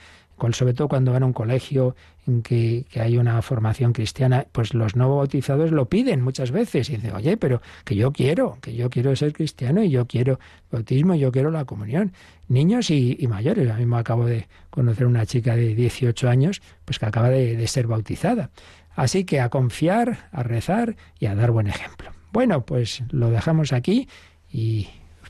sobre 0.51 0.73
todo 0.73 0.88
cuando 0.88 1.11
van 1.11 1.23
a 1.23 1.25
un 1.25 1.34
colegio 1.34 1.95
en 2.27 2.41
que, 2.41 2.86
hay 2.95 3.17
una 3.17 3.41
formación 3.41 3.93
cristiana, 3.93 4.45
pues 4.51 4.73
los 4.73 4.95
no 4.95 5.15
bautizados 5.15 5.71
lo 5.71 5.86
piden 5.86 6.21
muchas 6.21 6.51
veces 6.51 6.89
y 6.89 6.95
dicen, 6.95 7.15
oye, 7.15 7.38
pero 7.38 7.61
que 7.86 7.95
yo 7.95 8.11
quiero, 8.11 8.57
que 8.61 8.75
yo 8.75 8.89
quiero 8.89 9.15
ser 9.15 9.34
cristiano 9.34 9.84
y 9.84 9.89
yo 9.89 10.05
quiero 10.05 10.39
bautismo, 10.71 11.15
yo 11.15 11.31
quiero 11.31 11.51
la 11.51 11.65
comunión. 11.65 12.13
Niños 12.47 12.89
y, 12.89 13.17
mayores. 13.27 13.69
A 13.69 13.77
mí 13.77 13.86
me 13.86 13.97
acabo 13.97 14.25
de 14.25 14.47
conocer 14.69 15.07
una 15.07 15.25
chica 15.25 15.55
de 15.55 15.75
18 15.75 16.29
años, 16.29 16.61
pues 16.86 16.99
que 16.99 17.05
acaba 17.05 17.29
de, 17.29 17.55
de 17.55 17.67
ser 17.67 17.88
bautizada. 17.88 18.49
Así 18.95 19.23
que 19.23 19.39
a 19.39 19.49
confiar, 19.49 20.29
a 20.31 20.43
rezar 20.43 20.95
y 21.19 21.25
a 21.25 21.36
dar 21.36 21.51
buen 21.51 21.67
ejemplo. 21.67 22.11
Bueno, 22.31 22.65
pues 22.65 23.03
lo 23.11 23.29
dejamos 23.29 23.73
aquí 23.73 24.07
y 24.51 24.88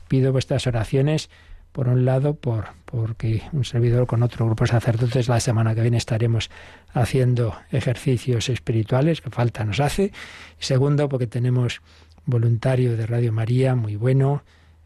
pido 0.08 0.32
vuestras 0.32 0.66
oraciones 0.66 1.30
por 1.74 1.88
un 1.88 2.04
lado, 2.04 2.34
por, 2.34 2.66
porque 2.84 3.42
un 3.50 3.64
servidor 3.64 4.06
con 4.06 4.22
otro 4.22 4.46
grupo 4.46 4.62
de 4.62 4.70
sacerdotes 4.70 5.26
la 5.26 5.40
semana 5.40 5.74
que 5.74 5.80
viene 5.80 5.96
estaremos 5.96 6.48
haciendo 6.92 7.56
ejercicios 7.72 8.48
espirituales, 8.48 9.20
que 9.20 9.30
falta 9.30 9.64
nos 9.64 9.80
hace. 9.80 10.12
segundo, 10.60 11.08
porque 11.08 11.26
tenemos 11.26 11.82
voluntario 12.26 12.96
de 12.96 13.08
Radio 13.08 13.32
María, 13.32 13.74
muy 13.74 13.96
bueno, 13.96 14.44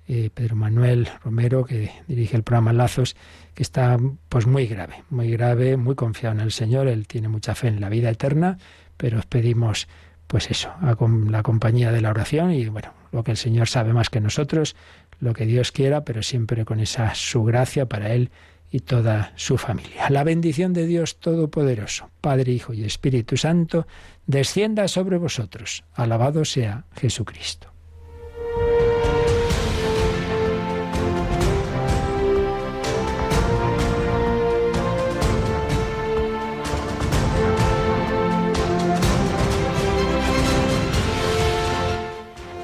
eh, 0.08 0.30
Pedro 0.32 0.56
Manuel 0.56 1.10
Romero, 1.22 1.66
que 1.66 1.90
dirige 2.06 2.38
el 2.38 2.42
programa 2.42 2.72
Lazos, 2.72 3.16
que 3.52 3.62
está 3.62 3.98
pues 4.30 4.46
muy 4.46 4.66
grave, 4.66 5.04
muy 5.10 5.30
grave, 5.30 5.76
muy 5.76 5.94
confiado 5.94 6.36
en 6.36 6.40
el 6.40 6.52
Señor, 6.52 6.88
él 6.88 7.06
tiene 7.06 7.28
mucha 7.28 7.54
fe 7.54 7.68
en 7.68 7.82
la 7.82 7.90
vida 7.90 8.08
eterna, 8.08 8.56
pero 8.96 9.18
os 9.18 9.26
pedimos 9.26 9.88
pues 10.26 10.50
eso, 10.50 10.70
a 10.80 10.96
la 11.30 11.42
compañía 11.42 11.92
de 11.92 12.00
la 12.00 12.08
oración 12.08 12.52
y 12.52 12.66
bueno, 12.68 12.94
lo 13.12 13.24
que 13.24 13.32
el 13.32 13.36
Señor 13.36 13.68
sabe 13.68 13.92
más 13.92 14.10
que 14.10 14.20
nosotros, 14.20 14.76
lo 15.20 15.34
que 15.34 15.46
Dios 15.46 15.72
quiera, 15.72 16.04
pero 16.04 16.22
siempre 16.22 16.64
con 16.64 16.80
esa 16.80 17.14
su 17.14 17.44
gracia 17.44 17.86
para 17.86 18.14
Él 18.14 18.30
y 18.70 18.80
toda 18.80 19.32
su 19.36 19.56
familia. 19.58 20.10
La 20.10 20.24
bendición 20.24 20.72
de 20.72 20.86
Dios 20.86 21.18
Todopoderoso, 21.20 22.10
Padre, 22.20 22.52
Hijo 22.52 22.74
y 22.74 22.84
Espíritu 22.84 23.36
Santo, 23.36 23.86
descienda 24.26 24.88
sobre 24.88 25.16
vosotros. 25.16 25.84
Alabado 25.94 26.44
sea 26.44 26.84
Jesucristo. 26.96 27.72